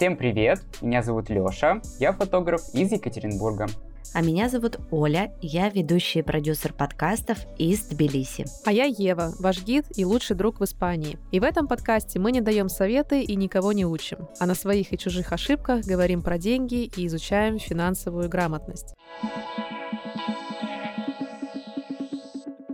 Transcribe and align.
Всем 0.00 0.16
привет, 0.16 0.60
меня 0.80 1.02
зовут 1.02 1.28
Лёша, 1.28 1.82
я 1.98 2.12
фотограф 2.14 2.62
из 2.72 2.90
Екатеринбурга. 2.90 3.66
А 4.14 4.22
меня 4.22 4.48
зовут 4.48 4.80
Оля, 4.90 5.34
я 5.42 5.68
ведущий 5.68 6.20
и 6.20 6.22
продюсер 6.22 6.72
подкастов 6.72 7.36
из 7.58 7.82
Тбилиси. 7.82 8.46
А 8.64 8.72
я 8.72 8.84
Ева, 8.86 9.34
ваш 9.38 9.62
гид 9.62 9.84
и 9.94 10.06
лучший 10.06 10.36
друг 10.36 10.58
в 10.58 10.64
Испании. 10.64 11.18
И 11.32 11.38
в 11.38 11.42
этом 11.42 11.68
подкасте 11.68 12.18
мы 12.18 12.32
не 12.32 12.40
даем 12.40 12.70
советы 12.70 13.20
и 13.20 13.36
никого 13.36 13.74
не 13.74 13.84
учим, 13.84 14.26
а 14.38 14.46
на 14.46 14.54
своих 14.54 14.90
и 14.94 14.96
чужих 14.96 15.34
ошибках 15.34 15.84
говорим 15.84 16.22
про 16.22 16.38
деньги 16.38 16.84
и 16.96 17.06
изучаем 17.06 17.58
финансовую 17.58 18.30
грамотность. 18.30 18.94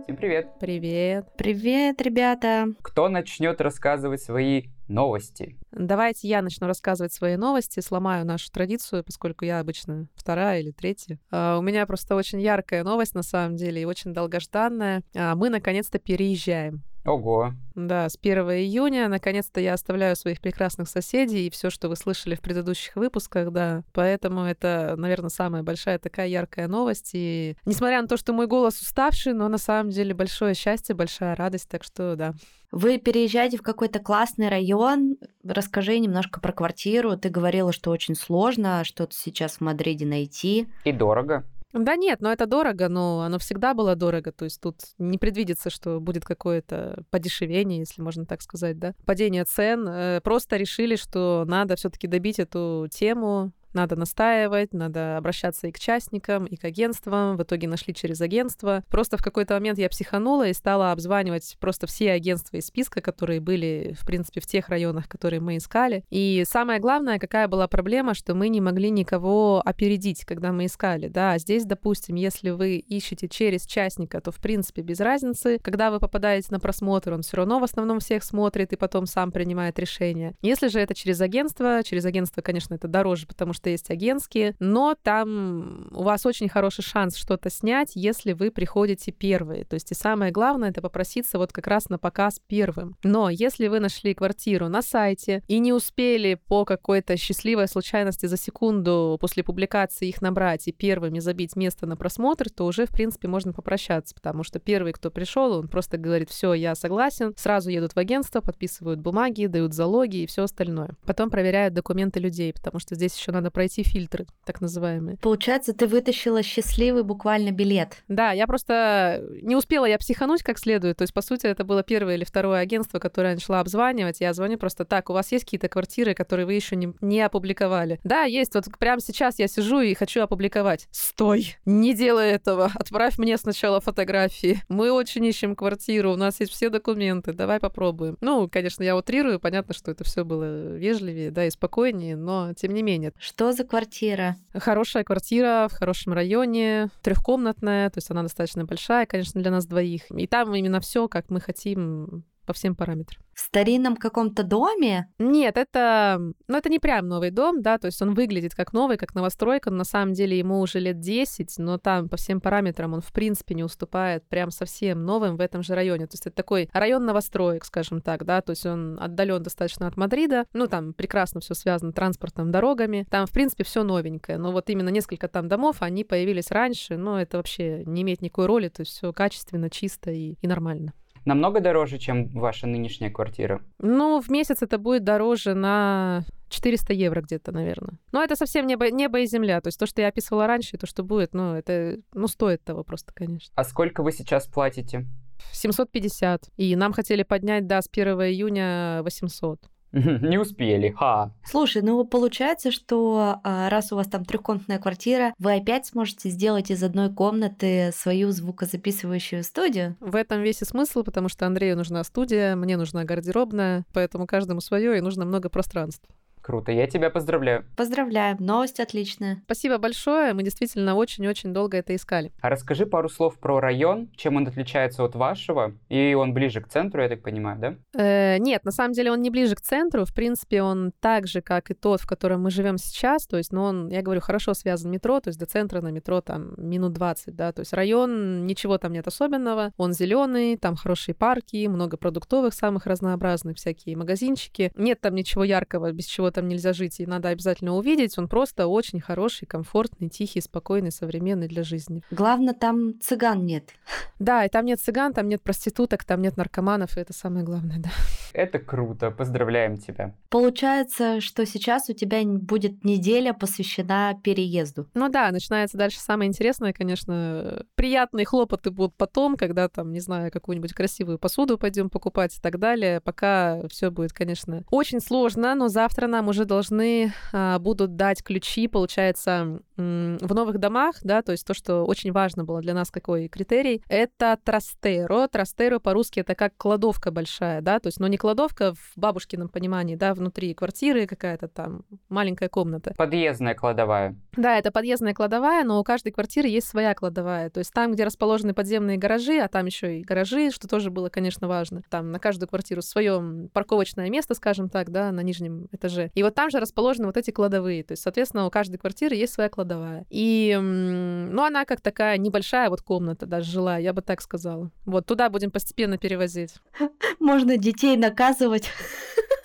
Всем 0.05 0.15
привет. 0.15 0.47
Привет. 0.61 1.27
Привет, 1.37 2.01
ребята. 2.01 2.67
Кто 2.81 3.09
начнет 3.09 3.59
рассказывать 3.59 4.21
свои 4.21 4.67
новости? 4.87 5.57
Давайте 5.71 6.27
я 6.27 6.41
начну 6.41 6.67
рассказывать 6.67 7.13
свои 7.13 7.35
новости, 7.35 7.79
сломаю 7.79 8.25
нашу 8.25 8.51
традицию, 8.51 9.03
поскольку 9.03 9.45
я 9.45 9.59
обычно 9.59 10.07
вторая 10.15 10.61
или 10.61 10.71
третья. 10.71 11.19
Uh, 11.31 11.59
у 11.59 11.61
меня 11.61 11.85
просто 11.85 12.15
очень 12.15 12.41
яркая 12.41 12.83
новость 12.83 13.15
на 13.15 13.23
самом 13.23 13.55
деле 13.55 13.81
и 13.81 13.85
очень 13.85 14.13
долгожданная. 14.13 15.03
Uh, 15.13 15.35
мы 15.35 15.49
наконец-то 15.49 15.99
переезжаем. 15.99 16.83
Ого. 17.07 17.53
Да, 17.73 18.09
с 18.09 18.17
1 18.21 18.37
июня 18.51 19.07
наконец-то 19.07 19.61
я 19.61 19.75
оставляю 19.75 20.17
своих 20.17 20.41
прекрасных 20.41 20.89
соседей 20.89 21.47
и 21.47 21.49
все, 21.49 21.69
что 21.69 21.87
вы 21.87 21.95
слышали 21.95 22.35
в 22.35 22.41
предыдущих 22.41 22.97
выпусках, 22.97 23.51
да. 23.51 23.83
Поэтому 23.93 24.41
это, 24.43 24.95
наверное, 24.97 25.29
самая 25.29 25.63
большая 25.63 25.99
такая 25.99 26.27
яркая 26.27 26.67
новость. 26.67 27.11
И 27.13 27.55
несмотря 27.65 28.01
на 28.01 28.09
то, 28.09 28.17
что 28.17 28.33
мой 28.33 28.47
голос 28.47 28.81
уставший, 28.81 29.31
но 29.31 29.47
на 29.47 29.57
самом 29.57 29.89
деле 29.89 30.13
большое 30.13 30.53
счастье, 30.53 30.95
большая 30.95 31.35
радость, 31.35 31.69
так 31.69 31.85
что 31.85 32.17
да. 32.17 32.33
Вы 32.71 32.97
переезжаете 32.97 33.57
в 33.57 33.61
какой-то 33.61 33.99
классный 33.99 34.49
район. 34.49 35.17
Расскажи 35.43 35.99
немножко 35.99 36.41
про 36.41 36.51
квартиру. 36.51 37.17
Ты 37.17 37.29
говорила, 37.29 37.71
что 37.71 37.91
очень 37.91 38.15
сложно 38.15 38.83
что-то 38.83 39.15
сейчас 39.15 39.57
в 39.57 39.61
Мадриде 39.61 40.05
найти. 40.05 40.67
И 40.83 40.91
дорого. 40.91 41.45
Да 41.73 41.95
нет, 41.95 42.21
но 42.21 42.31
это 42.31 42.45
дорого, 42.45 42.87
но 42.87 43.21
оно 43.21 43.39
всегда 43.39 43.73
было 43.73 43.95
дорого, 43.95 44.31
то 44.31 44.45
есть 44.45 44.61
тут 44.61 44.77
не 44.97 45.17
предвидится, 45.17 45.69
что 45.69 45.99
будет 45.99 46.23
какое-то 46.23 47.03
подешевение, 47.11 47.79
если 47.79 48.01
можно 48.01 48.25
так 48.25 48.41
сказать, 48.41 48.79
да, 48.79 48.93
падение 49.05 49.43
цен. 49.43 49.87
Э, 49.87 50.21
просто 50.21 50.55
решили, 50.55 50.95
что 50.95 51.43
надо 51.45 51.75
все 51.75 51.89
таки 51.89 52.07
добить 52.07 52.39
эту 52.39 52.87
тему, 52.89 53.51
надо 53.77 53.95
настаивать, 53.95 54.73
надо 54.73 55.17
обращаться 55.17 55.67
и 55.67 55.71
к 55.71 55.79
частникам, 55.79 56.45
и 56.45 56.55
к 56.55 56.65
агентствам. 56.65 57.37
В 57.37 57.43
итоге 57.43 57.67
нашли 57.67 57.93
через 57.93 58.19
агентство. 58.21 58.83
Просто 58.89 59.17
в 59.17 59.21
какой-то 59.21 59.53
момент 59.53 59.77
я 59.77 59.87
психанула 59.87 60.47
и 60.47 60.53
стала 60.53 60.91
обзванивать 60.91 61.57
просто 61.59 61.85
все 61.87 62.11
агентства 62.11 62.57
из 62.57 62.65
списка, 62.65 63.01
которые 63.01 63.39
были, 63.39 63.95
в 63.99 64.05
принципе, 64.05 64.41
в 64.41 64.47
тех 64.47 64.67
районах, 64.69 65.07
которые 65.07 65.39
мы 65.39 65.57
искали. 65.57 66.03
И 66.09 66.43
самое 66.47 66.79
главное, 66.79 67.19
какая 67.19 67.47
была 67.47 67.67
проблема, 67.67 68.15
что 68.15 68.33
мы 68.33 68.49
не 68.49 68.61
могли 68.61 68.89
никого 68.89 69.61
опередить, 69.63 70.25
когда 70.25 70.51
мы 70.51 70.65
искали. 70.65 71.07
Да, 71.07 71.37
здесь, 71.37 71.65
допустим, 71.65 72.15
если 72.15 72.49
вы 72.49 72.77
ищете 72.77 73.27
через 73.27 73.65
частника, 73.65 74.19
то, 74.21 74.31
в 74.31 74.37
принципе, 74.37 74.81
без 74.81 74.99
разницы. 74.99 75.59
Когда 75.61 75.91
вы 75.91 75.99
попадаете 75.99 76.47
на 76.49 76.59
просмотр, 76.59 77.13
он 77.13 77.21
все 77.21 77.37
равно 77.37 77.59
в 77.59 77.63
основном 77.63 77.99
всех 77.99 78.23
смотрит 78.23 78.73
и 78.73 78.75
потом 78.75 79.05
сам 79.05 79.31
принимает 79.31 79.77
решение. 79.77 80.33
Если 80.41 80.67
же 80.67 80.79
это 80.79 80.95
через 80.95 81.21
агентство, 81.21 81.83
через 81.83 82.05
агентство, 82.05 82.41
конечно, 82.41 82.73
это 82.73 82.87
дороже, 82.87 83.27
потому 83.27 83.53
что 83.53 83.66
есть 83.69 83.89
агентские, 83.89 84.55
но 84.59 84.95
там 85.01 85.87
у 85.91 86.03
вас 86.03 86.25
очень 86.25 86.49
хороший 86.49 86.83
шанс 86.83 87.15
что-то 87.15 87.49
снять, 87.49 87.91
если 87.95 88.33
вы 88.33 88.51
приходите 88.51 89.11
первые. 89.11 89.65
То 89.65 89.75
есть 89.75 89.91
и 89.91 89.95
самое 89.95 90.31
главное, 90.31 90.69
это 90.69 90.81
попроситься 90.81 91.37
вот 91.37 91.51
как 91.51 91.67
раз 91.67 91.89
на 91.89 91.97
показ 91.97 92.39
первым. 92.47 92.95
Но 93.03 93.29
если 93.29 93.67
вы 93.67 93.79
нашли 93.79 94.13
квартиру 94.13 94.67
на 94.67 94.81
сайте 94.81 95.43
и 95.47 95.59
не 95.59 95.73
успели 95.73 96.35
по 96.35 96.65
какой-то 96.65 97.17
счастливой 97.17 97.67
случайности 97.67 98.25
за 98.25 98.37
секунду 98.37 99.17
после 99.19 99.43
публикации 99.43 100.07
их 100.07 100.21
набрать 100.21 100.67
и 100.67 100.71
первыми 100.71 101.19
забить 101.19 101.55
место 101.55 101.85
на 101.85 101.95
просмотр, 101.97 102.49
то 102.49 102.65
уже, 102.65 102.85
в 102.85 102.91
принципе, 102.91 103.27
можно 103.27 103.53
попрощаться, 103.53 104.15
потому 104.15 104.43
что 104.43 104.59
первый, 104.59 104.93
кто 104.93 105.11
пришел, 105.11 105.53
он 105.53 105.67
просто 105.67 105.97
говорит, 105.97 106.29
все, 106.29 106.53
я 106.53 106.75
согласен, 106.75 107.33
сразу 107.37 107.69
едут 107.69 107.93
в 107.93 107.97
агентство, 107.97 108.41
подписывают 108.41 108.99
бумаги, 108.99 109.45
дают 109.47 109.73
залоги 109.73 110.17
и 110.17 110.27
все 110.27 110.43
остальное. 110.43 110.95
Потом 111.05 111.29
проверяют 111.29 111.73
документы 111.73 112.19
людей, 112.19 112.53
потому 112.53 112.79
что 112.79 112.95
здесь 112.95 113.17
еще 113.17 113.31
надо 113.31 113.51
пройти 113.57 113.81
фильтры, 113.81 114.27
так 114.45 114.61
называемые. 114.61 115.17
Получается, 115.17 115.73
ты 115.73 115.87
вытащила 115.87 116.43
счастливый 116.43 117.01
буквально 117.01 117.49
билет. 117.49 118.03
Да, 118.07 118.31
я 118.31 118.45
просто 118.45 119.23
не 119.41 119.55
успела 119.55 119.85
я 119.85 119.97
психануть 119.97 120.43
как 120.43 120.59
следует. 120.59 120.97
То 120.97 121.01
есть, 121.01 121.11
по 121.11 121.23
сути, 121.23 121.47
это 121.47 121.63
было 121.63 121.81
первое 121.81 122.17
или 122.17 122.23
второе 122.23 122.59
агентство, 122.59 122.99
которое 122.99 123.29
я 123.29 123.33
начала 123.33 123.59
обзванивать. 123.59 124.21
Я 124.21 124.33
звоню 124.33 124.59
просто 124.59 124.85
так, 124.85 125.09
у 125.09 125.13
вас 125.13 125.31
есть 125.31 125.45
какие-то 125.45 125.69
квартиры, 125.69 126.13
которые 126.13 126.45
вы 126.45 126.53
еще 126.53 126.75
не, 126.75 126.93
не 127.01 127.19
опубликовали? 127.19 127.99
Да, 128.03 128.25
есть. 128.25 128.53
Вот 128.53 128.65
прямо 128.77 129.01
сейчас 129.01 129.39
я 129.39 129.47
сижу 129.47 129.79
и 129.79 129.95
хочу 129.95 130.21
опубликовать. 130.21 130.87
Стой! 130.91 131.55
Не 131.65 131.95
делай 131.95 132.29
этого. 132.29 132.69
Отправь 132.75 133.17
мне 133.17 133.37
сначала 133.37 133.81
фотографии. 133.81 134.61
Мы 134.69 134.91
очень 134.91 135.25
ищем 135.25 135.55
квартиру, 135.55 136.13
у 136.13 136.15
нас 136.15 136.39
есть 136.41 136.51
все 136.51 136.69
документы. 136.69 137.33
Давай 137.33 137.59
попробуем. 137.59 138.17
Ну, 138.21 138.47
конечно, 138.47 138.83
я 138.83 138.95
утрирую. 138.95 139.39
Понятно, 139.39 139.73
что 139.73 139.89
это 139.89 140.03
все 140.03 140.23
было 140.23 140.75
вежливее, 140.77 141.31
да, 141.31 141.45
и 141.45 141.49
спокойнее, 141.49 142.15
но 142.15 142.53
тем 142.53 142.75
не 142.75 142.83
менее. 142.83 143.13
Что 143.37 143.51
за 143.51 143.65
квартира? 143.65 144.35
Хорошая 144.51 145.03
квартира 145.03 145.67
в 145.69 145.73
хорошем 145.77 146.13
районе, 146.13 146.89
трехкомнатная, 147.03 147.91
то 147.91 147.99
есть 147.99 148.09
она 148.09 148.23
достаточно 148.23 148.65
большая, 148.65 149.05
конечно, 149.05 149.39
для 149.39 149.51
нас 149.51 149.67
двоих. 149.67 150.09
И 150.09 150.25
там 150.25 150.55
именно 150.55 150.79
все, 150.79 151.07
как 151.07 151.29
мы 151.29 151.39
хотим 151.39 152.23
по 152.47 152.53
всем 152.53 152.75
параметрам. 152.75 153.21
В 153.33 153.39
старинном 153.41 153.95
каком-то 153.95 154.41
доме? 154.41 155.13
Нет, 155.19 155.57
это, 155.57 156.19
ну, 156.47 156.57
это 156.57 156.69
не 156.69 156.79
прям 156.79 157.07
новый 157.07 157.29
дом, 157.29 157.61
да, 157.61 157.77
то 157.77 157.85
есть 157.85 158.01
он 158.01 158.15
выглядит 158.15 158.55
как 158.55 158.73
новый, 158.73 158.97
как 158.97 159.13
новостройка, 159.13 159.69
но 159.69 159.77
на 159.77 159.83
самом 159.83 160.13
деле 160.13 160.39
ему 160.39 160.59
уже 160.59 160.79
лет 160.79 160.99
10, 160.99 161.55
но 161.59 161.77
там 161.77 162.09
по 162.09 162.17
всем 162.17 162.41
параметрам 162.41 162.93
он 162.93 163.01
в 163.01 163.11
принципе 163.11 163.53
не 163.53 163.63
уступает 163.63 164.27
прям 164.27 164.49
совсем 164.49 165.05
новым 165.05 165.37
в 165.37 165.41
этом 165.41 165.61
же 165.61 165.75
районе. 165.75 166.07
То 166.07 166.13
есть 166.13 166.25
это 166.25 166.35
такой 166.35 166.69
район 166.73 167.05
новостроек, 167.05 167.65
скажем 167.65 168.01
так, 168.01 168.25
да, 168.25 168.41
то 168.41 168.51
есть 168.51 168.65
он 168.65 168.97
отдален 168.99 169.43
достаточно 169.43 169.87
от 169.87 169.97
Мадрида, 169.97 170.45
ну, 170.53 170.67
там 170.67 170.93
прекрасно 170.93 171.41
все 171.41 171.53
связано 171.53 171.91
транспортом, 171.91 172.49
дорогами, 172.49 173.05
там 173.11 173.27
в 173.27 173.31
принципе 173.31 173.65
все 173.65 173.83
новенькое, 173.83 174.37
но 174.37 174.51
вот 174.51 174.69
именно 174.69 174.89
несколько 174.89 175.27
там 175.27 175.49
домов, 175.49 175.77
они 175.81 176.05
появились 176.05 176.49
раньше, 176.49 176.97
но 176.97 177.21
это 177.21 177.37
вообще 177.37 177.83
не 177.85 178.03
имеет 178.03 178.21
никакой 178.21 178.45
роли, 178.45 178.69
то 178.69 178.81
есть 178.81 178.93
все 178.93 179.11
качественно, 179.11 179.69
чисто 179.69 180.11
и, 180.11 180.37
и 180.41 180.47
нормально 180.47 180.93
намного 181.25 181.59
дороже, 181.59 181.97
чем 181.97 182.27
ваша 182.29 182.67
нынешняя 182.67 183.11
квартира? 183.11 183.61
Ну, 183.79 184.21
в 184.21 184.29
месяц 184.29 184.61
это 184.61 184.77
будет 184.77 185.03
дороже 185.03 185.53
на 185.53 186.23
400 186.49 186.93
евро 186.93 187.21
где-то, 187.21 187.51
наверное. 187.51 187.99
Но 188.11 188.23
это 188.23 188.35
совсем 188.35 188.67
небо, 188.67 188.89
небо 188.91 189.19
и 189.19 189.25
земля. 189.25 189.61
То 189.61 189.67
есть 189.67 189.79
то, 189.79 189.85
что 189.85 190.01
я 190.01 190.07
описывала 190.07 190.47
раньше, 190.47 190.75
и 190.75 190.79
то, 190.79 190.87
что 190.87 191.03
будет, 191.03 191.33
ну, 191.33 191.53
это, 191.53 191.97
ну, 192.13 192.27
стоит 192.27 192.63
того 192.63 192.83
просто, 192.83 193.13
конечно. 193.13 193.53
А 193.55 193.63
сколько 193.63 194.03
вы 194.03 194.11
сейчас 194.11 194.47
платите? 194.47 195.05
750. 195.51 196.49
И 196.57 196.75
нам 196.75 196.93
хотели 196.93 197.23
поднять, 197.23 197.67
да, 197.67 197.81
с 197.81 197.89
1 197.91 198.07
июня 198.07 199.01
800. 199.03 199.59
Не 199.91 200.37
успели, 200.37 200.89
ха. 200.89 201.31
Слушай, 201.45 201.81
ну 201.81 202.03
получается, 202.05 202.71
что 202.71 203.39
а, 203.43 203.69
раз 203.69 203.91
у 203.91 203.95
вас 203.95 204.07
там 204.07 204.25
трехкомнатная 204.25 204.79
квартира, 204.79 205.33
вы 205.39 205.55
опять 205.55 205.87
сможете 205.87 206.29
сделать 206.29 206.71
из 206.71 206.83
одной 206.83 207.13
комнаты 207.13 207.91
свою 207.93 208.31
звукозаписывающую 208.31 209.43
студию? 209.43 209.95
В 209.99 210.15
этом 210.15 210.41
весь 210.41 210.61
и 210.61 210.65
смысл, 210.65 211.03
потому 211.03 211.29
что 211.29 211.45
Андрею 211.45 211.77
нужна 211.77 212.03
студия, 212.03 212.55
мне 212.55 212.77
нужна 212.77 213.03
гардеробная, 213.03 213.85
поэтому 213.93 214.27
каждому 214.27 214.61
свое 214.61 214.97
и 214.97 215.01
нужно 215.01 215.25
много 215.25 215.49
пространства. 215.49 216.13
Круто, 216.47 216.71
я 216.71 216.87
тебя 216.87 217.09
поздравляю. 217.09 217.65
Поздравляю, 217.75 218.37
новость 218.39 218.79
отличная. 218.79 219.41
Спасибо 219.43 219.79
большое, 219.79 220.33
мы 220.33 220.43
действительно 220.43 220.95
очень-очень 220.95 221.53
долго 221.53 221.75
это 221.75 221.93
искали. 221.93 222.31
А 222.39 222.47
расскажи 222.47 222.85
пару 222.85 223.09
слов 223.09 223.37
про 223.37 223.59
район, 223.59 224.07
чем 224.15 224.37
он 224.37 224.47
отличается 224.47 225.03
от 225.03 225.13
вашего, 225.13 225.73
и 225.89 226.13
он 226.13 226.33
ближе 226.33 226.61
к 226.61 226.69
центру, 226.69 227.01
я 227.01 227.09
так 227.09 227.21
понимаю, 227.21 227.59
да? 227.59 227.75
Э, 228.01 228.37
нет, 228.37 228.63
на 228.63 228.71
самом 228.71 228.93
деле 228.93 229.11
он 229.11 229.21
не 229.21 229.29
ближе 229.29 229.55
к 229.55 229.59
центру, 229.59 230.05
в 230.05 230.13
принципе, 230.13 230.61
он 230.61 230.93
так 231.01 231.27
же, 231.27 231.41
как 231.41 231.69
и 231.69 231.73
тот, 231.73 231.99
в 231.99 232.07
котором 232.07 232.43
мы 232.43 232.49
живем 232.49 232.77
сейчас, 232.77 233.27
то 233.27 233.35
есть, 233.35 233.51
но 233.51 233.65
он, 233.65 233.89
я 233.89 234.01
говорю, 234.01 234.21
хорошо 234.21 234.53
связан 234.53 234.89
метро, 234.89 235.19
то 235.19 235.27
есть 235.27 235.39
до 235.39 235.47
центра 235.47 235.81
на 235.81 235.91
метро 235.91 236.21
там 236.21 236.53
минут 236.55 236.93
20, 236.93 237.35
да, 237.35 237.51
то 237.51 237.59
есть 237.59 237.73
район, 237.73 238.45
ничего 238.45 238.77
там 238.77 238.93
нет 238.93 239.05
особенного, 239.05 239.73
он 239.75 239.91
зеленый, 239.91 240.55
там 240.55 240.77
хорошие 240.77 241.13
парки, 241.13 241.67
много 241.67 241.97
продуктовых 241.97 242.53
самых 242.53 242.85
разнообразных, 242.85 243.57
всякие 243.57 243.97
магазинчики, 243.97 244.71
нет 244.77 245.01
там 245.01 245.13
ничего 245.13 245.43
яркого, 245.43 245.91
без 245.91 246.05
чего 246.05 246.31
там 246.37 246.47
нельзя 246.47 246.71
жить, 246.71 246.99
и 246.99 247.07
надо 247.07 247.29
обязательно 247.29 247.75
увидеть. 247.75 248.15
Он 248.19 248.27
просто 248.27 248.67
очень 248.67 249.01
хороший, 249.01 249.47
комфортный, 249.47 250.07
тихий, 250.07 250.39
спокойный, 250.39 250.91
современный 250.91 251.47
для 251.47 251.63
жизни. 251.63 252.03
Главное, 252.11 252.53
там 252.53 252.99
цыган 253.01 253.43
нет. 253.43 253.71
Да, 254.19 254.45
и 254.45 254.49
там 254.49 254.65
нет 254.65 254.79
цыган, 254.79 255.13
там 255.13 255.29
нет 255.29 255.41
проституток, 255.41 256.03
там 256.03 256.21
нет 256.21 256.37
наркоманов, 256.37 256.95
и 256.95 256.99
это 256.99 257.13
самое 257.13 257.43
главное, 257.43 257.79
да. 257.79 257.89
Это 258.33 258.59
круто, 258.59 259.09
поздравляем 259.09 259.77
тебя. 259.77 260.13
Получается, 260.29 261.21
что 261.21 261.43
сейчас 261.47 261.89
у 261.89 261.93
тебя 261.93 262.21
будет 262.23 262.83
неделя 262.83 263.33
посвящена 263.33 264.13
переезду. 264.23 264.87
Ну 264.93 265.09
да, 265.09 265.31
начинается 265.31 265.75
дальше 265.75 265.99
самое 265.99 266.27
интересное, 266.27 266.71
конечно. 266.71 267.63
Приятные 267.73 268.27
хлопоты 268.27 268.69
будут 268.69 268.95
потом, 268.95 269.37
когда 269.37 269.69
там, 269.69 269.91
не 269.91 270.01
знаю, 270.01 270.31
какую-нибудь 270.31 270.73
красивую 270.73 271.17
посуду 271.17 271.57
пойдем 271.57 271.89
покупать 271.89 272.37
и 272.37 272.41
так 272.41 272.59
далее. 272.59 273.01
Пока 273.01 273.67
все 273.69 273.89
будет, 273.89 274.13
конечно, 274.13 274.63
очень 274.69 274.99
сложно, 274.99 275.55
но 275.55 275.67
завтра 275.67 276.05
нам 276.05 276.26
уже 276.27 276.45
должны 276.45 277.13
а, 277.33 277.59
будут 277.59 277.95
дать 277.95 278.23
ключи, 278.23 278.67
получается, 278.67 279.59
в 279.77 280.33
новых 280.33 280.57
домах, 280.57 280.95
да, 281.03 281.21
то 281.21 281.31
есть 281.31 281.45
то, 281.45 281.53
что 281.53 281.83
очень 281.83 282.11
важно 282.11 282.43
было 282.43 282.61
для 282.61 282.73
нас, 282.73 282.89
какой 282.89 283.27
критерий, 283.27 283.83
это 283.87 284.37
трастеро. 284.43 285.27
Трастеро 285.27 285.79
по-русски 285.79 286.21
это 286.21 286.33
как 286.33 286.57
кладовка 286.57 287.11
большая, 287.11 287.61
да, 287.61 287.79
то 287.79 287.87
есть, 287.87 287.99
но 287.99 288.07
не 288.07 288.17
кладовка 288.17 288.73
в 288.73 288.93
бабушкином 288.95 289.49
понимании, 289.49 289.95
да, 289.95 290.13
внутри 290.13 290.53
квартиры 290.53 291.05
какая-то 291.05 291.47
там 291.47 291.83
маленькая 292.09 292.49
комната. 292.49 292.93
Подъездная 292.97 293.53
кладовая. 293.53 294.15
Да, 294.35 294.57
это 294.57 294.71
подъездная 294.71 295.13
кладовая, 295.13 295.63
но 295.63 295.79
у 295.79 295.83
каждой 295.83 296.11
квартиры 296.11 296.47
есть 296.47 296.67
своя 296.67 296.93
кладовая. 296.93 297.49
То 297.49 297.59
есть 297.59 297.71
там, 297.73 297.91
где 297.91 298.03
расположены 298.03 298.53
подземные 298.53 298.97
гаражи, 298.97 299.39
а 299.39 299.47
там 299.47 299.65
еще 299.67 299.99
и 299.99 300.03
гаражи, 300.03 300.51
что 300.51 300.67
тоже 300.67 300.89
было, 300.89 301.09
конечно, 301.09 301.47
важно. 301.47 301.81
Там 301.89 302.11
на 302.11 302.19
каждую 302.19 302.49
квартиру 302.49 302.81
свое 302.81 303.49
парковочное 303.53 304.09
место, 304.09 304.33
скажем 304.33 304.69
так, 304.69 304.91
да, 304.91 305.11
на 305.11 305.21
нижнем 305.21 305.67
этаже. 305.71 306.11
И 306.17 306.23
вот 306.23 306.33
там 306.33 306.49
же 306.49 306.59
расположены 306.59 307.05
вот 307.05 307.15
эти 307.15 307.29
кладовые. 307.29 307.83
То 307.83 307.91
есть, 307.91 308.01
соответственно, 308.01 308.47
у 308.47 308.49
каждой 308.49 308.77
квартиры 308.77 309.15
есть 309.15 309.33
своя 309.33 309.49
кладовая. 309.49 310.03
И, 310.09 310.57
ну, 310.59 311.43
она 311.43 311.63
как 311.63 311.79
такая 311.79 312.17
небольшая 312.17 312.71
вот 312.71 312.81
комната 312.81 313.27
даже 313.27 313.51
жилая, 313.51 313.79
я 313.81 313.93
бы 313.93 314.01
так 314.01 314.21
сказала. 314.21 314.71
Вот 314.87 315.05
туда 315.05 315.29
будем 315.29 315.51
постепенно 315.51 315.99
перевозить. 315.99 316.55
Можно 317.19 317.57
детей 317.57 317.97
наказывать 317.97 318.71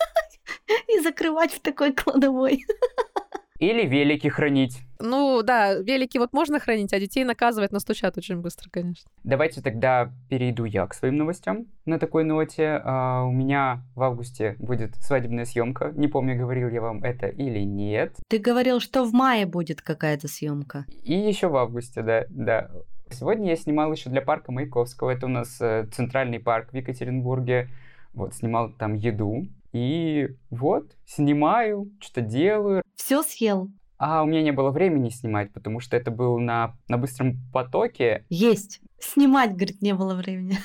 и 0.87 0.99
закрывать 1.01 1.53
в 1.53 1.59
такой 1.59 1.93
кладовой. 1.93 2.65
Или 3.59 3.85
велики 3.85 4.27
хранить. 4.27 4.79
Ну 4.99 5.41
да, 5.43 5.75
велики 5.75 6.17
вот 6.17 6.33
можно 6.33 6.59
хранить, 6.59 6.93
а 6.93 6.99
детей 6.99 7.23
наказывать 7.23 7.71
настучат 7.71 8.17
очень 8.17 8.37
быстро, 8.37 8.69
конечно. 8.69 9.09
Давайте 9.23 9.61
тогда 9.61 10.11
перейду 10.29 10.65
я 10.65 10.87
к 10.87 10.93
своим 10.93 11.17
новостям. 11.17 11.67
На 11.85 11.99
такой 11.99 12.23
ноте 12.23 12.81
а, 12.83 13.23
у 13.23 13.31
меня 13.31 13.83
в 13.95 14.01
августе 14.01 14.55
будет 14.59 14.95
свадебная 14.95 15.45
съемка. 15.45 15.91
Не 15.95 16.07
помню, 16.07 16.37
говорил 16.37 16.69
я 16.69 16.81
вам 16.81 17.03
это 17.03 17.27
или 17.27 17.59
нет. 17.59 18.15
Ты 18.27 18.39
говорил, 18.39 18.79
что 18.79 19.03
в 19.03 19.13
мае 19.13 19.45
будет 19.45 19.81
какая-то 19.81 20.27
съемка. 20.27 20.85
И 21.03 21.13
еще 21.13 21.47
в 21.47 21.55
августе, 21.57 22.01
да, 22.01 22.25
да. 22.29 22.71
Сегодня 23.11 23.49
я 23.49 23.55
снимал 23.55 23.91
еще 23.91 24.09
для 24.09 24.21
парка 24.21 24.51
Маяковского. 24.51 25.11
Это 25.11 25.27
у 25.27 25.29
нас 25.29 25.61
э, 25.61 25.85
центральный 25.91 26.39
парк 26.39 26.71
в 26.71 26.75
Екатеринбурге. 26.75 27.69
Вот, 28.13 28.33
снимал 28.33 28.71
там 28.71 28.95
еду. 28.95 29.47
И 29.73 30.29
вот, 30.51 30.95
снимаю, 31.05 31.91
что-то 31.99 32.21
делаю. 32.21 32.83
Все 32.95 33.23
съел. 33.23 33.69
А 33.97 34.21
у 34.21 34.25
меня 34.25 34.43
не 34.43 34.51
было 34.51 34.69
времени 34.69 35.09
снимать, 35.09 35.51
потому 35.51 35.79
что 35.79 35.97
это 35.97 36.11
был 36.11 36.37
на, 36.39 36.75
на 36.87 36.97
быстром 36.97 37.37
потоке. 37.51 38.25
Есть. 38.29 38.81
Снимать, 38.99 39.55
говорит, 39.55 39.81
не 39.81 39.93
было 39.93 40.13
времени. 40.13 40.57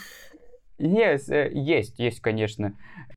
Есть, 0.79 1.31
э, 1.31 1.51
есть, 1.53 1.99
есть, 1.99 2.21
конечно. 2.21 2.75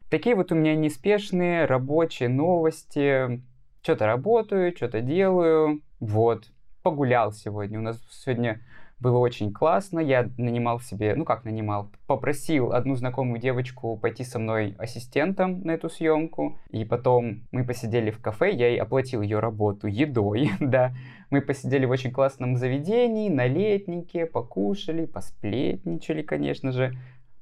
Такие 0.09 0.35
вот 0.35 0.51
у 0.51 0.55
меня 0.55 0.75
неспешные 0.75 1.65
рабочие 1.65 2.29
новости. 2.29 3.43
Что-то 3.81 4.05
работаю, 4.05 4.75
что-то 4.75 5.01
делаю. 5.01 5.81
Вот. 5.99 6.51
Погулял 6.81 7.31
сегодня. 7.33 7.79
У 7.79 7.83
нас 7.83 8.01
сегодня 8.11 8.61
было 9.01 9.17
очень 9.17 9.51
классно. 9.51 9.99
Я 9.99 10.29
нанимал 10.37 10.79
себе, 10.79 11.15
ну 11.15 11.25
как 11.25 11.43
нанимал, 11.43 11.91
попросил 12.05 12.71
одну 12.71 12.95
знакомую 12.95 13.41
девочку 13.41 13.97
пойти 13.97 14.23
со 14.23 14.37
мной 14.37 14.75
ассистентом 14.77 15.61
на 15.61 15.71
эту 15.71 15.89
съемку. 15.89 16.59
И 16.69 16.85
потом 16.85 17.41
мы 17.51 17.65
посидели 17.65 18.11
в 18.11 18.21
кафе, 18.21 18.51
я 18.51 18.69
ей 18.69 18.79
оплатил 18.79 19.21
ее 19.21 19.39
работу 19.39 19.87
едой, 19.87 20.51
да. 20.59 20.93
Мы 21.31 21.41
посидели 21.41 21.85
в 21.85 21.89
очень 21.89 22.11
классном 22.11 22.57
заведении, 22.57 23.29
на 23.29 23.47
летнике, 23.47 24.25
покушали, 24.25 25.05
посплетничали, 25.05 26.21
конечно 26.21 26.71
же. 26.71 26.95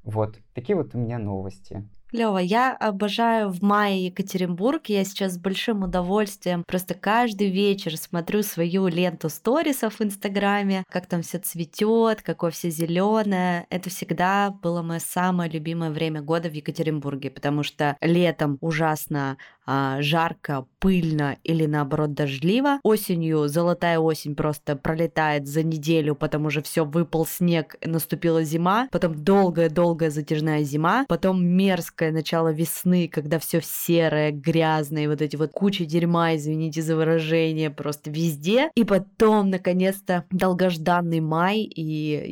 Вот, 0.03 0.39
такие 0.53 0.75
вот 0.75 0.95
у 0.95 0.97
меня 0.97 1.19
новости. 1.19 1.83
Лева, 2.11 2.39
я 2.39 2.73
обожаю 2.75 3.51
в 3.51 3.61
мае 3.61 4.07
Екатеринбург. 4.07 4.87
Я 4.87 5.03
сейчас 5.03 5.33
с 5.33 5.37
большим 5.37 5.83
удовольствием 5.83 6.63
просто 6.65 6.95
каждый 6.95 7.51
вечер 7.51 7.95
смотрю 7.97 8.41
свою 8.41 8.87
ленту 8.87 9.29
сторисов 9.29 9.99
в 9.99 10.03
Инстаграме, 10.03 10.85
как 10.89 11.05
там 11.05 11.21
все 11.21 11.37
цветет, 11.37 12.23
какое 12.23 12.49
все 12.49 12.71
зеленое. 12.71 13.67
Это 13.69 13.91
всегда 13.91 14.49
было 14.49 14.81
мое 14.81 14.97
самое 14.97 15.51
любимое 15.51 15.91
время 15.91 16.23
года 16.23 16.49
в 16.49 16.53
Екатеринбурге, 16.53 17.29
потому 17.29 17.61
что 17.61 17.95
летом 18.01 18.57
ужасно 18.59 19.37
а, 19.71 20.01
жарко, 20.01 20.65
пыльно 20.79 21.37
или 21.43 21.67
наоборот 21.67 22.15
дождливо. 22.15 22.79
Осенью 22.81 23.47
золотая 23.47 23.99
осень 23.99 24.33
просто 24.33 24.75
пролетает 24.75 25.47
за 25.47 25.61
неделю, 25.61 26.15
потому 26.15 26.49
что 26.49 26.63
все 26.63 26.85
выпал 26.85 27.25
снег, 27.27 27.75
наступила 27.85 28.43
зима, 28.43 28.87
потом 28.91 29.23
долгая-долгая 29.23 30.09
затяжная 30.09 30.63
зима, 30.63 31.05
потом 31.07 31.45
мерзкое 31.45 32.11
начало 32.11 32.51
весны, 32.51 33.07
когда 33.07 33.37
все 33.37 33.61
серое, 33.63 34.31
грязное, 34.31 35.07
вот 35.07 35.21
эти 35.21 35.35
вот 35.35 35.51
кучи 35.51 35.85
дерьма, 35.85 36.35
извините 36.35 36.81
за 36.81 36.95
выражение, 36.95 37.69
просто 37.69 38.09
везде. 38.09 38.71
И 38.73 38.83
потом, 38.83 39.51
наконец-то, 39.51 40.23
долгожданный 40.31 41.19
май, 41.19 41.59
и 41.59 41.83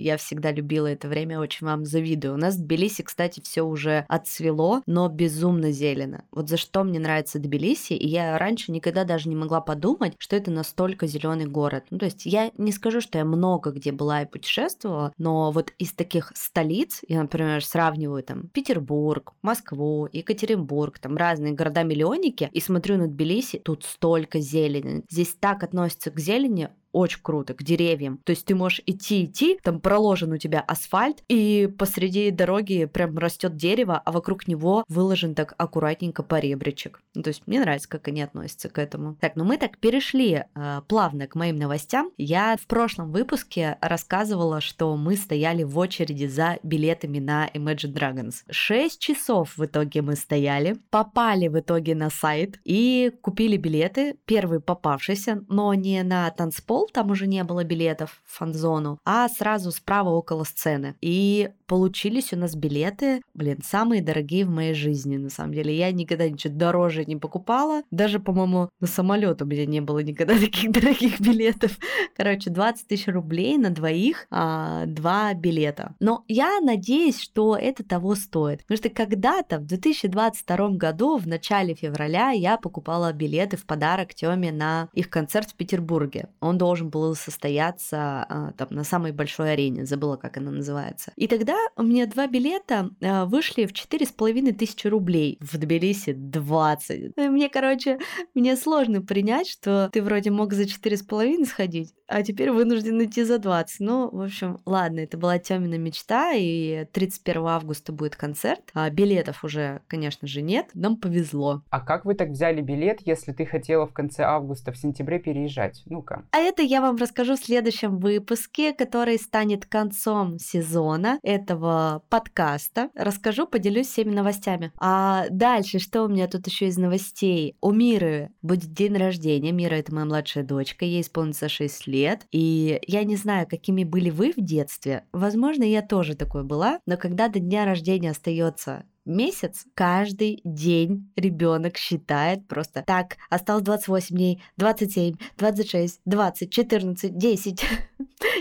я 0.01 0.17
всегда 0.17 0.51
любила 0.51 0.87
это 0.87 1.07
время, 1.07 1.39
очень 1.39 1.67
вам 1.67 1.85
завидую. 1.85 2.33
У 2.33 2.37
нас 2.37 2.55
в 2.55 2.61
Тбилиси, 2.63 3.03
кстати, 3.03 3.41
все 3.43 3.61
уже 3.61 4.05
отцвело, 4.07 4.81
но 4.87 5.07
безумно 5.07 5.71
зелено. 5.71 6.23
Вот 6.31 6.49
за 6.49 6.57
что 6.57 6.83
мне 6.83 6.99
нравится 6.99 7.26
нравится 7.27 7.39
Тбилиси, 7.39 7.93
и 7.93 8.07
я 8.07 8.37
раньше 8.37 8.71
никогда 8.71 9.03
даже 9.03 9.29
не 9.29 9.35
могла 9.35 9.61
подумать, 9.61 10.13
что 10.17 10.35
это 10.35 10.51
настолько 10.51 11.07
зеленый 11.07 11.45
город. 11.45 11.85
Ну, 11.89 11.97
то 11.97 12.05
есть 12.05 12.25
я 12.25 12.51
не 12.57 12.71
скажу, 12.71 13.01
что 13.01 13.17
я 13.17 13.25
много 13.25 13.71
где 13.71 13.91
была 13.91 14.21
и 14.21 14.25
путешествовала, 14.25 15.13
но 15.17 15.51
вот 15.51 15.73
из 15.77 15.91
таких 15.91 16.31
столиц, 16.35 17.01
я, 17.07 17.21
например, 17.21 17.63
сравниваю 17.63 18.23
там 18.23 18.47
Петербург, 18.47 19.33
Москву, 19.41 20.07
Екатеринбург, 20.11 20.99
там 20.99 21.17
разные 21.17 21.53
города-миллионники, 21.53 22.49
и 22.51 22.61
смотрю 22.61 22.97
на 22.97 23.07
Тбилиси, 23.07 23.59
тут 23.59 23.83
столько 23.83 24.39
зелени. 24.39 25.03
Здесь 25.09 25.35
так 25.39 25.63
относятся 25.63 26.11
к 26.11 26.19
зелени 26.19 26.69
очень 26.91 27.19
круто, 27.21 27.53
к 27.53 27.63
деревьям. 27.63 28.19
То 28.23 28.31
есть 28.31 28.45
ты 28.45 28.55
можешь 28.55 28.81
идти, 28.85 29.25
идти, 29.25 29.59
там 29.61 29.79
проложен 29.79 30.31
у 30.31 30.37
тебя 30.37 30.59
асфальт, 30.59 31.23
и 31.27 31.69
посреди 31.77 32.31
дороги 32.31 32.85
прям 32.85 33.17
растет 33.17 33.55
дерево, 33.55 34.01
а 34.03 34.11
вокруг 34.11 34.47
него 34.47 34.83
выложен 34.87 35.35
так 35.35 35.53
аккуратненько 35.57 36.23
поребричек. 36.23 37.01
Ну, 37.15 37.23
то 37.23 37.29
есть 37.29 37.43
мне 37.47 37.59
нравится, 37.59 37.89
как 37.89 38.07
они 38.07 38.21
относятся 38.21 38.69
к 38.69 38.79
этому. 38.79 39.15
Так, 39.19 39.35
ну 39.35 39.43
мы 39.43 39.57
так 39.57 39.77
перешли 39.77 40.43
э, 40.53 40.81
плавно 40.87 41.27
к 41.27 41.35
моим 41.35 41.57
новостям. 41.57 42.11
Я 42.17 42.57
в 42.59 42.67
прошлом 42.67 43.11
выпуске 43.11 43.77
рассказывала, 43.81 44.61
что 44.61 44.95
мы 44.95 45.15
стояли 45.15 45.63
в 45.63 45.77
очереди 45.77 46.25
за 46.25 46.57
билетами 46.63 47.19
на 47.19 47.47
Imagine 47.53 47.93
Dragons. 47.93 48.43
Шесть 48.49 48.99
часов 48.99 49.57
в 49.57 49.65
итоге 49.65 50.01
мы 50.01 50.15
стояли, 50.15 50.77
попали 50.89 51.47
в 51.47 51.59
итоге 51.59 51.95
на 51.95 52.09
сайт 52.09 52.59
и 52.63 53.11
купили 53.21 53.57
билеты, 53.57 54.17
первый 54.25 54.59
попавшийся, 54.59 55.43
но 55.49 55.73
не 55.73 56.01
на 56.03 56.29
танцпол, 56.31 56.76
там 56.85 57.11
уже 57.11 57.27
не 57.27 57.43
было 57.43 57.63
билетов 57.63 58.21
в 58.25 58.37
фан-зону, 58.37 58.99
а 59.05 59.27
сразу 59.29 59.71
справа 59.71 60.09
около 60.09 60.43
сцены. 60.43 60.95
И 61.01 61.49
получились 61.67 62.33
у 62.33 62.37
нас 62.37 62.55
билеты, 62.55 63.21
блин, 63.33 63.59
самые 63.63 64.01
дорогие 64.01 64.45
в 64.45 64.49
моей 64.49 64.73
жизни, 64.73 65.17
на 65.17 65.29
самом 65.29 65.53
деле. 65.53 65.75
Я 65.75 65.91
никогда 65.91 66.27
ничего 66.27 66.53
дороже 66.53 67.05
не 67.05 67.17
покупала. 67.17 67.83
Даже, 67.91 68.19
по-моему, 68.19 68.69
на 68.79 68.87
самолет 68.87 69.41
у 69.41 69.45
меня 69.45 69.65
не 69.65 69.81
было 69.81 69.99
никогда 69.99 70.33
таких 70.39 70.71
дорогих 70.71 71.19
билетов. 71.19 71.77
Короче, 72.15 72.49
20 72.49 72.87
тысяч 72.87 73.07
рублей 73.07 73.57
на 73.57 73.69
двоих, 73.69 74.27
а, 74.31 74.85
два 74.85 75.33
билета. 75.33 75.95
Но 75.99 76.23
я 76.27 76.59
надеюсь, 76.61 77.19
что 77.19 77.55
это 77.55 77.83
того 77.83 78.15
стоит. 78.15 78.61
Потому 78.61 78.77
что 78.77 78.89
когда-то, 78.89 79.59
в 79.59 79.65
2022 79.65 80.69
году, 80.69 81.17
в 81.17 81.27
начале 81.27 81.75
февраля, 81.75 82.31
я 82.31 82.57
покупала 82.57 83.11
билеты 83.11 83.57
в 83.57 83.65
подарок 83.65 84.13
Тёме 84.13 84.51
на 84.51 84.89
их 84.93 85.09
концерт 85.09 85.51
в 85.51 85.55
Петербурге. 85.55 86.29
Он 86.39 86.57
должен 86.67 86.89
был 86.89 87.15
состояться 87.15 87.97
а, 87.97 88.51
там 88.57 88.67
на 88.71 88.83
самой 88.83 89.13
большой 89.13 89.53
арене, 89.53 89.85
забыла, 89.85 90.17
как 90.17 90.35
она 90.35 90.51
называется. 90.51 91.13
И 91.15 91.27
тогда 91.27 91.55
у 91.77 91.83
меня 91.83 92.05
два 92.07 92.27
билета 92.27 92.89
а, 93.01 93.25
вышли 93.25 93.65
в 93.65 93.71
четыре 93.71 94.05
с 94.05 94.11
половиной 94.11 94.51
тысячи 94.51 94.85
рублей. 94.87 95.37
В 95.39 95.57
Тбилиси 95.57 96.11
20. 96.11 97.15
Мне, 97.15 97.47
короче, 97.47 97.99
мне 98.33 98.57
сложно 98.57 99.01
принять, 99.01 99.47
что 99.47 99.89
ты 99.93 100.01
вроде 100.01 100.29
мог 100.29 100.51
за 100.51 100.67
четыре 100.67 100.97
с 100.97 101.03
половиной 101.03 101.45
сходить, 101.45 101.93
а 102.07 102.23
теперь 102.23 102.51
вынужден 102.51 103.03
идти 103.03 103.23
за 103.23 103.37
20. 103.37 103.79
Ну, 103.81 104.09
в 104.09 104.21
общем, 104.21 104.59
ладно, 104.65 105.01
это 105.01 105.17
была 105.17 105.37
Тёмина 105.39 105.77
мечта, 105.77 106.33
и 106.33 106.85
31 106.91 107.45
августа 107.45 107.91
будет 107.91 108.15
концерт. 108.15 108.61
А 108.73 108.89
билетов 108.89 109.43
уже, 109.43 109.81
конечно 109.87 110.27
же, 110.27 110.41
нет. 110.41 110.69
Нам 110.73 110.97
повезло. 110.97 111.63
А 111.69 111.79
как 111.79 112.05
вы 112.05 112.15
так 112.15 112.29
взяли 112.29 112.61
билет, 112.61 113.01
если 113.05 113.33
ты 113.33 113.45
хотела 113.45 113.85
в 113.85 113.93
конце 113.93 114.23
августа, 114.23 114.71
в 114.71 114.77
сентябре 114.77 115.19
переезжать? 115.19 115.83
Ну-ка. 115.85 116.23
А 116.31 116.37
это 116.37 116.61
я 116.61 116.81
вам 116.81 116.95
расскажу 116.95 117.35
в 117.35 117.39
следующем 117.39 117.97
выпуске, 117.97 118.73
который 118.73 119.17
станет 119.17 119.65
концом 119.65 120.39
сезона 120.39 121.19
этого 121.23 122.03
подкаста. 122.09 122.89
Расскажу, 122.95 123.47
поделюсь 123.47 123.87
всеми 123.87 124.13
новостями. 124.13 124.71
А 124.77 125.25
дальше, 125.29 125.79
что 125.79 126.03
у 126.03 126.07
меня 126.07 126.27
тут 126.27 126.47
еще 126.47 126.67
из 126.67 126.77
новостей? 126.77 127.55
У 127.61 127.71
Миры 127.71 128.31
будет 128.41 128.71
день 128.73 128.95
рождения. 128.95 129.51
Мира— 129.51 129.75
это 129.75 129.93
моя 129.93 130.05
младшая 130.05 130.43
дочка, 130.43 130.85
ей 130.85 131.01
исполнится 131.01 131.49
6 131.49 131.87
лет. 131.87 131.96
И 132.31 132.79
я 132.87 133.03
не 133.03 133.15
знаю, 133.15 133.47
какими 133.47 133.83
были 133.83 134.09
вы 134.09 134.33
в 134.35 134.41
детстве. 134.43 135.05
Возможно, 135.11 135.63
я 135.63 135.81
тоже 135.81 136.15
такой 136.15 136.43
была, 136.43 136.79
но 136.85 136.97
когда 136.97 137.27
до 137.27 137.39
дня 137.39 137.65
рождения 137.65 138.11
остается 138.11 138.85
месяц, 139.07 139.65
каждый 139.73 140.41
день 140.43 141.09
ребенок 141.15 141.77
считает 141.77 142.47
просто 142.47 142.83
так, 142.85 143.17
осталось 143.29 143.63
28 143.63 144.15
дней, 144.15 144.43
27, 144.57 145.15
26, 145.37 146.01
20, 146.05 146.51
14, 146.51 147.17
10. 147.17 147.65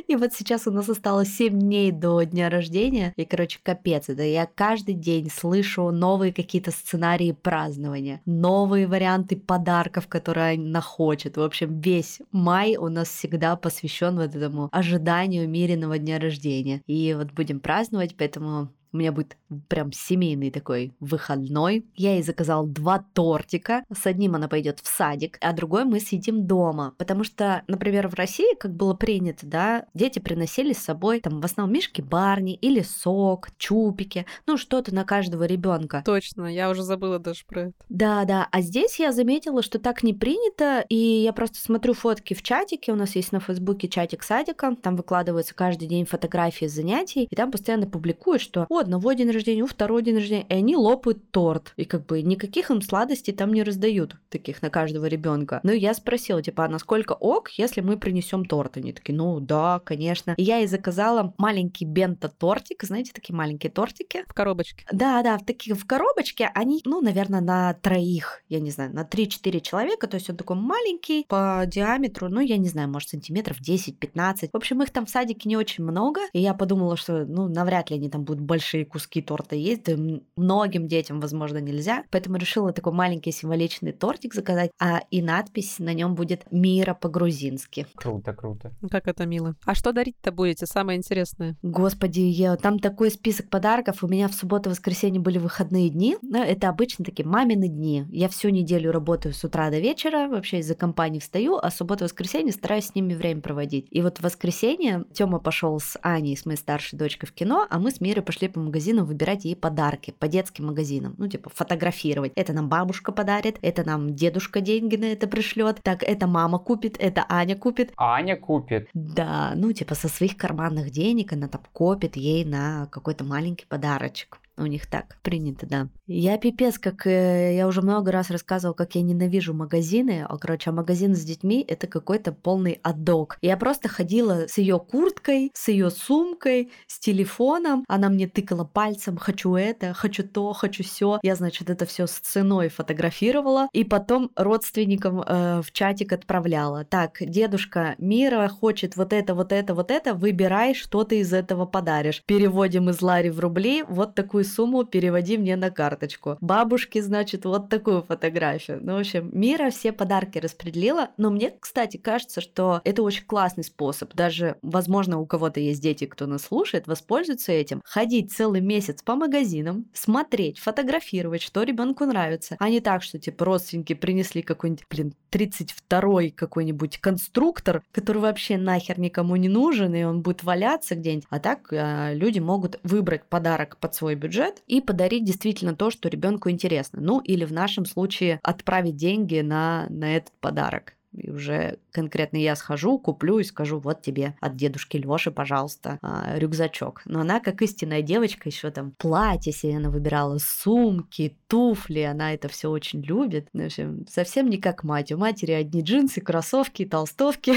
И 0.08 0.16
вот 0.16 0.32
сейчас 0.32 0.66
у 0.66 0.70
нас 0.70 0.88
осталось 0.88 1.34
7 1.34 1.58
дней 1.58 1.90
до 1.90 2.22
дня 2.22 2.48
рождения. 2.48 3.12
И, 3.16 3.24
короче, 3.24 3.58
капец. 3.62 4.08
Это 4.08 4.22
я 4.22 4.46
каждый 4.46 4.94
день 4.94 5.30
слышу 5.30 5.90
новые 5.90 6.32
какие-то 6.32 6.70
сценарии 6.70 7.32
празднования, 7.32 8.20
новые 8.24 8.86
варианты 8.86 9.36
подарков, 9.36 10.06
которые 10.06 10.54
она 10.54 10.80
хочет. 10.80 11.36
В 11.36 11.42
общем, 11.42 11.80
весь 11.80 12.20
май 12.32 12.76
у 12.76 12.88
нас 12.88 13.08
всегда 13.08 13.56
посвящен 13.56 14.16
вот 14.16 14.34
этому 14.34 14.68
ожиданию 14.72 15.48
миренного 15.48 15.98
дня 15.98 16.18
рождения. 16.18 16.82
И 16.86 17.14
вот 17.14 17.32
будем 17.32 17.60
праздновать, 17.60 18.16
поэтому 18.16 18.70
у 18.96 18.98
меня 18.98 19.12
будет 19.12 19.36
прям 19.68 19.92
семейный 19.92 20.50
такой 20.50 20.94
выходной. 21.00 21.84
Я 21.94 22.14
ей 22.14 22.22
заказал 22.22 22.66
два 22.66 23.04
тортика. 23.12 23.84
С 23.92 24.06
одним 24.06 24.34
она 24.34 24.48
пойдет 24.48 24.80
в 24.80 24.88
садик, 24.88 25.38
а 25.40 25.52
другой 25.52 25.84
мы 25.84 26.00
сидим 26.00 26.46
дома. 26.46 26.94
Потому 26.96 27.22
что, 27.24 27.62
например, 27.68 28.08
в 28.08 28.14
России, 28.14 28.56
как 28.58 28.74
было 28.74 28.94
принято, 28.94 29.46
да, 29.46 29.84
дети 29.94 30.18
приносили 30.18 30.72
с 30.72 30.78
собой 30.78 31.20
там 31.20 31.40
в 31.40 31.44
основном 31.44 31.74
мишки 31.74 32.00
Барни 32.00 32.54
или 32.54 32.80
сок, 32.80 33.50
чупики, 33.58 34.26
ну 34.46 34.56
что-то 34.56 34.94
на 34.94 35.04
каждого 35.04 35.44
ребенка. 35.44 36.02
Точно, 36.04 36.46
я 36.46 36.70
уже 36.70 36.82
забыла 36.82 37.18
даже 37.18 37.44
про 37.46 37.62
это. 37.62 37.74
Да, 37.88 38.24
да. 38.24 38.48
А 38.50 38.62
здесь 38.62 38.98
я 38.98 39.12
заметила, 39.12 39.62
что 39.62 39.78
так 39.78 40.02
не 40.02 40.14
принято, 40.14 40.84
и 40.88 40.96
я 40.96 41.32
просто 41.34 41.58
смотрю 41.58 41.92
фотки 41.92 42.32
в 42.32 42.42
чатике. 42.42 42.92
У 42.92 42.96
нас 42.96 43.14
есть 43.14 43.32
на 43.32 43.40
Фейсбуке 43.40 43.88
чатик 43.88 44.22
садика, 44.22 44.74
там 44.82 44.96
выкладываются 44.96 45.54
каждый 45.54 45.86
день 45.86 46.06
фотографии 46.06 46.66
занятий, 46.66 47.24
и 47.30 47.36
там 47.36 47.50
постоянно 47.50 47.86
публикуют, 47.86 48.40
что 48.40 48.66
у 48.68 48.78
одного 48.86 49.12
день 49.12 49.30
рождения, 49.30 49.62
у 49.62 49.66
второго 49.66 50.02
день 50.02 50.16
рождения, 50.16 50.46
и 50.48 50.54
они 50.54 50.76
лопают 50.76 51.30
торт. 51.30 51.72
И 51.76 51.84
как 51.84 52.06
бы 52.06 52.22
никаких 52.22 52.70
им 52.70 52.80
сладостей 52.80 53.34
там 53.34 53.52
не 53.52 53.62
раздают, 53.62 54.16
таких 54.30 54.62
на 54.62 54.70
каждого 54.70 55.06
ребенка. 55.06 55.60
Ну, 55.62 55.72
я 55.72 55.94
спросила, 55.94 56.42
типа, 56.42 56.64
а 56.64 56.68
насколько 56.68 57.12
ок, 57.12 57.50
если 57.50 57.80
мы 57.80 57.96
принесем 57.96 58.44
торт? 58.44 58.76
Они 58.76 58.92
такие, 58.92 59.14
ну 59.14 59.40
да, 59.40 59.80
конечно. 59.84 60.34
И 60.36 60.42
я 60.42 60.58
ей 60.58 60.66
заказала 60.66 61.34
маленький 61.38 61.84
бента-тортик, 61.84 62.82
знаете, 62.82 63.12
такие 63.12 63.34
маленькие 63.34 63.70
тортики. 63.70 64.24
В 64.28 64.34
коробочке. 64.34 64.84
Да, 64.92 65.22
да, 65.22 65.38
в 65.38 65.44
таких 65.44 65.76
в 65.76 65.86
коробочке 65.86 66.50
они, 66.54 66.80
ну, 66.84 67.00
наверное, 67.00 67.40
на 67.40 67.74
троих, 67.74 68.42
я 68.48 68.60
не 68.60 68.70
знаю, 68.70 68.94
на 68.94 69.04
3-4 69.04 69.60
человека, 69.60 70.06
то 70.06 70.16
есть 70.16 70.30
он 70.30 70.36
такой 70.36 70.56
маленький 70.56 71.24
по 71.28 71.64
диаметру, 71.66 72.28
ну, 72.28 72.40
я 72.40 72.56
не 72.56 72.68
знаю, 72.68 72.88
может, 72.88 73.10
сантиметров 73.10 73.58
10-15. 73.60 74.50
В 74.52 74.56
общем, 74.56 74.82
их 74.82 74.90
там 74.90 75.06
в 75.06 75.10
садике 75.10 75.48
не 75.48 75.56
очень 75.56 75.84
много, 75.84 76.20
и 76.32 76.40
я 76.40 76.54
подумала, 76.54 76.96
что, 76.96 77.24
ну, 77.24 77.48
навряд 77.48 77.90
ли 77.90 77.96
они 77.96 78.08
там 78.08 78.24
будут 78.24 78.42
большие 78.42 78.65
большие 78.66 78.84
куски 78.84 79.22
торта 79.22 79.54
есть, 79.54 79.84
да 79.84 79.96
многим 80.36 80.88
детям, 80.88 81.20
возможно, 81.20 81.58
нельзя. 81.58 82.02
Поэтому 82.10 82.36
решила 82.36 82.72
такой 82.72 82.92
маленький 82.92 83.30
символичный 83.30 83.92
тортик 83.92 84.34
заказать, 84.34 84.70
а 84.80 85.02
и 85.10 85.22
надпись 85.22 85.78
на 85.78 85.94
нем 85.94 86.16
будет 86.16 86.50
«Мира 86.50 86.94
по-грузински». 86.94 87.86
Круто, 87.94 88.32
круто. 88.32 88.72
Как 88.90 89.06
это 89.06 89.24
мило. 89.24 89.54
А 89.64 89.74
что 89.74 89.92
дарить-то 89.92 90.32
будете? 90.32 90.66
Самое 90.66 90.98
интересное. 90.98 91.56
Господи, 91.62 92.20
я, 92.20 92.56
там 92.56 92.80
такой 92.80 93.10
список 93.10 93.50
подарков. 93.50 94.02
У 94.02 94.08
меня 94.08 94.26
в 94.26 94.34
субботу 94.34 94.68
и 94.68 94.72
воскресенье 94.72 95.20
были 95.20 95.38
выходные 95.38 95.88
дни. 95.88 96.16
Но 96.22 96.42
это 96.42 96.68
обычно 96.68 97.04
такие 97.04 97.26
мамины 97.26 97.68
дни. 97.68 98.04
Я 98.10 98.28
всю 98.28 98.48
неделю 98.48 98.90
работаю 98.90 99.32
с 99.32 99.44
утра 99.44 99.70
до 99.70 99.78
вечера, 99.78 100.28
вообще 100.28 100.58
из-за 100.58 100.74
компании 100.74 101.20
встаю, 101.20 101.56
а 101.56 101.70
субботу 101.70 102.04
и 102.04 102.06
воскресенье 102.06 102.52
стараюсь 102.52 102.86
с 102.86 102.94
ними 102.96 103.14
время 103.14 103.42
проводить. 103.42 103.86
И 103.90 104.02
вот 104.02 104.18
в 104.18 104.22
воскресенье 104.22 105.04
Тёма 105.12 105.38
пошел 105.38 105.78
с 105.78 105.96
Аней, 106.02 106.36
с 106.36 106.44
моей 106.46 106.58
старшей 106.58 106.96
дочкой 106.98 107.28
в 107.28 107.32
кино, 107.32 107.66
а 107.70 107.78
мы 107.78 107.92
с 107.92 108.00
Мирой 108.00 108.24
пошли 108.24 108.48
по 108.56 108.60
магазинам 108.60 109.04
выбирать 109.04 109.44
ей 109.44 109.54
подарки, 109.54 110.14
по 110.18 110.28
детским 110.28 110.66
магазинам. 110.66 111.14
Ну, 111.18 111.28
типа, 111.28 111.50
фотографировать. 111.54 112.32
Это 112.36 112.54
нам 112.54 112.70
бабушка 112.70 113.12
подарит, 113.12 113.58
это 113.60 113.84
нам 113.84 114.14
дедушка 114.14 114.62
деньги 114.62 114.96
на 114.96 115.04
это 115.04 115.26
пришлет, 115.26 115.80
так, 115.82 116.02
это 116.02 116.26
мама 116.26 116.58
купит, 116.58 116.96
это 116.98 117.26
Аня 117.28 117.54
купит. 117.54 117.92
Аня 117.98 118.34
купит. 118.34 118.88
Да, 118.94 119.52
ну, 119.54 119.72
типа, 119.72 119.94
со 119.94 120.08
своих 120.08 120.38
карманных 120.38 120.90
денег 120.90 121.34
она 121.34 121.48
там 121.48 121.60
копит 121.72 122.16
ей 122.16 122.46
на 122.46 122.86
какой-то 122.86 123.24
маленький 123.24 123.66
подарочек. 123.66 124.38
У 124.58 124.66
них 124.66 124.86
так 124.86 125.18
принято, 125.22 125.66
да. 125.66 125.88
Я 126.06 126.38
пипец, 126.38 126.78
как 126.78 127.06
э, 127.06 127.56
я 127.56 127.66
уже 127.66 127.82
много 127.82 128.10
раз 128.10 128.30
рассказывала, 128.30 128.74
как 128.74 128.94
я 128.94 129.02
ненавижу 129.02 129.52
магазины. 129.52 130.24
А, 130.26 130.38
короче, 130.38 130.70
а 130.70 130.72
магазин 130.72 131.14
с 131.14 131.22
детьми 131.22 131.64
это 131.66 131.86
какой-то 131.86 132.32
полный 132.32 132.80
адок. 132.82 133.36
Я 133.42 133.56
просто 133.56 133.88
ходила 133.88 134.46
с 134.48 134.56
ее 134.56 134.78
курткой, 134.78 135.50
с 135.52 135.68
ее 135.68 135.90
сумкой, 135.90 136.70
с 136.86 136.98
телефоном. 136.98 137.84
Она 137.86 138.08
мне 138.08 138.28
тыкала 138.28 138.64
пальцем, 138.64 139.18
хочу 139.18 139.56
это, 139.56 139.92
хочу 139.92 140.26
то, 140.26 140.52
хочу 140.54 140.84
все. 140.84 141.18
Я, 141.22 141.34
значит, 141.34 141.68
это 141.68 141.84
все 141.84 142.06
с 142.06 142.12
ценой 142.12 142.68
фотографировала 142.68 143.68
и 143.72 143.84
потом 143.84 144.30
родственникам 144.36 145.20
э, 145.20 145.60
в 145.62 145.70
чатик 145.72 146.12
отправляла. 146.12 146.84
Так, 146.84 147.18
дедушка 147.20 147.94
Мира 147.98 148.48
хочет 148.48 148.96
вот 148.96 149.12
это, 149.12 149.34
вот 149.34 149.52
это, 149.52 149.74
вот 149.74 149.90
это. 149.90 150.14
Выбирай, 150.14 150.74
что 150.74 151.04
ты 151.04 151.18
из 151.18 151.32
этого 151.34 151.66
подаришь. 151.66 152.22
Переводим 152.24 152.88
из 152.88 153.02
Лари 153.02 153.28
в 153.28 153.40
рубли. 153.40 153.82
Вот 153.82 154.14
такую 154.14 154.45
сумму 154.46 154.84
переводи 154.84 155.36
мне 155.36 155.56
на 155.56 155.70
карточку. 155.70 156.38
Бабушке, 156.40 157.02
значит, 157.02 157.44
вот 157.44 157.68
такую 157.68 158.02
фотографию. 158.02 158.80
Ну, 158.82 158.94
в 158.94 159.00
общем, 159.00 159.30
Мира 159.32 159.70
все 159.70 159.92
подарки 159.92 160.38
распределила, 160.38 161.10
но 161.16 161.30
мне, 161.30 161.52
кстати, 161.58 161.96
кажется, 161.96 162.40
что 162.40 162.80
это 162.84 163.02
очень 163.02 163.24
классный 163.24 163.64
способ. 163.64 164.14
Даже, 164.14 164.56
возможно, 164.62 165.18
у 165.18 165.26
кого-то 165.26 165.60
есть 165.60 165.82
дети, 165.82 166.06
кто 166.06 166.26
нас 166.26 166.42
слушает, 166.42 166.86
воспользуются 166.86 167.52
этим. 167.52 167.82
Ходить 167.84 168.32
целый 168.32 168.60
месяц 168.60 169.02
по 169.02 169.14
магазинам, 169.16 169.86
смотреть, 169.92 170.58
фотографировать, 170.58 171.42
что 171.42 171.62
ребенку 171.62 172.04
нравится, 172.04 172.56
а 172.58 172.68
не 172.70 172.80
так, 172.80 173.02
что, 173.02 173.18
типа, 173.18 173.44
родственники 173.44 173.94
принесли 173.94 174.42
какой-нибудь, 174.42 174.84
блин, 174.88 175.14
32-й 175.32 176.30
какой-нибудь 176.30 176.98
конструктор, 176.98 177.82
который 177.92 178.22
вообще 178.22 178.56
нахер 178.56 178.98
никому 178.98 179.36
не 179.36 179.48
нужен, 179.48 179.94
и 179.94 180.04
он 180.04 180.22
будет 180.22 180.42
валяться 180.42 180.94
где-нибудь. 180.94 181.26
А 181.30 181.40
так 181.40 181.72
э, 181.72 182.14
люди 182.14 182.38
могут 182.38 182.78
выбрать 182.82 183.24
подарок 183.24 183.76
под 183.78 183.94
свой 183.94 184.14
бюджет, 184.14 184.35
бюджет 184.36 184.62
и 184.66 184.80
подарить 184.80 185.24
действительно 185.24 185.74
то, 185.74 185.90
что 185.90 186.08
ребенку 186.08 186.50
интересно. 186.50 187.00
Ну 187.00 187.20
или 187.20 187.44
в 187.44 187.52
нашем 187.52 187.86
случае 187.86 188.38
отправить 188.42 188.96
деньги 188.96 189.40
на, 189.40 189.86
на 189.88 190.16
этот 190.16 190.32
подарок. 190.40 190.95
И 191.16 191.30
уже 191.30 191.78
конкретно 191.92 192.36
я 192.36 192.56
схожу, 192.56 192.98
куплю 192.98 193.38
и 193.38 193.44
скажу, 193.44 193.78
вот 193.78 194.02
тебе 194.02 194.34
от 194.40 194.56
дедушки 194.56 194.96
Лёши, 194.96 195.30
пожалуйста, 195.30 195.98
а, 196.02 196.36
рюкзачок. 196.36 197.02
Но 197.04 197.20
она, 197.20 197.40
как 197.40 197.62
истинная 197.62 198.02
девочка, 198.02 198.48
еще 198.48 198.70
там 198.70 198.92
платье 198.98 199.52
себе 199.52 199.76
она 199.76 199.90
выбирала, 199.90 200.38
сумки, 200.38 201.36
туфли, 201.48 202.00
она 202.00 202.34
это 202.34 202.48
все 202.48 202.70
очень 202.70 203.02
любит. 203.02 203.48
В 203.52 203.64
общем, 203.64 204.06
совсем 204.08 204.48
не 204.48 204.58
как 204.58 204.84
мать. 204.84 205.12
У 205.12 205.18
матери 205.18 205.52
одни 205.52 205.82
джинсы, 205.82 206.20
кроссовки, 206.20 206.84
толстовки. 206.84 207.54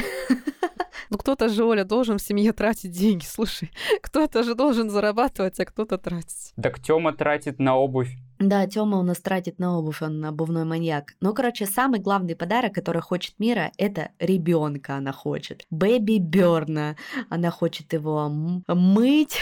Ну, 1.09 1.17
кто-то 1.17 1.49
же, 1.49 1.63
Оля, 1.63 1.83
должен 1.83 2.19
в 2.19 2.21
семье 2.21 2.53
тратить 2.53 2.91
деньги, 2.91 3.25
слушай. 3.25 3.71
Кто-то 4.01 4.43
же 4.43 4.53
должен 4.53 4.91
зарабатывать, 4.91 5.59
а 5.59 5.65
кто-то 5.65 5.97
тратить. 5.97 6.53
Так 6.61 6.79
Тёма 6.79 7.13
тратит 7.13 7.59
на 7.59 7.75
обувь. 7.75 8.15
Да, 8.39 8.65
Тёма 8.67 8.99
у 8.99 9.03
нас 9.03 9.19
тратит 9.19 9.59
на 9.59 9.77
обувь, 9.77 10.01
он 10.01 10.23
обувной 10.23 10.63
маньяк. 10.63 11.13
Ну, 11.19 11.33
короче, 11.33 11.65
самый 11.65 11.99
главный 11.99 12.37
подарок, 12.37 12.73
который 12.73 13.01
хочет 13.01 13.37
Мира, 13.37 13.71
это 13.77 14.11
ребенка 14.17 14.95
она 14.95 15.11
хочет. 15.11 15.65
Бэби 15.69 16.19
Берна. 16.19 16.95
Она 17.29 17.51
хочет 17.51 17.91
его 17.91 18.29
мыть. 18.29 19.37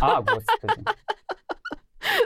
А, 0.00 0.22
господи. 0.22 0.84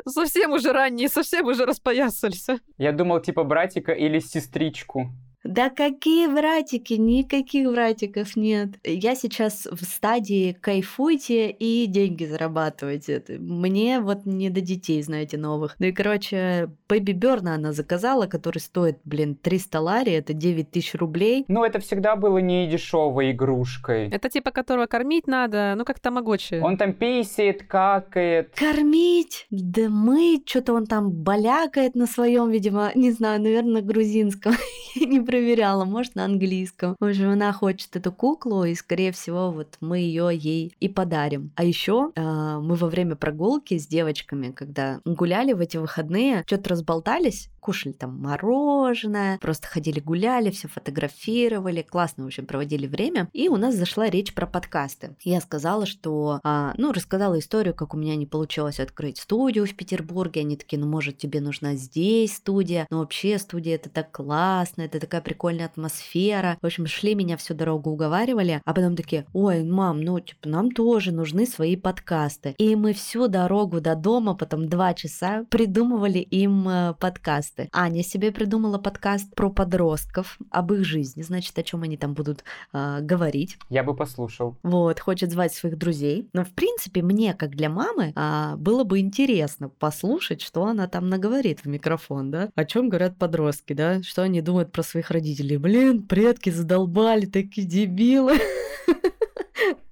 Совсем 0.08 0.52
уже 0.52 0.72
ранние, 0.72 1.08
совсем 1.08 1.46
уже 1.46 1.66
распоясались. 1.66 2.48
А? 2.48 2.58
Я 2.78 2.92
думал, 2.92 3.20
типа 3.20 3.44
братика 3.44 3.92
или 3.92 4.20
сестричку. 4.20 5.10
Да 5.44 5.68
какие 5.68 6.26
братики? 6.26 6.94
Никаких 6.94 7.70
братиков 7.70 8.34
нет. 8.34 8.70
Я 8.82 9.14
сейчас 9.14 9.66
в 9.70 9.84
стадии 9.84 10.56
кайфуйте 10.58 11.50
и 11.50 11.86
деньги 11.86 12.24
зарабатывайте. 12.24 13.22
Мне 13.28 14.00
вот 14.00 14.24
не 14.24 14.48
до 14.48 14.62
детей, 14.62 15.02
знаете, 15.02 15.36
новых. 15.36 15.76
Ну 15.78 15.86
и, 15.86 15.92
короче, 15.92 16.70
Бэби 16.88 17.12
Берна 17.12 17.54
она 17.54 17.72
заказала, 17.72 18.26
который 18.26 18.58
стоит, 18.58 18.98
блин, 19.04 19.36
300 19.36 19.80
лари, 19.80 20.12
это 20.12 20.32
9 20.32 20.70
тысяч 20.70 20.94
рублей. 20.94 21.44
Ну, 21.48 21.62
это 21.62 21.78
всегда 21.78 22.16
было 22.16 22.38
не 22.38 22.66
дешевой 22.66 23.32
игрушкой. 23.32 24.08
Это 24.08 24.30
типа, 24.30 24.50
которого 24.50 24.86
кормить 24.86 25.26
надо, 25.26 25.74
ну, 25.76 25.84
как 25.84 26.00
тамагочи. 26.00 26.60
Он 26.62 26.78
там 26.78 26.94
писает, 26.94 27.64
какает. 27.64 28.54
Кормить? 28.54 29.46
Да 29.50 29.90
мы, 29.90 30.42
что-то 30.46 30.72
он 30.72 30.86
там 30.86 31.10
балякает 31.10 31.94
на 31.94 32.06
своем, 32.06 32.50
видимо, 32.50 32.92
не 32.94 33.10
знаю, 33.10 33.42
наверное, 33.42 33.74
на 33.74 33.82
грузинском. 33.82 34.54
Я 34.94 35.06
не 35.06 35.20
проверяла, 35.34 35.84
может, 35.84 36.14
на 36.14 36.26
английском. 36.26 36.94
В 37.00 37.04
общем, 37.04 37.30
она 37.30 37.52
хочет 37.52 37.96
эту 37.96 38.12
куклу, 38.12 38.64
и, 38.64 38.76
скорее 38.76 39.10
всего, 39.10 39.50
вот 39.50 39.76
мы 39.80 39.98
ее 39.98 40.30
ей 40.32 40.72
и 40.78 40.88
подарим. 40.88 41.50
А 41.56 41.64
еще 41.64 42.12
э, 42.14 42.20
мы 42.62 42.76
во 42.76 42.88
время 42.88 43.16
прогулки 43.16 43.76
с 43.76 43.88
девочками, 43.88 44.52
когда 44.52 45.00
гуляли 45.04 45.52
в 45.52 45.58
эти 45.58 45.76
выходные, 45.76 46.44
что-то 46.46 46.70
разболтались, 46.70 47.50
кушали 47.64 47.94
там 47.94 48.20
мороженое, 48.20 49.38
просто 49.38 49.66
ходили 49.66 49.98
гуляли, 49.98 50.50
все 50.50 50.68
фотографировали, 50.68 51.80
классно, 51.80 52.24
в 52.24 52.26
общем, 52.26 52.44
проводили 52.44 52.86
время. 52.86 53.30
И 53.32 53.48
у 53.48 53.56
нас 53.56 53.74
зашла 53.74 54.10
речь 54.10 54.34
про 54.34 54.46
подкасты. 54.46 55.16
Я 55.22 55.40
сказала, 55.40 55.86
что, 55.86 56.40
а, 56.44 56.74
ну, 56.76 56.92
рассказала 56.92 57.38
историю, 57.38 57.74
как 57.74 57.94
у 57.94 57.96
меня 57.96 58.16
не 58.16 58.26
получилось 58.26 58.80
открыть 58.80 59.18
студию 59.18 59.66
в 59.66 59.74
Петербурге. 59.74 60.42
Они 60.42 60.58
такие, 60.58 60.78
ну, 60.78 60.86
может, 60.86 61.16
тебе 61.16 61.40
нужна 61.40 61.74
здесь 61.74 62.36
студия? 62.36 62.86
Ну, 62.90 62.98
вообще, 62.98 63.38
студия 63.38 63.76
это 63.76 63.88
так 63.88 64.12
классно, 64.12 64.82
это 64.82 65.00
такая 65.00 65.22
прикольная 65.24 65.66
атмосфера. 65.66 66.56
В 66.62 66.66
общем, 66.66 66.86
шли 66.86 67.16
меня 67.16 67.36
всю 67.36 67.54
дорогу 67.54 67.90
уговаривали, 67.90 68.60
а 68.64 68.74
потом 68.74 68.94
такие, 68.94 69.26
ой, 69.32 69.64
мам, 69.64 70.00
ну, 70.00 70.20
типа, 70.20 70.48
нам 70.48 70.70
тоже 70.70 71.10
нужны 71.10 71.46
свои 71.46 71.74
подкасты. 71.76 72.54
И 72.58 72.76
мы 72.76 72.92
всю 72.92 73.26
дорогу 73.26 73.80
до 73.80 73.96
дома, 73.96 74.34
потом 74.34 74.68
два 74.68 74.94
часа 74.94 75.44
придумывали 75.50 76.18
им 76.18 76.68
э, 76.68 76.94
подкаст 77.00 77.24
подкасты. 77.24 77.68
Аня 77.72 78.02
себе 78.02 78.32
придумала 78.32 78.78
подкаст 78.78 79.34
про 79.34 79.50
подростков, 79.50 80.38
об 80.50 80.72
их 80.72 80.84
жизни, 80.84 81.22
значит, 81.22 81.58
о 81.58 81.62
чем 81.62 81.82
они 81.82 81.96
там 81.96 82.14
будут 82.14 82.44
э, 82.72 82.98
говорить. 83.00 83.56
Я 83.70 83.82
бы 83.82 83.94
послушал. 83.96 84.56
Вот, 84.62 85.00
хочет 85.00 85.30
звать 85.30 85.54
своих 85.54 85.78
друзей. 85.78 86.28
Но, 86.32 86.44
в 86.44 86.50
принципе, 86.50 87.02
мне, 87.02 87.34
как 87.34 87.50
для 87.50 87.70
мамы, 87.70 88.12
э, 88.14 88.56
было 88.56 88.84
бы 88.84 88.98
интересно 88.98 89.68
послушать, 89.68 90.42
что 90.42 90.66
она 90.66 90.86
там 90.86 91.08
наговорит 91.08 91.60
в 91.60 91.66
микрофон, 91.66 92.30
да? 92.30 92.50
О 92.54 92.64
чем 92.64 92.88
говорят 92.88 93.16
подростки, 93.16 93.72
да? 93.72 94.02
Что 94.02 94.22
они 94.22 94.40
думают 94.40 94.70
про 94.72 94.82
своих 94.82 95.10
родителей. 95.14 95.56
Блин, 95.56 96.02
предки 96.02 96.50
задолбали, 96.50 97.26
такие 97.26 97.66
дебилы. 97.66 98.34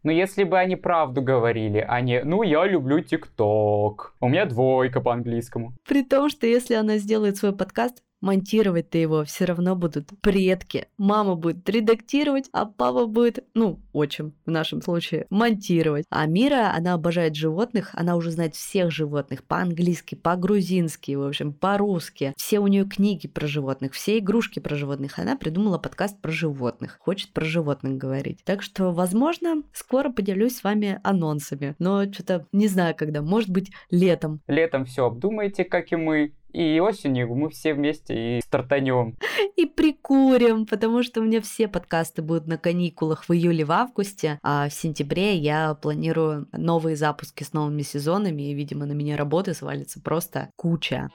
Но 0.03 0.11
если 0.11 0.45
бы 0.45 0.59
они 0.59 0.77
правду 0.77 1.23
говорили, 1.23 1.85
а 1.89 2.01
не 2.01 2.23
«ну, 2.25 2.43
я 2.43 2.67
люблю 2.67 3.01
ТикТок», 3.01 4.15
у 4.21 4.29
меня 4.29 4.47
двойка 4.47 5.01
по 5.01 5.13
английскому. 5.13 5.75
При 5.87 6.03
том, 6.03 6.29
что 6.29 6.47
если 6.47 6.75
она 6.75 6.99
сделает 6.99 7.37
свой 7.37 7.55
подкаст, 7.55 8.03
монтировать-то 8.23 8.97
его 8.97 9.25
все 9.25 9.45
равно 9.45 9.77
будут 9.77 10.09
предки. 10.21 10.87
Мама 10.97 11.35
будет 11.35 11.69
редактировать, 11.69 12.49
а 12.53 12.65
папа 12.65 13.07
будет, 13.07 13.45
ну, 13.55 13.81
отчим 13.93 14.33
в 14.47 14.51
нашем 14.51 14.81
случае, 14.81 15.27
монтировать. 15.29 16.07
А 16.09 16.25
Мира, 16.27 16.73
она 16.75 16.95
обожает 16.95 17.37
животных, 17.37 17.91
она 17.93 18.17
уже 18.17 18.31
знает 18.31 18.55
всех 18.55 18.91
животных 18.91 19.45
по-английски, 19.45 20.15
по-грузински, 20.15 21.13
в 21.13 21.27
общем, 21.27 21.53
по-русски. 21.53 22.33
Все 22.37 22.61
у 22.61 22.67
нее 22.67 22.87
книги 22.87 23.29
про 23.29 23.47
животных, 23.47 23.93
все 23.93 24.19
игрушки 24.19 24.61
про 24.61 24.77
животных. 24.77 25.19
Она 25.19 25.37
придумала 25.37 25.79
подкаст 25.79 26.21
про 26.21 26.31
животных, 26.31 26.99
хочет 27.01 27.33
про 27.33 27.45
животных 27.45 27.99
говорить. 27.99 28.39
Так 28.45 28.63
что, 28.63 28.93
возможно, 28.93 29.63
скоро 29.75 30.11
поделюсь 30.11 30.57
с 30.57 30.65
вами 30.65 31.01
анонсами, 31.03 31.75
но 31.79 32.11
что-то 32.11 32.47
не 32.53 32.69
знаю 32.69 32.95
когда, 32.97 33.21
может 33.21 33.51
быть, 33.51 33.73
летом. 33.91 34.41
Летом 34.47 34.85
все 34.85 35.07
обдумайте, 35.07 35.65
как 35.65 35.93
и 35.93 35.97
мы, 35.97 36.33
и 36.53 36.81
осенью 36.81 37.35
мы 37.35 37.51
все 37.51 37.75
вместе 37.75 38.39
и 38.39 38.41
стартанем. 38.41 39.17
И 39.57 39.67
прикурим, 39.67 40.67
потому 40.67 41.03
что 41.03 41.21
у 41.21 41.25
меня 41.25 41.41
все 41.41 41.69
подкасты 41.69 42.23
будут 42.23 42.47
на 42.47 42.59
каникулах 42.59 43.29
в 43.29 43.33
июле, 43.33 43.65
в 43.65 43.73
августе, 43.73 44.39
а 44.43 44.69
в 44.69 44.73
сентябре 44.73 45.37
я 45.37 45.75
планирую 45.75 46.49
новые 46.53 46.97
запуски 46.97 47.45
с 47.45 47.53
новыми 47.53 47.83
сезонами, 47.83 48.51
и, 48.51 48.55
видимо, 48.55 48.87
на 48.87 48.93
меня 48.93 49.17
работы 49.17 49.55
свалится 49.55 50.01
просто 50.01 50.51
куча. 50.57 51.11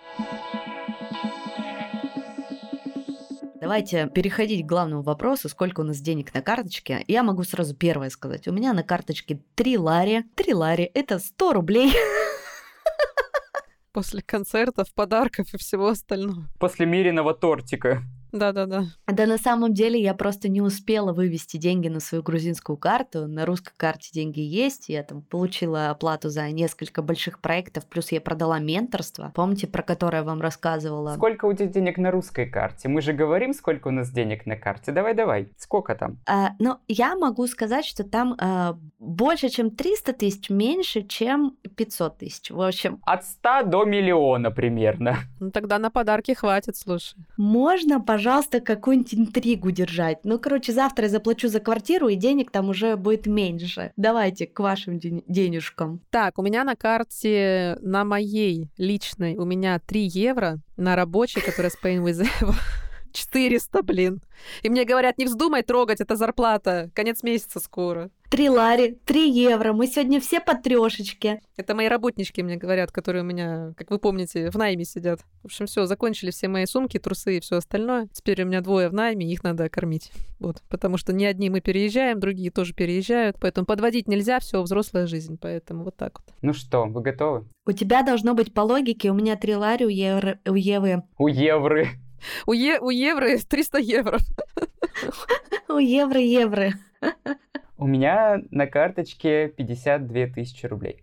Давайте 3.60 4.08
переходить 4.08 4.66
к 4.66 4.70
главному 4.70 5.02
вопросу, 5.02 5.50
сколько 5.50 5.82
у 5.82 5.84
нас 5.84 6.00
денег 6.00 6.34
на 6.34 6.42
карточке. 6.42 7.04
Я 7.08 7.24
могу 7.24 7.44
сразу 7.44 7.76
первое 7.76 8.10
сказать. 8.10 8.48
У 8.48 8.54
меня 8.54 8.72
на 8.72 8.84
карточке 8.84 9.42
3 9.56 9.78
лари. 9.78 10.26
3 10.36 10.54
лари– 10.54 10.92
это 10.94 11.20
100 11.20 11.54
рублей. 11.54 11.92
после 13.92 14.22
концертов, 14.22 14.94
подарков 14.94 15.54
и 15.54 15.58
всего 15.58 15.88
остального. 15.88 16.48
После 16.60 16.86
Мириного 16.86 17.34
тортика. 17.34 18.04
Да-да-да. 18.32 18.86
Да 19.08 19.26
на 19.26 19.38
самом 19.38 19.74
деле 19.74 20.02
я 20.02 20.14
просто 20.14 20.50
не 20.50 20.62
успела 20.62 21.14
вывести 21.14 21.58
деньги 21.58 21.88
на 21.88 22.00
свою 22.00 22.24
грузинскую 22.24 22.78
карту. 22.78 23.28
На 23.28 23.46
русской 23.46 23.74
карте 23.78 24.10
деньги 24.14 24.40
есть. 24.40 24.90
Я 24.90 25.04
там 25.04 25.22
получила 25.22 25.90
оплату 25.90 26.30
за 26.30 26.50
несколько 26.52 27.02
больших 27.02 27.40
проектов, 27.40 27.86
плюс 27.86 28.12
я 28.12 28.22
продала 28.22 28.60
менторство. 28.60 29.32
Помните, 29.36 29.68
про 29.68 29.84
которое 29.84 30.18
я 30.18 30.24
вам 30.24 30.42
рассказывала? 30.42 31.14
Сколько 31.16 31.46
у 31.46 31.54
тебя 31.54 31.68
денег 31.68 31.98
на 31.98 32.12
русской 32.12 32.46
карте? 32.46 32.88
Мы 32.88 33.02
же 33.02 33.14
говорим, 33.14 33.54
сколько 33.54 33.88
у 33.88 33.92
нас 33.92 34.10
денег 34.10 34.46
на 34.46 34.56
карте. 34.56 34.92
Давай-давай, 34.92 35.50
сколько 35.58 35.96
там? 35.96 36.18
А, 36.26 36.52
ну, 36.60 36.78
я 36.88 37.16
могу 37.16 37.48
сказать, 37.48 37.86
что 37.86 38.04
там 38.04 38.36
а, 38.40 38.78
больше, 39.00 39.50
чем 39.50 39.72
300 39.72 40.14
тысяч, 40.14 40.50
меньше, 40.50 41.04
чем 41.04 41.56
500 41.76 42.18
тысяч. 42.18 42.52
В 42.52 42.62
общем... 42.62 43.00
От 43.06 43.26
100 43.26 43.64
до 43.64 43.86
миллиона 43.86 44.52
примерно. 44.52 45.18
Ну, 45.40 45.52
тогда 45.52 45.80
на 45.80 45.90
подарки 45.90 46.34
хватит, 46.34 46.76
слушай. 46.76 47.16
Можно, 47.38 48.02
пожалуйста, 48.02 48.17
пожалуйста, 48.18 48.62
какую-нибудь 48.62 49.14
интригу 49.14 49.70
держать. 49.70 50.18
Ну, 50.24 50.40
короче, 50.40 50.74
завтра 50.74 51.06
я 51.06 51.10
заплачу 51.10 51.50
за 51.50 51.60
квартиру, 51.60 52.08
и 52.08 52.16
денег 52.16 52.50
там 52.50 52.70
уже 52.70 52.96
будет 52.96 53.28
меньше. 53.28 53.92
Давайте 53.96 54.48
к 54.48 54.60
вашим 54.60 54.98
ден- 54.98 55.24
денежкам. 55.28 56.02
Так, 56.10 56.40
у 56.40 56.42
меня 56.42 56.64
на 56.64 56.76
карте, 56.76 57.78
на 57.82 58.04
моей 58.06 58.72
личной, 58.78 59.38
у 59.38 59.46
меня 59.46 59.80
3 59.86 60.08
евро, 60.08 60.58
на 60.78 60.96
рабочей, 60.96 61.42
которая 61.42 61.70
с 61.70 61.78
Painwith 61.80 62.28
400, 63.18 63.84
блин. 63.84 64.22
И 64.62 64.70
мне 64.70 64.86
говорят, 64.86 65.18
не 65.18 65.26
вздумай 65.26 65.64
трогать, 65.64 66.02
это 66.02 66.16
зарплата, 66.16 66.92
конец 66.94 67.24
месяца 67.24 67.60
скоро. 67.60 68.10
Три 68.30 68.50
лари, 68.50 69.00
три 69.06 69.32
евро, 69.32 69.72
мы 69.72 69.88
сегодня 69.88 70.20
все 70.20 70.42
по 70.42 70.54
трешечке. 70.54 71.42
Это 71.56 71.74
мои 71.74 71.88
работнички 71.88 72.44
мне 72.44 72.58
говорят, 72.58 72.92
которые 72.92 73.24
у 73.24 73.26
меня, 73.26 73.74
как 73.78 73.90
вы 73.90 74.00
помните, 74.00 74.52
в 74.52 74.56
найме 74.58 74.84
сидят. 74.84 75.22
В 75.44 75.46
общем, 75.46 75.66
все, 75.66 75.86
закончили 75.86 76.32
все 76.32 76.50
мои 76.50 76.66
сумки, 76.66 77.00
трусы 77.00 77.38
и 77.38 77.40
все 77.40 77.56
остальное. 77.56 78.10
Теперь 78.12 78.44
у 78.44 78.46
меня 78.46 78.60
двое 78.60 78.90
в 78.90 78.94
найме, 78.94 79.32
их 79.32 79.44
надо 79.44 79.70
кормить. 79.70 80.12
Вот, 80.40 80.62
потому 80.68 80.98
что 80.98 81.14
не 81.14 81.26
одни 81.26 81.50
мы 81.50 81.62
переезжаем, 81.62 82.20
другие 82.20 82.52
тоже 82.52 82.74
переезжают, 82.74 83.38
поэтому 83.40 83.66
подводить 83.66 84.10
нельзя, 84.10 84.40
все, 84.40 84.62
взрослая 84.62 85.08
жизнь, 85.08 85.38
поэтому 85.42 85.86
вот 85.86 85.96
так 85.96 86.20
вот. 86.20 86.36
Ну 86.42 86.54
что, 86.54 86.84
вы 86.84 87.02
готовы? 87.02 87.48
У 87.66 87.72
тебя 87.72 88.04
должно 88.04 88.34
быть 88.34 88.54
по 88.54 88.62
логике, 88.62 89.10
у 89.10 89.14
меня 89.14 89.38
три 89.38 89.56
лари, 89.56 89.86
у, 89.86 89.90
евро, 89.90 90.40
у 90.46 90.56
Евы... 90.56 91.04
У 91.18 91.28
Евры. 91.28 91.88
У, 92.46 92.54
е- 92.54 92.80
у 92.80 92.90
евро 92.90 93.28
300 93.50 93.78
евро. 93.80 94.20
У 95.70 95.78
евро 95.78 96.20
евро. 96.20 96.72
У 97.78 97.86
меня 97.86 98.38
на 98.50 98.66
карточке 98.68 99.50
52 99.50 100.28
тысячи 100.34 100.66
рублей. 100.66 101.00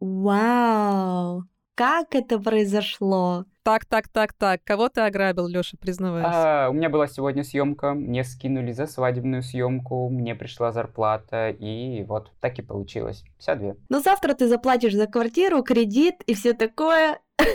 Вау! 0.00 1.44
Как 1.74 2.14
это 2.14 2.38
произошло? 2.38 3.46
Так, 3.62 3.86
так, 3.86 4.08
так, 4.08 4.34
так. 4.34 4.60
Кого 4.64 4.88
ты 4.90 5.00
ограбил, 5.00 5.46
Лёша, 5.46 5.76
признавайся? 5.80 6.64
А, 6.66 6.68
у 6.68 6.74
меня 6.74 6.90
была 6.90 7.06
сегодня 7.06 7.44
съемка, 7.44 7.94
мне 7.94 8.24
скинули 8.24 8.72
за 8.72 8.86
свадебную 8.86 9.42
съемку, 9.42 10.10
мне 10.10 10.34
пришла 10.34 10.70
зарплата, 10.72 11.48
и 11.48 12.02
вот 12.04 12.30
так 12.40 12.58
и 12.58 12.62
получилось. 12.62 13.24
52. 13.38 13.74
Ну 13.88 14.00
завтра 14.00 14.34
ты 14.34 14.48
заплатишь 14.48 14.94
за 14.94 15.06
квартиру, 15.06 15.62
кредит 15.62 16.16
и 16.26 16.34
все 16.34 16.52
такое. 16.52 17.18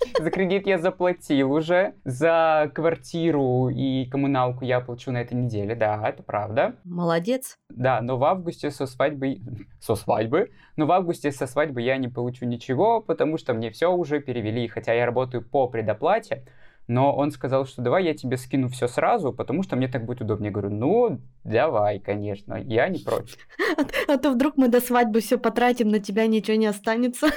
За 0.20 0.30
кредит 0.30 0.66
я 0.66 0.78
заплатил 0.78 1.52
уже. 1.52 1.94
За 2.04 2.70
квартиру 2.74 3.68
и 3.68 4.06
коммуналку 4.06 4.64
я 4.64 4.80
плачу 4.80 5.12
на 5.12 5.18
этой 5.18 5.34
неделе. 5.34 5.74
Да, 5.74 6.08
это 6.08 6.22
правда. 6.22 6.76
Молодец. 6.84 7.56
Да, 7.68 8.00
но 8.00 8.16
в 8.16 8.24
августе 8.24 8.70
со 8.70 8.86
свадьбы... 8.86 9.40
Со 9.80 9.94
свадьбы? 9.94 10.50
Но 10.76 10.86
в 10.86 10.92
августе 10.92 11.32
со 11.32 11.46
свадьбы 11.46 11.82
я 11.82 11.96
не 11.96 12.08
получу 12.08 12.44
ничего, 12.44 13.00
потому 13.00 13.38
что 13.38 13.54
мне 13.54 13.70
все 13.70 13.90
уже 13.90 14.20
перевели. 14.20 14.68
Хотя 14.68 14.92
я 14.92 15.06
работаю 15.06 15.42
по 15.42 15.68
предоплате, 15.68 16.44
но 16.86 17.14
он 17.14 17.30
сказал, 17.30 17.66
что 17.66 17.82
давай 17.82 18.04
я 18.04 18.14
тебе 18.14 18.36
скину 18.36 18.68
все 18.68 18.88
сразу, 18.88 19.32
потому 19.32 19.62
что 19.62 19.76
мне 19.76 19.88
так 19.88 20.04
будет 20.04 20.22
удобнее. 20.22 20.48
Я 20.48 20.52
говорю, 20.52 20.70
ну, 20.70 21.20
давай, 21.44 22.00
конечно, 22.00 22.54
я 22.54 22.88
не 22.88 22.98
против. 22.98 23.38
А 24.08 24.18
то 24.18 24.32
вдруг 24.32 24.56
мы 24.56 24.68
до 24.68 24.80
свадьбы 24.80 25.20
все 25.20 25.38
потратим, 25.38 25.88
на 25.88 26.00
тебя 26.00 26.26
ничего 26.26 26.56
не 26.56 26.66
останется. 26.66 27.28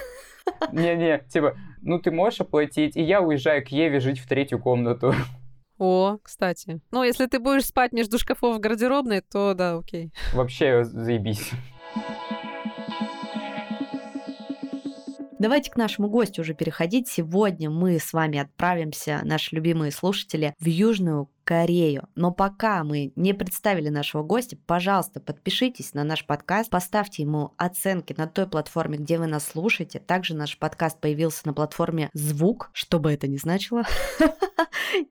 Не-не, 0.72 1.20
типа, 1.30 1.56
ну 1.84 2.00
ты 2.00 2.12
можешь 2.12 2.42
оплатить, 2.42 2.96
и 2.96 3.04
я 3.04 3.22
уезжаю 3.22 3.64
к 3.64 3.70
Еве 3.70 4.00
жить 4.00 4.20
в 4.20 4.28
третью 4.28 4.60
комнату. 4.60 5.14
О, 5.78 6.18
кстати. 6.22 6.80
Ну, 6.92 7.04
если 7.04 7.26
ты 7.26 7.40
будешь 7.40 7.66
спать 7.66 7.92
между 7.92 8.18
шкафов 8.18 8.56
в 8.56 8.60
гардеробной, 8.60 9.22
то 9.22 9.54
да, 9.54 9.76
окей. 9.76 10.12
Вообще 10.34 10.84
заебись. 10.84 11.52
Давайте 15.40 15.72
к 15.72 15.76
нашему 15.76 16.08
гостю 16.08 16.42
уже 16.42 16.54
переходить. 16.54 17.10
Сегодня 17.10 17.70
мы 17.70 18.00
с 18.00 18.14
вами 18.14 18.40
отправимся, 18.40 19.20
наши 19.26 19.54
любимые 19.54 19.92
слушатели, 19.92 20.56
в 20.58 20.66
Южную 20.68 21.28
Корею. 21.44 22.08
Но 22.16 22.32
пока 22.32 22.84
мы 22.84 23.12
не 23.16 23.34
представили 23.34 23.90
нашего 23.90 24.24
гостя, 24.24 24.58
пожалуйста, 24.66 25.20
подпишитесь 25.20 25.94
на 25.94 26.04
наш 26.04 26.26
подкаст, 26.26 26.70
поставьте 26.70 27.24
ему 27.24 27.54
оценки 27.58 28.14
на 28.18 28.28
той 28.28 28.48
платформе, 28.48 28.98
где 28.98 29.18
вы 29.18 29.28
нас 29.28 29.46
слушаете. 29.46 30.00
Также 30.00 30.36
наш 30.36 30.58
подкаст 30.58 31.00
появился 31.00 31.42
на 31.46 31.54
платформе 31.54 32.10
Звук, 32.14 32.70
что 32.74 33.00
бы 33.00 33.12
это 33.12 33.28
ни 33.28 33.38
значило. 33.38 33.84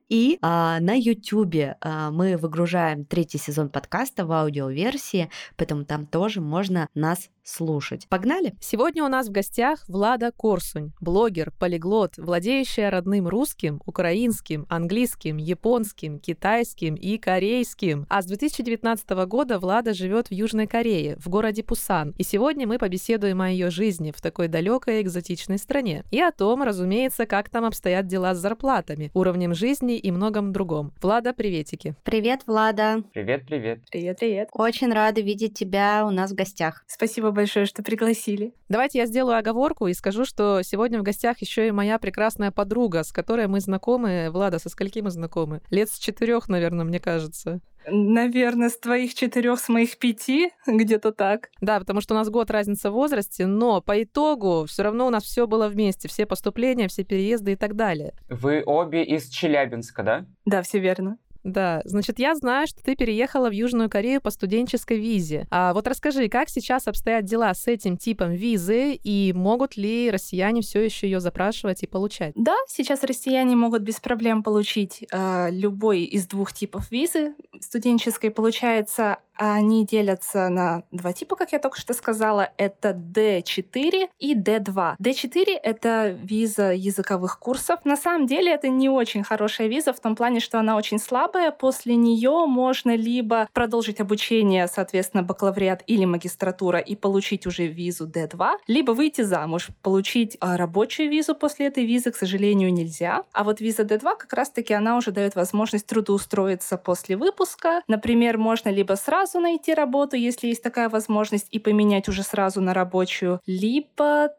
И 0.09 0.37
а, 0.41 0.79
на 0.79 0.93
YouTube 0.93 1.75
а, 1.81 2.11
мы 2.11 2.37
выгружаем 2.37 3.05
третий 3.05 3.37
сезон 3.37 3.69
подкаста 3.69 4.25
в 4.25 4.31
аудиоверсии, 4.31 5.29
поэтому 5.57 5.85
там 5.85 6.05
тоже 6.05 6.41
можно 6.41 6.87
нас 6.93 7.29
слушать. 7.43 8.07
Погнали? 8.07 8.55
Сегодня 8.59 9.03
у 9.03 9.07
нас 9.07 9.27
в 9.27 9.31
гостях 9.31 9.83
Влада 9.87 10.31
Корсунь, 10.31 10.93
блогер, 11.01 11.51
полиглот, 11.59 12.17
владеющая 12.17 12.89
родным 12.89 13.27
русским, 13.27 13.81
украинским, 13.85 14.65
английским, 14.69 15.37
японским, 15.37 16.19
китайским 16.23 16.95
и 16.95 17.17
корейским. 17.17 18.07
А 18.09 18.21
с 18.21 18.25
2019 18.25 19.09
года 19.27 19.59
Влада 19.59 19.93
живет 19.93 20.29
в 20.29 20.31
Южной 20.31 20.65
Корее, 20.65 21.17
в 21.19 21.29
городе 21.29 21.63
Пусан. 21.63 22.15
И 22.17 22.23
сегодня 22.23 22.65
мы 22.65 22.79
побеседуем 22.79 23.41
о 23.41 23.49
ее 23.49 23.69
жизни 23.69 24.11
в 24.11 24.21
такой 24.21 24.47
далекой 24.47 25.01
экзотичной 25.01 25.57
стране. 25.57 26.03
И 26.09 26.19
о 26.19 26.31
том, 26.31 26.63
разумеется, 26.63 27.25
как 27.25 27.49
там 27.49 27.65
обстоят 27.65 28.07
дела 28.07 28.33
с 28.33 28.39
зарплатами, 28.39 29.11
уровнем 29.13 29.53
жизни 29.53 29.97
и 29.97 30.11
многом 30.11 30.53
другом. 30.53 30.93
Влада, 31.01 31.33
приветики. 31.33 31.95
Привет, 32.03 32.41
Влада. 32.47 33.03
Привет, 33.13 33.45
привет. 33.45 33.81
Привет, 33.91 34.17
привет. 34.19 34.49
Очень 34.53 34.93
рада 34.93 35.21
видеть 35.21 35.57
тебя 35.57 36.05
у 36.05 36.11
нас 36.11 36.31
в 36.31 36.35
гостях. 36.35 36.83
Спасибо 36.87 37.31
большое, 37.31 37.65
что 37.65 37.83
пригласили. 37.83 38.53
Давайте 38.73 38.97
я 38.97 39.05
сделаю 39.05 39.37
оговорку 39.37 39.85
и 39.85 39.93
скажу, 39.93 40.25
что 40.25 40.63
сегодня 40.63 40.99
в 40.99 41.03
гостях 41.03 41.37
еще 41.41 41.67
и 41.67 41.71
моя 41.71 41.99
прекрасная 41.99 42.49
подруга, 42.49 43.03
с 43.03 43.11
которой 43.11 43.45
мы 43.45 43.59
знакомы. 43.59 44.31
Влада, 44.31 44.57
со 44.57 44.67
скольки 44.67 44.97
мы 44.97 45.11
знакомы? 45.11 45.61
Лет 45.69 45.91
с 45.91 45.99
четырех, 45.99 46.49
наверное, 46.49 46.83
мне 46.83 46.99
кажется. 46.99 47.59
Наверное, 47.85 48.69
с 48.69 48.79
твоих 48.79 49.13
четырех, 49.13 49.59
с 49.59 49.69
моих 49.69 49.99
пяти, 49.99 50.53
где-то 50.65 51.11
так. 51.11 51.51
Да, 51.61 51.77
потому 51.77 52.01
что 52.01 52.15
у 52.15 52.17
нас 52.17 52.31
год 52.31 52.49
разница 52.49 52.89
в 52.89 52.95
возрасте, 52.95 53.45
но 53.45 53.79
по 53.79 54.01
итогу 54.01 54.65
все 54.67 54.81
равно 54.81 55.05
у 55.05 55.11
нас 55.11 55.23
все 55.23 55.45
было 55.45 55.67
вместе, 55.67 56.07
все 56.07 56.25
поступления, 56.25 56.87
все 56.87 57.03
переезды 57.03 57.51
и 57.51 57.55
так 57.55 57.75
далее. 57.75 58.15
Вы 58.27 58.63
обе 58.65 59.03
из 59.03 59.29
Челябинска, 59.29 60.01
да? 60.01 60.25
Да, 60.45 60.63
все 60.63 60.79
верно. 60.79 61.19
Да, 61.43 61.81
значит, 61.85 62.19
я 62.19 62.35
знаю, 62.35 62.67
что 62.67 62.81
ты 62.83 62.95
переехала 62.95 63.49
в 63.49 63.51
Южную 63.51 63.89
Корею 63.89 64.21
по 64.21 64.29
студенческой 64.29 64.97
визе. 64.99 65.47
А 65.49 65.73
вот 65.73 65.87
расскажи, 65.87 66.29
как 66.29 66.49
сейчас 66.49 66.87
обстоят 66.87 67.25
дела 67.25 67.53
с 67.53 67.67
этим 67.67 67.97
типом 67.97 68.31
визы 68.31 68.93
и 68.93 69.33
могут 69.33 69.75
ли 69.77 70.09
россияне 70.09 70.61
все 70.61 70.81
еще 70.81 71.07
ее 71.07 71.19
запрашивать 71.19 71.83
и 71.83 71.87
получать? 71.87 72.33
Да, 72.35 72.55
сейчас 72.67 73.03
россияне 73.03 73.55
могут 73.55 73.81
без 73.81 73.99
проблем 73.99 74.43
получить 74.43 75.05
э, 75.11 75.49
любой 75.51 76.03
из 76.03 76.27
двух 76.27 76.53
типов 76.53 76.91
визы 76.91 77.33
студенческой. 77.59 78.31
Получается, 78.31 79.17
они 79.35 79.85
делятся 79.85 80.49
на 80.49 80.83
два 80.91 81.13
типа, 81.13 81.35
как 81.35 81.51
я 81.51 81.59
только 81.59 81.79
что 81.79 81.93
сказала. 81.93 82.51
Это 82.57 82.89
D4 82.91 84.09
и 84.19 84.35
D2. 84.35 84.95
D4— 84.99 85.59
это 85.63 86.09
виза 86.09 86.73
языковых 86.73 87.39
курсов. 87.39 87.79
На 87.83 87.97
самом 87.97 88.27
деле 88.27 88.53
это 88.53 88.69
не 88.69 88.89
очень 88.89 89.23
хорошая 89.23 89.67
виза 89.67 89.93
в 89.93 89.99
том 89.99 90.15
плане, 90.15 90.39
что 90.39 90.59
она 90.59 90.75
очень 90.75 90.99
слабая. 90.99 91.51
После 91.51 91.95
нее 91.95 92.45
можно 92.45 92.95
либо 92.95 93.47
продолжить 93.53 93.99
обучение, 93.99 94.67
соответственно, 94.67 95.23
бакалавриат 95.23 95.83
или 95.87 96.05
магистратура 96.05 96.79
и 96.79 96.95
получить 96.95 97.47
уже 97.47 97.67
визу 97.67 98.07
D2, 98.07 98.57
либо 98.67 98.91
выйти 98.91 99.21
замуж, 99.21 99.69
получить 99.81 100.37
а, 100.39 100.57
рабочую 100.57 101.09
визу 101.09 101.35
после 101.35 101.67
этой 101.67 101.85
визы, 101.85 102.11
к 102.11 102.15
сожалению, 102.15 102.71
нельзя. 102.73 103.23
А 103.33 103.43
вот 103.43 103.61
виза 103.61 103.83
D2 103.83 104.17
как 104.17 104.33
раз-таки 104.33 104.73
она 104.73 104.97
уже 104.97 105.11
дает 105.11 105.35
возможность 105.35 105.87
трудоустроиться 105.87 106.77
после 106.77 107.17
выпуска. 107.17 107.81
Например, 107.87 108.37
можно 108.37 108.69
либо 108.69 108.93
сразу 108.93 109.22
сразу 109.25 109.39
найти 109.39 109.73
работу, 109.73 110.15
если 110.15 110.47
есть 110.47 110.63
такая 110.63 110.89
возможность, 110.89 111.47
и 111.51 111.59
поменять 111.59 112.09
уже 112.09 112.23
сразу 112.23 112.61
на 112.61 112.73
рабочую, 112.73 113.39
либо 113.45 114.29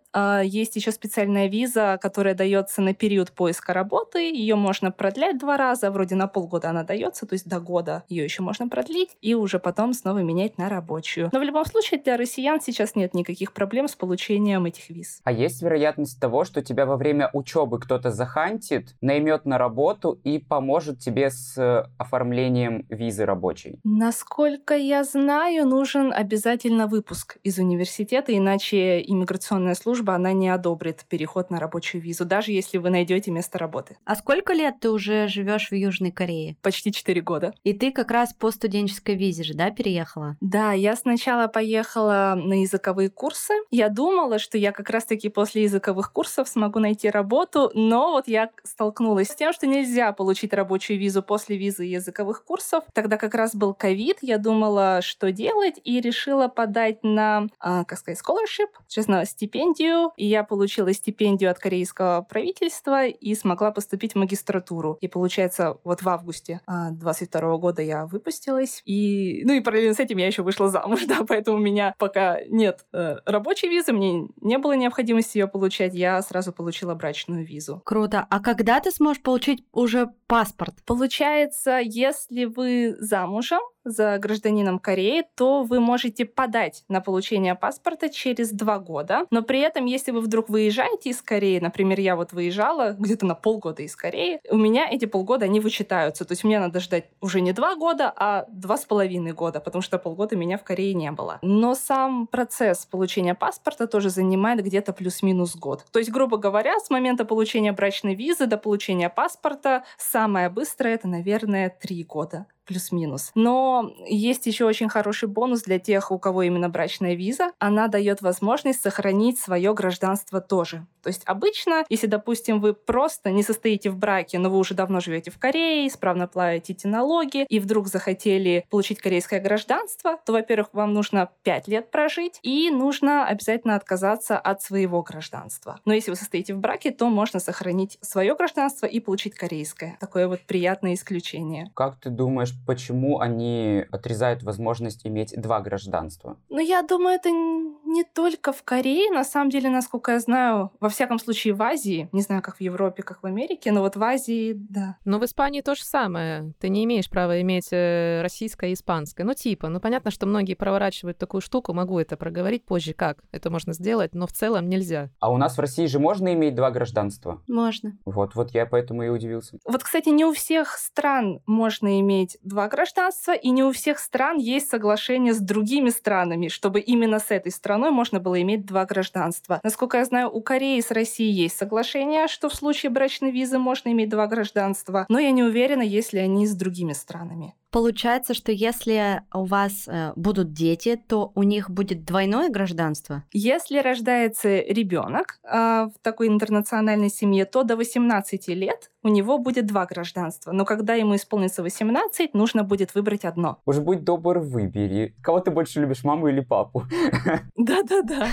есть 0.44 0.76
еще 0.76 0.92
специальная 0.92 1.48
виза, 1.48 1.98
которая 2.00 2.34
дается 2.34 2.82
на 2.82 2.94
период 2.94 3.32
поиска 3.32 3.72
работы. 3.72 4.30
Ее 4.30 4.54
можно 4.54 4.90
продлять 4.90 5.38
два 5.38 5.56
раза, 5.56 5.90
вроде 5.90 6.14
на 6.14 6.28
полгода 6.28 6.70
она 6.70 6.84
дается, 6.84 7.26
то 7.26 7.34
есть 7.34 7.48
до 7.48 7.60
года 7.60 8.04
ее 8.08 8.24
еще 8.24 8.42
можно 8.42 8.68
продлить, 8.68 9.16
и 9.20 9.34
уже 9.34 9.58
потом 9.58 9.92
снова 9.92 10.18
менять 10.18 10.58
на 10.58 10.68
рабочую. 10.68 11.30
Но 11.32 11.40
в 11.40 11.42
любом 11.42 11.64
случае 11.64 12.00
для 12.00 12.16
россиян 12.16 12.60
сейчас 12.60 12.94
нет 12.94 13.14
никаких 13.14 13.52
проблем 13.52 13.88
с 13.88 13.94
получением 13.96 14.66
этих 14.66 14.90
виз. 14.90 15.20
А 15.24 15.32
есть 15.32 15.62
вероятность 15.62 16.20
того, 16.20 16.44
что 16.44 16.62
тебя 16.62 16.86
во 16.86 16.96
время 16.96 17.30
учебы 17.32 17.80
кто-то 17.80 18.10
захантит, 18.10 18.94
наймет 19.00 19.44
на 19.46 19.58
работу 19.58 20.20
и 20.24 20.38
поможет 20.38 21.00
тебе 21.00 21.30
с 21.30 21.58
э, 21.58 21.86
оформлением 21.98 22.86
визы 22.88 23.24
рабочей? 23.24 23.80
Насколько 23.84 24.76
я 24.76 25.04
знаю, 25.04 25.66
нужен 25.66 26.12
обязательно 26.12 26.86
выпуск 26.86 27.38
из 27.42 27.58
университета, 27.58 28.36
иначе 28.36 29.02
иммиграционная 29.02 29.74
служба 29.74 30.03
служба, 30.04 30.14
она 30.14 30.32
не 30.32 30.48
одобрит 30.48 31.04
переход 31.08 31.50
на 31.50 31.58
рабочую 31.58 32.02
визу, 32.02 32.24
даже 32.24 32.52
если 32.52 32.78
вы 32.78 32.90
найдете 32.90 33.30
место 33.30 33.58
работы. 33.58 33.96
А 34.04 34.14
сколько 34.16 34.52
лет 34.52 34.74
ты 34.80 34.90
уже 34.90 35.28
живешь 35.28 35.70
в 35.70 35.74
Южной 35.74 36.10
Корее? 36.10 36.56
Почти 36.62 36.92
4 36.92 37.20
года. 37.22 37.54
И 37.64 37.72
ты 37.72 37.90
как 37.90 38.10
раз 38.10 38.32
по 38.32 38.50
студенческой 38.50 39.16
визе 39.16 39.42
же, 39.42 39.54
да, 39.54 39.70
переехала? 39.70 40.36
Да, 40.40 40.72
я 40.72 40.96
сначала 40.96 41.46
поехала 41.48 42.34
на 42.36 42.60
языковые 42.60 43.08
курсы. 43.08 43.54
Я 43.70 43.88
думала, 43.88 44.38
что 44.38 44.58
я 44.58 44.72
как 44.72 44.90
раз-таки 44.90 45.28
после 45.28 45.62
языковых 45.62 46.12
курсов 46.12 46.48
смогу 46.48 46.78
найти 46.78 47.10
работу, 47.10 47.70
но 47.74 48.12
вот 48.12 48.28
я 48.28 48.50
столкнулась 48.62 49.28
с 49.28 49.34
тем, 49.34 49.52
что 49.52 49.66
нельзя 49.66 50.12
получить 50.12 50.52
рабочую 50.52 50.98
визу 50.98 51.22
после 51.22 51.56
визы 51.56 51.84
языковых 51.84 52.44
курсов. 52.44 52.84
Тогда 52.92 53.16
как 53.16 53.34
раз 53.34 53.54
был 53.54 53.74
ковид, 53.74 54.18
я 54.20 54.38
думала, 54.38 55.00
что 55.02 55.32
делать, 55.32 55.80
и 55.84 56.00
решила 56.00 56.48
подать 56.48 57.02
на, 57.02 57.46
а, 57.58 57.84
как 57.84 57.98
сказать, 57.98 58.20
scholarship, 58.20 58.68
честно, 58.88 59.24
стипендию 59.24 59.93
стипендию, 59.94 60.12
и 60.16 60.26
я 60.26 60.44
получила 60.44 60.92
стипендию 60.92 61.50
от 61.50 61.58
корейского 61.58 62.22
правительства 62.22 63.06
и 63.06 63.34
смогла 63.34 63.70
поступить 63.70 64.12
в 64.12 64.16
магистратуру. 64.16 64.98
И 65.00 65.08
получается, 65.08 65.78
вот 65.84 66.02
в 66.02 66.08
августе 66.08 66.60
22 66.66 67.40
а, 67.40 67.56
года 67.58 67.82
я 67.82 68.06
выпустилась, 68.06 68.82
и, 68.84 69.42
ну 69.44 69.54
и 69.54 69.60
параллельно 69.60 69.94
с 69.94 70.00
этим 70.00 70.18
я 70.18 70.26
еще 70.26 70.42
вышла 70.42 70.68
замуж, 70.68 71.04
да, 71.08 71.24
поэтому 71.26 71.58
у 71.58 71.60
меня 71.60 71.94
пока 71.98 72.38
нет 72.48 72.84
э, 72.92 73.16
рабочей 73.26 73.68
визы, 73.68 73.92
мне 73.92 74.28
не 74.40 74.58
было 74.58 74.72
необходимости 74.72 75.38
ее 75.38 75.48
получать, 75.48 75.94
я 75.94 76.20
сразу 76.22 76.52
получила 76.52 76.94
брачную 76.94 77.46
визу. 77.46 77.82
Круто. 77.84 78.26
А 78.28 78.40
когда 78.40 78.80
ты 78.80 78.90
сможешь 78.90 79.22
получить 79.22 79.64
уже 79.72 80.10
паспорт? 80.26 80.74
Получается, 80.86 81.80
если 81.82 82.44
вы 82.44 82.96
замужем, 82.98 83.60
за 83.84 84.18
гражданином 84.18 84.78
Кореи, 84.78 85.24
то 85.34 85.62
вы 85.62 85.80
можете 85.80 86.24
подать 86.24 86.84
на 86.88 87.00
получение 87.00 87.54
паспорта 87.54 88.08
через 88.08 88.50
два 88.50 88.78
года. 88.78 89.26
Но 89.30 89.42
при 89.42 89.60
этом, 89.60 89.84
если 89.84 90.10
вы 90.10 90.20
вдруг 90.20 90.48
выезжаете 90.48 91.10
из 91.10 91.22
Кореи, 91.22 91.58
например, 91.58 92.00
я 92.00 92.16
вот 92.16 92.32
выезжала 92.32 92.96
где-то 92.98 93.26
на 93.26 93.34
полгода 93.34 93.82
из 93.82 93.94
Кореи, 93.96 94.40
у 94.50 94.56
меня 94.56 94.88
эти 94.90 95.04
полгода, 95.04 95.44
они 95.44 95.60
вычитаются. 95.60 96.24
То 96.24 96.32
есть 96.32 96.44
мне 96.44 96.58
надо 96.58 96.80
ждать 96.80 97.04
уже 97.20 97.40
не 97.40 97.52
два 97.52 97.76
года, 97.76 98.12
а 98.16 98.46
два 98.48 98.76
с 98.76 98.84
половиной 98.84 99.32
года, 99.32 99.60
потому 99.60 99.82
что 99.82 99.98
полгода 99.98 100.36
меня 100.36 100.58
в 100.58 100.64
Корее 100.64 100.94
не 100.94 101.10
было. 101.12 101.38
Но 101.42 101.74
сам 101.74 102.26
процесс 102.26 102.86
получения 102.86 103.34
паспорта 103.34 103.86
тоже 103.86 104.10
занимает 104.10 104.64
где-то 104.64 104.92
плюс-минус 104.92 105.56
год. 105.56 105.84
То 105.90 105.98
есть, 105.98 106.10
грубо 106.10 106.36
говоря, 106.36 106.78
с 106.78 106.90
момента 106.90 107.24
получения 107.24 107.72
брачной 107.72 108.14
визы 108.14 108.46
до 108.46 108.56
получения 108.56 109.08
паспорта 109.08 109.84
самое 109.98 110.48
быстрое 110.48 110.94
это, 110.94 111.08
наверное, 111.08 111.70
три 111.70 112.04
года 112.04 112.46
плюс-минус. 112.64 113.30
Но 113.34 113.94
есть 114.06 114.46
еще 114.46 114.64
очень 114.64 114.88
хороший 114.88 115.28
бонус 115.28 115.62
для 115.62 115.78
тех, 115.78 116.10
у 116.10 116.18
кого 116.18 116.42
именно 116.42 116.68
брачная 116.68 117.14
виза. 117.14 117.52
Она 117.58 117.88
дает 117.88 118.22
возможность 118.22 118.82
сохранить 118.82 119.38
свое 119.38 119.74
гражданство 119.74 120.40
тоже. 120.40 120.86
То 121.04 121.08
есть 121.08 121.22
обычно, 121.26 121.84
если, 121.90 122.06
допустим, 122.06 122.60
вы 122.60 122.72
просто 122.72 123.30
не 123.30 123.42
состоите 123.42 123.90
в 123.90 123.96
браке, 123.96 124.38
но 124.38 124.48
вы 124.48 124.56
уже 124.56 124.74
давно 124.74 125.00
живете 125.00 125.30
в 125.30 125.38
Корее, 125.38 125.86
исправно 125.86 126.26
платите 126.26 126.88
налоги, 126.88 127.44
и 127.44 127.60
вдруг 127.60 127.88
захотели 127.88 128.64
получить 128.70 129.00
корейское 129.00 129.38
гражданство, 129.38 130.18
то, 130.24 130.32
во-первых, 130.32 130.70
вам 130.72 130.94
нужно 130.94 131.28
5 131.42 131.68
лет 131.68 131.90
прожить, 131.90 132.38
и 132.42 132.70
нужно 132.70 133.26
обязательно 133.26 133.76
отказаться 133.76 134.38
от 134.38 134.62
своего 134.62 135.02
гражданства. 135.02 135.78
Но 135.84 135.92
если 135.92 136.10
вы 136.10 136.16
состоите 136.16 136.54
в 136.54 136.58
браке, 136.58 136.90
то 136.90 137.10
можно 137.10 137.38
сохранить 137.38 137.98
свое 138.00 138.34
гражданство 138.34 138.86
и 138.86 138.98
получить 138.98 139.34
корейское. 139.34 139.98
Такое 140.00 140.26
вот 140.26 140.40
приятное 140.40 140.94
исключение. 140.94 141.70
Как 141.74 142.00
ты 142.00 142.08
думаешь, 142.08 142.54
почему 142.66 143.18
они 143.18 143.84
отрезают 143.90 144.42
возможность 144.42 145.06
иметь 145.06 145.34
два 145.36 145.60
гражданства? 145.60 146.38
Ну, 146.48 146.60
я 146.60 146.80
думаю, 146.82 147.16
это 147.16 147.28
не 147.30 148.04
только 148.04 148.52
в 148.52 148.62
Корее. 148.62 149.10
На 149.10 149.24
самом 149.24 149.50
деле, 149.50 149.68
насколько 149.68 150.12
я 150.12 150.20
знаю, 150.20 150.70
во 150.80 150.88
всяком 150.94 151.18
случае, 151.18 151.54
в 151.54 151.62
Азии, 151.62 152.08
не 152.12 152.22
знаю, 152.22 152.42
как 152.42 152.56
в 152.56 152.60
Европе, 152.60 153.02
как 153.02 153.22
в 153.22 153.26
Америке, 153.26 153.72
но 153.72 153.80
вот 153.80 153.96
в 153.96 154.02
Азии, 154.02 154.54
да. 154.54 154.96
Но 155.04 155.18
в 155.18 155.24
Испании 155.24 155.60
то 155.60 155.74
же 155.74 155.84
самое. 155.84 156.52
Ты 156.58 156.68
не 156.68 156.84
имеешь 156.84 157.10
права 157.10 157.40
иметь 157.40 157.68
э, 157.72 158.22
российское 158.22 158.70
и 158.70 158.74
испанское. 158.74 159.26
Ну, 159.26 159.34
типа, 159.34 159.68
ну, 159.68 159.80
понятно, 159.80 160.10
что 160.10 160.26
многие 160.26 160.54
проворачивают 160.54 161.18
такую 161.18 161.40
штуку, 161.40 161.72
могу 161.74 161.98
это 161.98 162.16
проговорить 162.16 162.64
позже, 162.64 162.94
как 162.94 163.18
это 163.32 163.50
можно 163.50 163.72
сделать, 163.72 164.14
но 164.14 164.26
в 164.26 164.32
целом 164.32 164.68
нельзя. 164.68 165.10
А 165.20 165.30
у 165.30 165.36
нас 165.36 165.56
в 165.56 165.60
России 165.60 165.86
же 165.86 165.98
можно 165.98 166.32
иметь 166.32 166.54
два 166.54 166.70
гражданства? 166.70 167.42
Можно. 167.48 167.98
Вот, 168.04 168.34
вот 168.34 168.52
я 168.54 168.66
поэтому 168.66 169.02
и 169.02 169.08
удивился. 169.08 169.58
Вот, 169.66 169.82
кстати, 169.82 170.08
не 170.08 170.24
у 170.24 170.32
всех 170.32 170.76
стран 170.78 171.40
можно 171.46 172.00
иметь 172.00 172.38
два 172.42 172.68
гражданства, 172.68 173.32
и 173.32 173.50
не 173.50 173.62
у 173.62 173.72
всех 173.72 173.98
стран 173.98 174.38
есть 174.38 174.68
соглашение 174.68 175.34
с 175.34 175.40
другими 175.40 175.90
странами, 175.90 176.48
чтобы 176.48 176.80
именно 176.80 177.18
с 177.18 177.30
этой 177.30 177.52
страной 177.52 177.90
можно 177.90 178.20
было 178.20 178.40
иметь 178.42 178.64
два 178.64 178.84
гражданства. 178.84 179.60
Насколько 179.62 179.98
я 179.98 180.04
знаю, 180.04 180.30
у 180.30 180.40
Кореи 180.40 180.80
с 180.84 180.90
Россией 180.92 181.32
есть 181.32 181.56
соглашение, 181.56 182.28
что 182.28 182.48
в 182.48 182.54
случае 182.54 182.90
брачной 182.90 183.32
визы 183.32 183.58
можно 183.58 183.90
иметь 183.90 184.10
два 184.10 184.26
гражданства, 184.26 185.06
но 185.08 185.18
я 185.18 185.32
не 185.32 185.42
уверена, 185.42 185.82
есть 185.82 186.12
ли 186.12 186.20
они 186.20 186.46
с 186.46 186.54
другими 186.54 186.92
странами. 186.92 187.54
Получается, 187.74 188.34
что 188.34 188.52
если 188.52 189.22
у 189.34 189.46
вас 189.46 189.88
э, 189.88 190.12
будут 190.14 190.52
дети, 190.52 190.94
то 191.08 191.32
у 191.34 191.42
них 191.42 191.70
будет 191.70 192.04
двойное 192.04 192.48
гражданство? 192.48 193.24
Если 193.32 193.80
рождается 193.80 194.60
ребенок 194.60 195.40
э, 195.42 195.88
в 195.88 195.92
такой 196.00 196.28
интернациональной 196.28 197.10
семье, 197.10 197.46
то 197.46 197.64
до 197.64 197.74
18 197.74 198.46
лет 198.50 198.92
у 199.02 199.08
него 199.08 199.38
будет 199.38 199.66
два 199.66 199.86
гражданства. 199.86 200.52
Но 200.52 200.64
когда 200.64 200.94
ему 200.94 201.16
исполнится 201.16 201.64
18, 201.64 202.32
нужно 202.32 202.62
будет 202.62 202.94
выбрать 202.94 203.24
одно. 203.24 203.58
Уж 203.66 203.80
будь 203.80 204.04
добр, 204.04 204.38
выбери. 204.38 205.16
Кого 205.20 205.40
ты 205.40 205.50
больше 205.50 205.80
любишь, 205.80 206.04
маму 206.04 206.28
или 206.28 206.42
папу? 206.42 206.84
Да-да-да. 207.56 208.28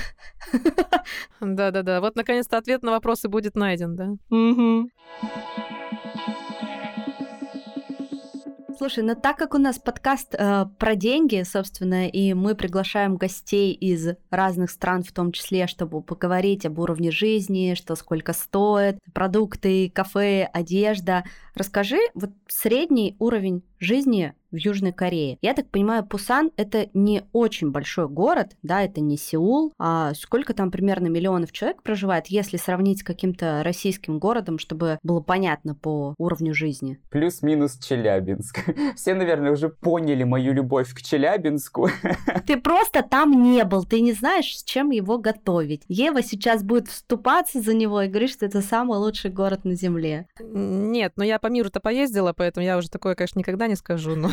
Да-да-да. 1.41 1.99
Вот, 1.99 2.15
наконец-то, 2.15 2.57
ответ 2.57 2.83
на 2.83 2.91
вопросы 2.91 3.27
будет 3.27 3.55
найден, 3.55 3.95
да? 3.95 4.11
Мгм. 4.29 4.91
Слушай, 8.81 9.03
ну 9.03 9.13
так 9.15 9.37
как 9.37 9.53
у 9.53 9.59
нас 9.59 9.77
подкаст 9.77 10.33
э, 10.33 10.65
про 10.79 10.95
деньги, 10.95 11.43
собственно, 11.43 12.07
и 12.07 12.33
мы 12.33 12.55
приглашаем 12.55 13.15
гостей 13.15 13.73
из 13.73 14.15
разных 14.31 14.71
стран, 14.71 15.03
в 15.03 15.11
том 15.11 15.31
числе, 15.33 15.67
чтобы 15.67 16.01
поговорить 16.01 16.65
об 16.65 16.79
уровне 16.79 17.11
жизни, 17.11 17.75
что 17.75 17.95
сколько 17.95 18.33
стоит, 18.33 18.97
продукты, 19.13 19.91
кафе, 19.93 20.49
одежда. 20.51 21.25
Расскажи 21.53 21.99
вот 22.15 22.31
средний 22.47 23.15
уровень 23.19 23.61
жизни 23.77 24.33
в 24.51 24.55
Южной 24.57 24.91
Корее. 24.91 25.37
Я 25.41 25.53
так 25.53 25.69
понимаю, 25.69 26.05
Пусан 26.05 26.51
это 26.57 26.89
не 26.93 27.23
очень 27.33 27.71
большой 27.71 28.07
город, 28.07 28.55
да, 28.63 28.83
это 28.83 29.01
не 29.01 29.17
Сеул. 29.17 29.73
А 29.77 30.13
сколько 30.13 30.53
там 30.53 30.71
примерно 30.71 31.07
миллионов 31.07 31.51
человек 31.51 31.81
проживает, 31.83 32.27
если 32.27 32.57
сравнить 32.57 32.99
с 32.99 33.03
каким-то 33.03 33.61
российским 33.63 34.19
городом, 34.19 34.59
чтобы 34.59 34.99
было 35.03 35.21
понятно 35.21 35.75
по 35.75 36.15
уровню 36.17 36.53
жизни? 36.53 36.99
Плюс-минус 37.09 37.77
Челябинск. 37.77 38.59
Все, 38.95 39.13
наверное, 39.13 39.51
уже 39.51 39.69
поняли 39.69 40.23
мою 40.23 40.53
любовь 40.53 40.93
к 40.93 41.01
Челябинску. 41.01 41.89
Ты 42.47 42.57
просто 42.57 43.03
там 43.03 43.43
не 43.43 43.63
был, 43.63 43.83
ты 43.85 44.01
не 44.01 44.13
знаешь, 44.13 44.57
с 44.57 44.63
чем 44.63 44.91
его 44.91 45.17
готовить. 45.17 45.83
Ева 45.87 46.21
сейчас 46.21 46.63
будет 46.63 46.87
вступаться 46.87 47.61
за 47.61 47.73
него 47.73 48.01
и 48.01 48.07
говорит, 48.07 48.31
что 48.31 48.45
это 48.45 48.61
самый 48.61 48.97
лучший 48.97 49.31
город 49.31 49.65
на 49.65 49.75
Земле. 49.75 50.27
Нет, 50.39 51.13
но 51.15 51.23
я 51.23 51.39
по 51.39 51.47
миру-то 51.47 51.79
поездила, 51.79 52.33
поэтому 52.33 52.65
я 52.65 52.77
уже 52.77 52.89
такое, 52.89 53.15
конечно, 53.15 53.39
никогда 53.39 53.67
не 53.67 53.75
скажу, 53.75 54.15
но... 54.15 54.29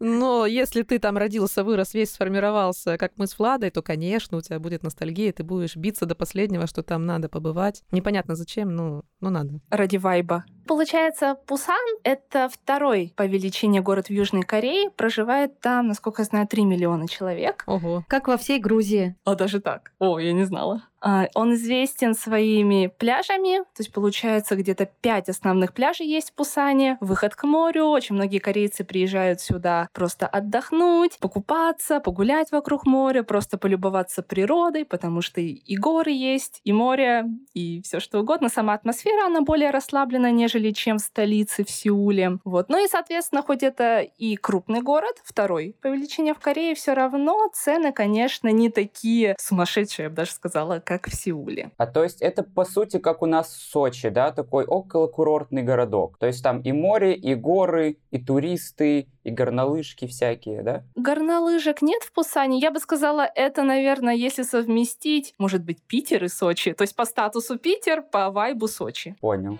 Но 0.00 0.46
если 0.46 0.82
ты 0.82 0.98
там 0.98 1.16
родился, 1.18 1.64
вырос, 1.64 1.94
весь 1.94 2.12
сформировался, 2.12 2.96
как 2.98 3.12
мы 3.16 3.26
с 3.26 3.38
Владой, 3.38 3.70
то, 3.70 3.82
конечно, 3.82 4.38
у 4.38 4.40
тебя 4.40 4.60
будет 4.60 4.82
ностальгия, 4.82 5.32
ты 5.32 5.42
будешь 5.42 5.76
биться 5.76 6.06
до 6.06 6.14
последнего, 6.14 6.66
что 6.66 6.82
там 6.82 7.04
надо 7.04 7.28
побывать. 7.28 7.82
Непонятно 7.90 8.36
зачем, 8.36 8.74
но, 8.74 9.02
но 9.20 9.30
надо. 9.30 9.60
Ради 9.70 9.96
вайба. 9.96 10.44
Получается, 10.68 11.38
Пусан— 11.46 11.74
это 12.04 12.50
второй 12.50 13.14
по 13.16 13.24
величине 13.26 13.80
город 13.80 14.08
в 14.08 14.10
Южной 14.10 14.42
Корее. 14.42 14.90
Проживает 14.90 15.58
там, 15.60 15.88
насколько 15.88 16.20
я 16.20 16.26
знаю, 16.26 16.46
3 16.46 16.64
миллиона 16.66 17.08
человек. 17.08 17.64
Ого. 17.66 18.04
Как 18.06 18.28
во 18.28 18.36
всей 18.36 18.58
Грузии. 18.60 19.16
А 19.24 19.34
даже 19.34 19.60
так? 19.60 19.92
О, 19.98 20.18
я 20.18 20.34
не 20.34 20.44
знала. 20.44 20.82
А, 21.00 21.28
Он 21.34 21.54
известен 21.54 22.14
своими 22.14 22.92
пляжами, 22.98 23.58
то 23.58 23.78
есть 23.78 23.92
получается 23.92 24.56
где-то 24.56 24.86
пять 25.00 25.28
основных 25.28 25.72
пляжей 25.72 26.06
есть 26.06 26.30
в 26.30 26.34
Пусане, 26.34 26.98
выход 27.00 27.34
к 27.34 27.44
морю, 27.44 27.86
очень 27.86 28.16
многие 28.16 28.38
корейцы 28.38 28.84
приезжают 28.84 29.40
сюда 29.40 29.88
просто 29.92 30.26
отдохнуть, 30.26 31.18
покупаться, 31.20 32.00
погулять 32.00 32.50
вокруг 32.50 32.84
моря, 32.84 33.22
просто 33.22 33.58
полюбоваться 33.58 34.22
природой, 34.22 34.84
потому 34.84 35.22
что 35.22 35.40
и 35.40 35.58
и 35.68 35.76
горы 35.76 36.10
есть, 36.10 36.60
и 36.64 36.72
море, 36.72 37.26
и 37.54 37.82
все 37.82 38.00
что 38.00 38.20
угодно. 38.20 38.48
Сама 38.48 38.74
атмосфера, 38.74 39.26
она 39.26 39.42
более 39.42 39.70
расслаблена, 39.70 40.30
нежели 40.30 40.57
чем 40.72 40.98
в 40.98 41.00
столице, 41.00 41.64
в 41.64 41.70
Сеуле. 41.70 42.38
Вот. 42.44 42.68
Ну 42.68 42.84
и, 42.84 42.88
соответственно, 42.88 43.42
хоть 43.42 43.62
это 43.62 44.00
и 44.00 44.36
крупный 44.36 44.82
город, 44.82 45.16
второй 45.24 45.74
по 45.80 45.88
величине 45.88 46.34
в 46.34 46.38
Корее, 46.38 46.74
все 46.74 46.94
равно 46.94 47.48
цены, 47.52 47.92
конечно, 47.92 48.48
не 48.48 48.70
такие 48.70 49.36
сумасшедшие, 49.38 50.04
я 50.04 50.10
бы 50.10 50.16
даже 50.16 50.32
сказала, 50.32 50.80
как 50.80 51.08
в 51.08 51.14
Сеуле. 51.14 51.70
А 51.76 51.86
то 51.86 52.02
есть 52.02 52.20
это 52.20 52.42
по 52.42 52.64
сути 52.64 52.98
как 52.98 53.22
у 53.22 53.26
нас 53.26 53.54
Сочи, 53.54 54.08
да, 54.08 54.32
такой 54.32 54.64
околокурортный 54.64 55.62
городок. 55.62 56.18
То 56.18 56.26
есть 56.26 56.42
там 56.42 56.60
и 56.60 56.72
море, 56.72 57.14
и 57.14 57.34
горы, 57.34 57.98
и 58.10 58.18
туристы, 58.18 59.08
и 59.28 59.30
горнолыжки 59.30 60.06
всякие, 60.06 60.62
да? 60.62 60.82
Горнолыжек 60.96 61.82
нет 61.82 62.02
в 62.02 62.12
Пусане. 62.12 62.58
Я 62.58 62.70
бы 62.70 62.80
сказала, 62.80 63.30
это, 63.34 63.62
наверное, 63.62 64.14
если 64.14 64.42
совместить, 64.42 65.34
может 65.38 65.62
быть, 65.62 65.82
Питер 65.82 66.24
и 66.24 66.28
Сочи. 66.28 66.72
То 66.72 66.82
есть 66.82 66.96
по 66.96 67.04
статусу 67.04 67.58
Питер, 67.58 68.02
по 68.02 68.30
вайбу 68.30 68.68
Сочи. 68.68 69.16
Понял. 69.20 69.58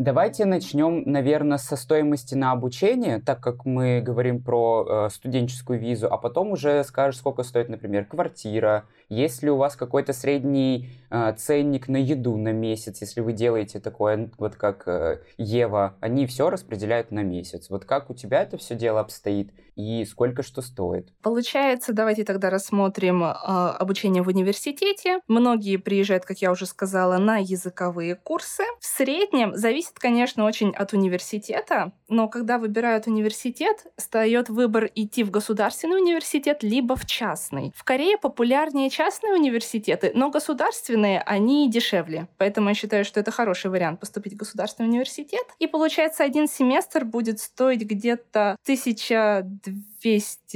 Давайте 0.00 0.46
начнем, 0.46 1.02
наверное, 1.04 1.58
со 1.58 1.76
стоимости 1.76 2.34
на 2.34 2.52
обучение, 2.52 3.20
так 3.20 3.42
как 3.42 3.66
мы 3.66 4.00
говорим 4.00 4.42
про 4.42 4.86
э, 4.88 5.10
студенческую 5.10 5.78
визу, 5.78 6.10
а 6.10 6.16
потом 6.16 6.52
уже 6.52 6.82
скажешь, 6.84 7.18
сколько 7.18 7.42
стоит, 7.42 7.68
например, 7.68 8.06
квартира, 8.06 8.86
есть 9.10 9.42
ли 9.42 9.50
у 9.50 9.56
вас 9.56 9.76
какой-то 9.76 10.14
средний 10.14 10.88
э, 11.10 11.34
ценник 11.36 11.86
на 11.86 11.98
еду 11.98 12.38
на 12.38 12.50
месяц, 12.50 13.02
если 13.02 13.20
вы 13.20 13.34
делаете 13.34 13.78
такое, 13.78 14.30
вот 14.38 14.54
как 14.54 14.88
э, 14.88 15.20
Ева, 15.36 15.96
они 16.00 16.26
все 16.26 16.48
распределяют 16.48 17.10
на 17.10 17.22
месяц. 17.22 17.68
Вот 17.68 17.84
как 17.84 18.08
у 18.08 18.14
тебя 18.14 18.40
это 18.40 18.56
все 18.56 18.76
дело 18.76 19.00
обстоит 19.00 19.52
и 19.80 20.04
сколько 20.04 20.42
что 20.42 20.62
стоит? 20.62 21.12
Получается, 21.22 21.92
давайте 21.92 22.24
тогда 22.24 22.50
рассмотрим 22.50 23.24
э, 23.24 23.26
обучение 23.26 24.22
в 24.22 24.28
университете. 24.28 25.20
Многие 25.28 25.76
приезжают, 25.76 26.24
как 26.24 26.38
я 26.38 26.50
уже 26.50 26.66
сказала, 26.66 27.18
на 27.18 27.38
языковые 27.38 28.14
курсы. 28.14 28.62
В 28.80 28.86
среднем 28.86 29.54
зависит, 29.54 29.98
конечно, 29.98 30.44
очень 30.44 30.70
от 30.70 30.92
университета, 30.92 31.92
но 32.08 32.28
когда 32.28 32.58
выбирают 32.58 33.06
университет, 33.06 33.86
встает 33.96 34.48
выбор 34.48 34.90
идти 34.94 35.24
в 35.24 35.30
государственный 35.30 36.00
университет 36.00 36.62
либо 36.62 36.96
в 36.96 37.06
частный. 37.06 37.72
В 37.76 37.84
Корее 37.84 38.18
популярнее 38.18 38.90
частные 38.90 39.34
университеты, 39.34 40.12
но 40.14 40.30
государственные, 40.30 41.20
они 41.20 41.70
дешевле. 41.70 42.28
Поэтому 42.36 42.68
я 42.68 42.74
считаю, 42.74 43.04
что 43.04 43.20
это 43.20 43.30
хороший 43.30 43.70
вариант 43.70 44.00
поступить 44.00 44.34
в 44.34 44.36
государственный 44.36 44.88
университет. 44.88 45.44
И 45.58 45.66
получается, 45.66 46.24
один 46.24 46.48
семестр 46.48 47.04
будет 47.04 47.40
стоить 47.40 47.82
где-то 47.82 48.56
1200 48.62 49.69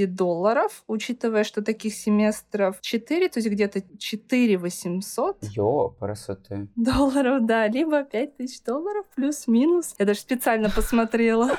долларов, 0.07 0.85
учитывая, 0.87 1.45
что 1.45 1.63
таких 1.63 1.95
семестров 1.95 2.81
4, 2.81 3.29
то 3.29 3.39
есть 3.39 3.49
где-то 3.49 3.83
4 3.99 4.59
800 4.59 5.39
Ё, 5.57 5.95
красоты. 5.99 6.69
долларов, 6.77 7.47
да, 7.47 7.69
либо 7.69 8.03
5000 8.05 8.63
долларов 8.65 9.07
плюс-минус. 9.15 9.95
Я 9.99 10.07
даже 10.07 10.21
специально 10.21 10.71
посмотрела. 10.71 11.53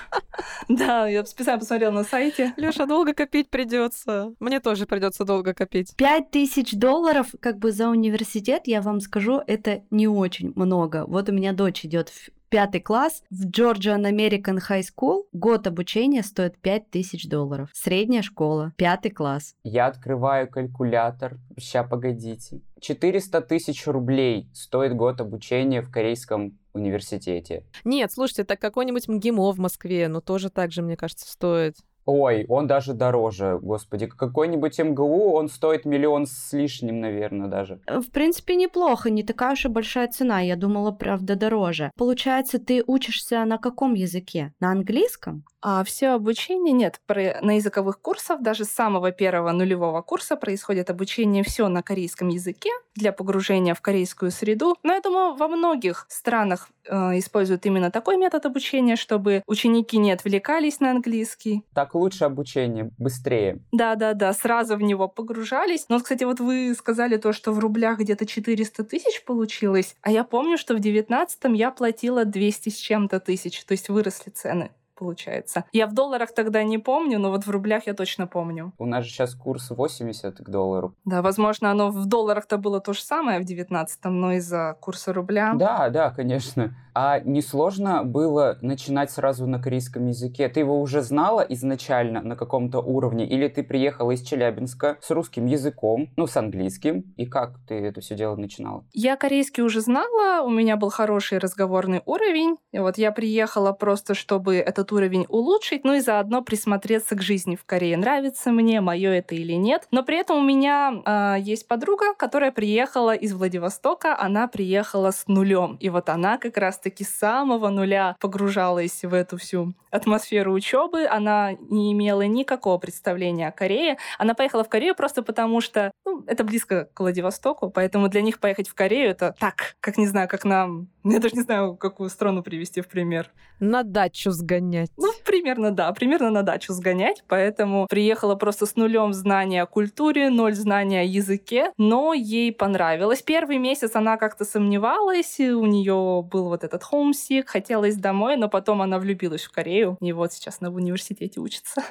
Да, 0.68 1.08
я 1.08 1.26
специально 1.26 1.60
посмотрела 1.60 1.92
на 1.92 2.04
сайте. 2.04 2.54
Лёша, 2.58 2.86
долго 2.86 3.14
копить 3.14 3.50
придется. 3.50 4.34
Мне 4.40 4.60
тоже 4.60 4.86
придется 4.86 5.24
долго 5.24 5.54
копить. 5.54 5.96
Пять 5.96 6.30
тысяч 6.32 6.74
долларов 6.74 7.28
как 7.40 7.58
бы 7.58 7.72
за 7.72 7.88
университет, 7.88 8.64
я 8.66 8.82
вам 8.82 9.00
скажу, 9.00 9.42
это 9.48 9.84
не 9.92 10.08
очень 10.08 10.52
много. 10.56 11.06
Вот 11.08 11.30
у 11.30 11.32
меня 11.32 11.54
дочь 11.54 11.86
идет 11.86 12.12
пятый 12.50 12.82
класс 12.82 13.24
в 13.30 13.48
Georgian 13.48 14.04
American 14.04 14.60
High 14.70 14.84
School. 14.84 15.24
Год 15.34 15.68
обучения 15.68 16.24
стоит 16.24 16.58
пять 16.58 16.90
тысяч 16.90 17.28
долларов. 17.28 17.70
Средняя 17.74 18.22
школа, 18.22 18.74
пятый 18.78 19.12
класс. 19.12 19.56
Я 19.64 19.88
открываю 19.88 20.50
калькулятор. 20.50 21.38
Ща, 21.60 21.84
погодите. 21.84 22.62
400 22.82 23.42
тысяч 23.42 23.88
рублей 23.88 24.50
стоит 24.54 24.96
год 24.96 25.22
обучения 25.22 25.82
в 25.82 25.92
корейском 25.92 26.58
университете. 26.74 27.66
Нет, 27.84 28.12
слушайте, 28.12 28.44
так 28.44 28.60
какой-нибудь 28.60 29.08
МГИМО 29.08 29.52
в 29.52 29.60
Москве, 29.60 30.08
ну 30.08 30.22
тоже 30.22 30.50
так 30.50 30.72
же, 30.72 30.82
мне 30.82 30.98
кажется, 30.98 31.30
стоит. 31.32 31.78
Ой, 32.06 32.46
он 32.48 32.68
даже 32.68 32.94
дороже, 32.94 33.60
господи. 33.62 34.06
Какой-нибудь 34.06 34.78
МГУ, 34.78 35.34
он 35.34 35.50
стоит 35.50 35.86
миллион 35.86 36.28
с 36.28 36.54
лишним, 36.54 37.02
наверное, 37.02 37.48
даже. 37.48 37.80
Э, 37.88 38.00
в 38.00 38.12
принципе, 38.12 38.56
неплохо, 38.56 39.10
не 39.10 39.24
такая 39.24 39.54
уж 39.54 39.66
и 39.66 39.70
большая 39.70 40.08
цена. 40.08 40.40
Я 40.40 40.56
думала, 40.56 40.92
правда, 40.92 41.36
дороже. 41.36 41.92
Получается, 41.98 42.60
ты 42.60 42.84
учишься 42.86 43.44
на 43.46 43.58
каком 43.58 43.96
языке? 43.96 44.54
На 44.60 44.72
английском? 44.72 45.44
А 45.62 45.84
все 45.84 46.10
обучение 46.10 46.74
нет. 46.74 47.02
Про, 47.08 47.40
на 47.42 47.56
языковых 47.56 48.00
курсах 48.00 48.42
даже 48.44 48.66
с 48.66 48.72
самого 48.72 49.12
первого 49.12 49.52
нулевого 49.52 50.04
курса 50.04 50.36
происходит 50.36 50.92
обучение 50.92 51.44
все 51.44 51.68
на 51.70 51.82
корейском 51.82 52.28
языке 52.28 52.70
для 52.94 53.12
погружения 53.12 53.74
в 53.74 53.82
корейскую 53.82 54.30
среду. 54.30 54.76
Но 54.84 54.94
я 54.94 55.02
думаю, 55.02 55.34
во 55.34 55.48
многих 55.48 56.06
странах 56.08 56.70
э, 56.88 57.18
используют 57.18 57.66
именно 57.66 57.90
такой 57.90 58.18
метод 58.18 58.46
обучения, 58.46 58.96
чтобы 58.96 59.42
ученики 59.48 59.98
не 59.98 60.12
отвлекались 60.12 60.80
на 60.80 60.92
английский. 60.92 61.64
Так 61.74 61.95
лучше 61.98 62.26
обучение, 62.26 62.92
быстрее. 62.98 63.60
Да-да-да, 63.72 64.34
сразу 64.34 64.76
в 64.76 64.82
него 64.82 65.08
погружались. 65.08 65.86
Но, 65.90 66.00
кстати, 66.00 66.24
вот 66.24 66.40
вы 66.40 66.74
сказали 66.78 67.18
то, 67.18 67.34
что 67.34 67.52
в 67.52 67.60
рублях 67.60 68.00
где-то 68.00 68.26
400 68.26 68.84
тысяч 68.84 69.24
получилось, 69.24 69.96
а 70.02 70.12
я 70.12 70.24
помню, 70.24 70.58
что 70.58 70.76
в 70.76 70.80
19 70.80 71.40
я 71.56 71.72
платила 71.72 72.26
200 72.26 72.70
с 72.70 72.78
чем-то 72.78 73.20
тысяч, 73.20 73.64
то 73.64 73.72
есть 73.74 73.90
выросли 73.90 74.30
цены 74.30 74.72
получается. 74.96 75.66
Я 75.72 75.88
в 75.88 75.94
долларах 75.94 76.34
тогда 76.34 76.64
не 76.64 76.78
помню, 76.78 77.20
но 77.20 77.30
вот 77.30 77.46
в 77.46 77.50
рублях 77.50 77.86
я 77.86 77.94
точно 77.94 78.28
помню. 78.28 78.74
У 78.78 78.86
нас 78.86 79.06
же 79.06 79.12
сейчас 79.12 79.36
курс 79.36 79.70
80 79.70 80.38
к 80.38 80.50
доллару. 80.50 80.96
Да, 81.06 81.22
возможно, 81.22 81.70
оно 81.72 81.90
в 81.90 82.06
долларах-то 82.06 82.58
было 82.58 82.80
то 82.80 82.94
же 82.94 83.02
самое 83.02 83.40
в 83.40 83.44
19-м, 83.44 84.20
но 84.20 84.34
из-за 84.34 84.78
курса 84.80 85.14
рубля. 85.14 85.54
Да, 85.54 85.90
да, 85.90 86.12
конечно. 86.12 86.74
А 86.96 87.20
несложно 87.20 88.06
было 88.06 88.58
начинать 88.62 89.12
сразу 89.12 89.46
на 89.46 89.62
корейском 89.62 90.08
языке? 90.08 90.48
Ты 90.48 90.62
его 90.62 90.80
уже 90.80 91.02
знала 91.02 91.42
изначально 91.42 92.22
на 92.22 92.38
каком-то 92.38 92.80
уровне? 92.80 93.28
Или 93.28 93.50
ты 93.50 93.64
приехала 93.64 94.12
из 94.12 94.22
Челябинска 94.22 94.98
с 95.02 95.12
русским 95.12 95.46
языком, 95.46 96.08
ну, 96.16 96.26
с 96.26 96.38
английским? 96.38 97.14
И 97.18 97.26
как 97.26 97.60
ты 97.68 97.76
это 97.76 98.00
все 98.00 98.16
дело 98.16 98.38
начинала? 98.38 98.86
Я 98.94 99.18
корейский 99.18 99.62
уже 99.62 99.82
знала, 99.82 100.42
у 100.44 100.50
меня 100.50 100.78
был 100.78 100.90
хороший 100.90 101.40
разговорный 101.40 102.02
уровень. 102.06 102.56
И 102.72 102.80
вот 102.80 102.98
я 102.98 103.12
приехала 103.12 103.74
просто, 103.74 104.14
чтобы 104.14 104.56
этот 104.56 104.94
уровень 104.94 105.26
улучшить, 105.28 105.84
ну 105.84 105.96
и 105.96 106.00
заодно 106.00 106.44
присмотреться 106.44 107.18
к 107.18 107.22
жизни 107.22 107.58
в 107.58 107.66
Корее. 107.66 107.98
Нравится 107.98 108.52
мне, 108.52 108.80
мое 108.80 109.12
это 109.12 109.36
или 109.36 109.54
нет. 109.54 109.86
Но 109.92 110.02
при 110.02 110.18
этом 110.18 110.38
у 110.38 110.44
меня 110.46 110.94
э, 111.06 111.42
есть 111.42 111.68
подруга, 111.68 112.14
которая 112.18 112.54
приехала 112.54 113.14
из 113.14 113.34
Владивостока, 113.34 114.18
она 114.18 114.48
приехала 114.48 115.12
с 115.12 115.28
нулем. 115.28 115.76
И 115.82 115.90
вот 115.90 116.08
она 116.08 116.38
как 116.38 116.56
раз 116.56 116.80
таки 116.86 117.04
с 117.04 117.10
самого 117.10 117.70
нуля 117.70 118.16
погружалась 118.20 119.04
в 119.04 119.12
эту 119.12 119.38
всю 119.38 119.74
атмосферу 119.90 120.54
учебы. 120.54 121.08
Она 121.08 121.54
не 121.70 121.94
имела 121.94 122.22
никакого 122.22 122.78
представления 122.78 123.48
о 123.48 123.52
Корее. 123.52 123.98
Она 124.20 124.36
поехала 124.36 124.64
в 124.64 124.70
Корею 124.70 124.94
просто 124.94 125.24
потому, 125.24 125.62
что 125.62 125.92
ну, 126.16 126.24
это 126.28 126.44
близко 126.44 126.90
к 126.94 127.00
Владивостоку, 127.00 127.70
поэтому 127.70 128.08
для 128.08 128.22
них 128.22 128.40
поехать 128.40 128.70
в 128.70 128.74
Корею 128.74 129.10
это 129.10 129.36
так, 129.40 129.76
как 129.82 129.98
не 129.98 130.08
знаю, 130.08 130.28
как 130.30 130.46
нам... 130.46 130.88
Я 131.04 131.20
даже 131.20 131.36
не 131.36 131.42
знаю, 131.42 131.76
какую 131.76 132.10
страну 132.10 132.42
привести 132.42 132.82
в 132.82 132.88
пример. 132.88 133.32
На 133.60 133.84
дачу 133.84 134.32
сгонять. 134.32 134.90
Ну, 134.98 135.12
примерно, 135.26 135.72
да, 135.72 135.92
примерно 135.94 136.30
на 136.30 136.44
дачу 136.44 136.74
сгонять. 136.74 137.24
Поэтому 137.28 137.88
приехала 137.90 138.36
просто 138.36 138.66
с 138.66 138.76
нулем 138.76 139.14
знания 139.14 139.62
о 139.62 139.66
культуре, 139.66 140.30
ноль 140.30 140.56
знания 140.56 141.02
о 141.02 141.04
языке, 141.04 141.72
но 141.78 142.14
ей 142.14 142.52
понравилось. 142.52 143.22
Первый 143.22 143.58
месяц 143.58 143.96
она 143.96 144.18
как-то 144.18 144.46
сомневалась, 144.46 145.40
у 145.40 145.66
нее 145.66 146.24
был 146.24 146.50
вот 146.50 146.64
этот 146.64 146.84
homesick, 146.92 147.44
хотелось 147.46 147.96
домой, 147.96 148.38
но 148.38 148.50
потом 148.50 148.82
она 148.82 149.00
влюбилась 149.00 149.44
в 149.44 149.52
Корею, 149.52 149.98
и 150.02 150.12
вот 150.12 150.34
сейчас 150.34 150.58
она 150.60 150.70
в 150.72 150.76
университете 150.76 151.40
учится. 151.40 151.84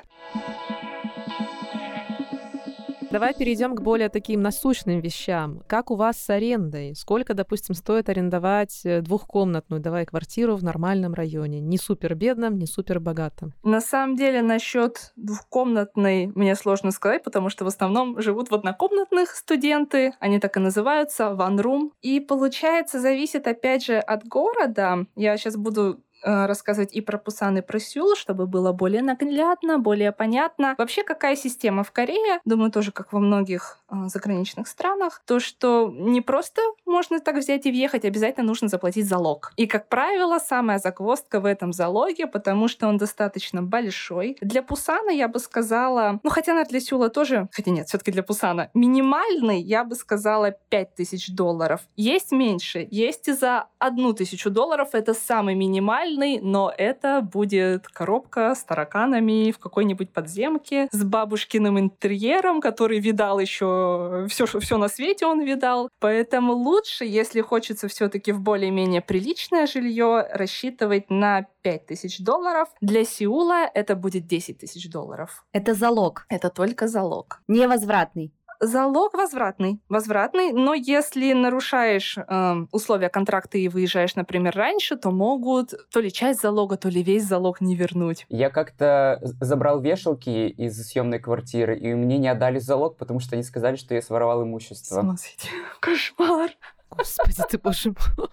Давай 3.14 3.32
перейдем 3.32 3.76
к 3.76 3.80
более 3.80 4.08
таким 4.08 4.42
насущным 4.42 4.98
вещам. 4.98 5.62
Как 5.68 5.92
у 5.92 5.94
вас 5.94 6.16
с 6.16 6.30
арендой? 6.30 6.96
Сколько, 6.96 7.34
допустим, 7.34 7.76
стоит 7.76 8.08
арендовать 8.08 8.80
э, 8.84 9.02
двухкомнатную, 9.02 9.80
давай, 9.80 10.04
квартиру 10.04 10.56
в 10.56 10.64
нормальном 10.64 11.14
районе? 11.14 11.60
Не 11.60 11.78
супер 11.78 12.16
бедном, 12.16 12.58
не 12.58 12.66
супер 12.66 12.98
богатом. 12.98 13.52
На 13.62 13.80
самом 13.80 14.16
деле, 14.16 14.42
насчет 14.42 15.12
двухкомнатной 15.14 16.32
мне 16.34 16.56
сложно 16.56 16.90
сказать, 16.90 17.22
потому 17.22 17.50
что 17.50 17.64
в 17.64 17.68
основном 17.68 18.20
живут 18.20 18.50
в 18.50 18.54
однокомнатных 18.56 19.30
студенты, 19.30 20.14
они 20.18 20.40
так 20.40 20.56
и 20.56 20.60
называются, 20.60 21.26
one 21.26 21.62
room. 21.62 21.90
И 22.02 22.18
получается, 22.18 22.98
зависит 22.98 23.46
опять 23.46 23.84
же 23.84 23.96
от 23.96 24.26
города. 24.26 25.06
Я 25.14 25.36
сейчас 25.36 25.56
буду 25.56 26.00
рассказывать 26.24 26.92
и 26.92 27.00
про 27.00 27.18
Пусан, 27.18 27.58
и 27.58 27.60
про 27.60 27.78
Сеул, 27.78 28.16
чтобы 28.16 28.46
было 28.46 28.72
более 28.72 29.02
наглядно, 29.02 29.78
более 29.78 30.12
понятно. 30.12 30.74
Вообще, 30.78 31.02
какая 31.02 31.36
система 31.36 31.84
в 31.84 31.92
Корее, 31.92 32.40
думаю, 32.44 32.70
тоже 32.70 32.92
как 32.92 33.12
во 33.12 33.20
многих 33.20 33.78
э, 33.90 33.94
заграничных 34.06 34.68
странах, 34.68 35.22
то, 35.26 35.40
что 35.40 35.92
не 35.94 36.20
просто 36.20 36.60
можно 36.86 37.20
так 37.20 37.36
взять 37.36 37.66
и 37.66 37.70
въехать, 37.70 38.04
обязательно 38.04 38.46
нужно 38.46 38.68
заплатить 38.68 39.06
залог. 39.06 39.52
И, 39.56 39.66
как 39.66 39.88
правило, 39.88 40.38
самая 40.38 40.78
загвоздка 40.78 41.40
в 41.40 41.46
этом 41.46 41.72
залоге, 41.72 42.26
потому 42.26 42.68
что 42.68 42.88
он 42.88 42.96
достаточно 42.96 43.62
большой. 43.62 44.36
Для 44.40 44.62
Пусана 44.62 45.10
я 45.10 45.28
бы 45.28 45.38
сказала, 45.38 46.20
ну, 46.22 46.30
хотя 46.30 46.54
на 46.54 46.64
для 46.64 46.80
Сеула 46.80 47.08
тоже, 47.08 47.48
хотя 47.52 47.70
нет, 47.70 47.88
все 47.88 47.98
таки 47.98 48.12
для 48.12 48.22
Пусана, 48.22 48.70
минимальный, 48.74 49.60
я 49.60 49.84
бы 49.84 49.94
сказала, 49.94 50.52
5000 50.70 51.30
долларов. 51.30 51.80
Есть 51.96 52.32
меньше, 52.32 52.86
есть 52.90 53.28
и 53.28 53.32
за 53.32 53.66
одну 53.78 54.12
тысячу 54.12 54.50
долларов, 54.50 54.90
это 54.92 55.14
самый 55.14 55.54
минимальный, 55.54 56.13
нормальный, 56.14 56.40
но 56.40 56.72
это 56.76 57.20
будет 57.20 57.88
коробка 57.88 58.54
с 58.54 58.64
тараканами 58.64 59.50
в 59.50 59.58
какой-нибудь 59.58 60.12
подземке 60.12 60.88
с 60.92 61.04
бабушкиным 61.04 61.78
интерьером, 61.78 62.60
который 62.60 63.00
видал 63.00 63.38
еще 63.38 64.26
все, 64.28 64.46
все 64.46 64.78
на 64.78 64.88
свете 64.88 65.26
он 65.26 65.42
видал. 65.42 65.88
Поэтому 66.00 66.52
лучше, 66.52 67.04
если 67.04 67.40
хочется 67.40 67.88
все-таки 67.88 68.32
в 68.32 68.40
более-менее 68.40 69.00
приличное 69.00 69.66
жилье, 69.66 70.26
рассчитывать 70.32 71.10
на 71.10 71.46
5000 71.62 72.20
долларов. 72.20 72.68
Для 72.80 73.04
Сеула 73.04 73.66
это 73.74 73.96
будет 73.96 74.26
10 74.26 74.58
тысяч 74.58 74.90
долларов. 74.90 75.44
Это 75.52 75.74
залог. 75.74 76.26
Это 76.28 76.50
только 76.50 76.88
залог. 76.88 77.40
Невозвратный. 77.48 78.32
Залог 78.66 79.14
возвратный. 79.14 79.80
Возвратный, 79.88 80.52
но 80.52 80.74
если 80.74 81.32
нарушаешь 81.32 82.16
э, 82.16 82.54
условия 82.72 83.08
контракта 83.08 83.58
и 83.58 83.68
выезжаешь, 83.68 84.14
например, 84.14 84.54
раньше, 84.56 84.96
то 84.96 85.10
могут 85.10 85.74
то 85.92 86.00
ли 86.00 86.12
часть 86.12 86.40
залога, 86.40 86.76
то 86.76 86.88
ли 86.88 87.02
весь 87.02 87.24
залог 87.24 87.60
не 87.60 87.76
вернуть. 87.76 88.26
Я 88.28 88.50
как-то 88.50 89.20
забрал 89.40 89.80
вешалки 89.80 90.48
из 90.48 90.76
съемной 90.88 91.18
квартиры, 91.18 91.78
и 91.78 91.94
мне 91.94 92.18
не 92.18 92.28
отдали 92.28 92.58
залог, 92.58 92.96
потому 92.96 93.20
что 93.20 93.36
они 93.36 93.42
сказали, 93.42 93.76
что 93.76 93.94
я 93.94 94.02
своровал 94.02 94.42
имущество. 94.42 95.00
Смотрите, 95.00 95.48
кошмар. 95.80 96.50
Господи 96.90 97.42
ты, 97.50 97.58
боже 97.58 97.90
мой. 97.90 98.28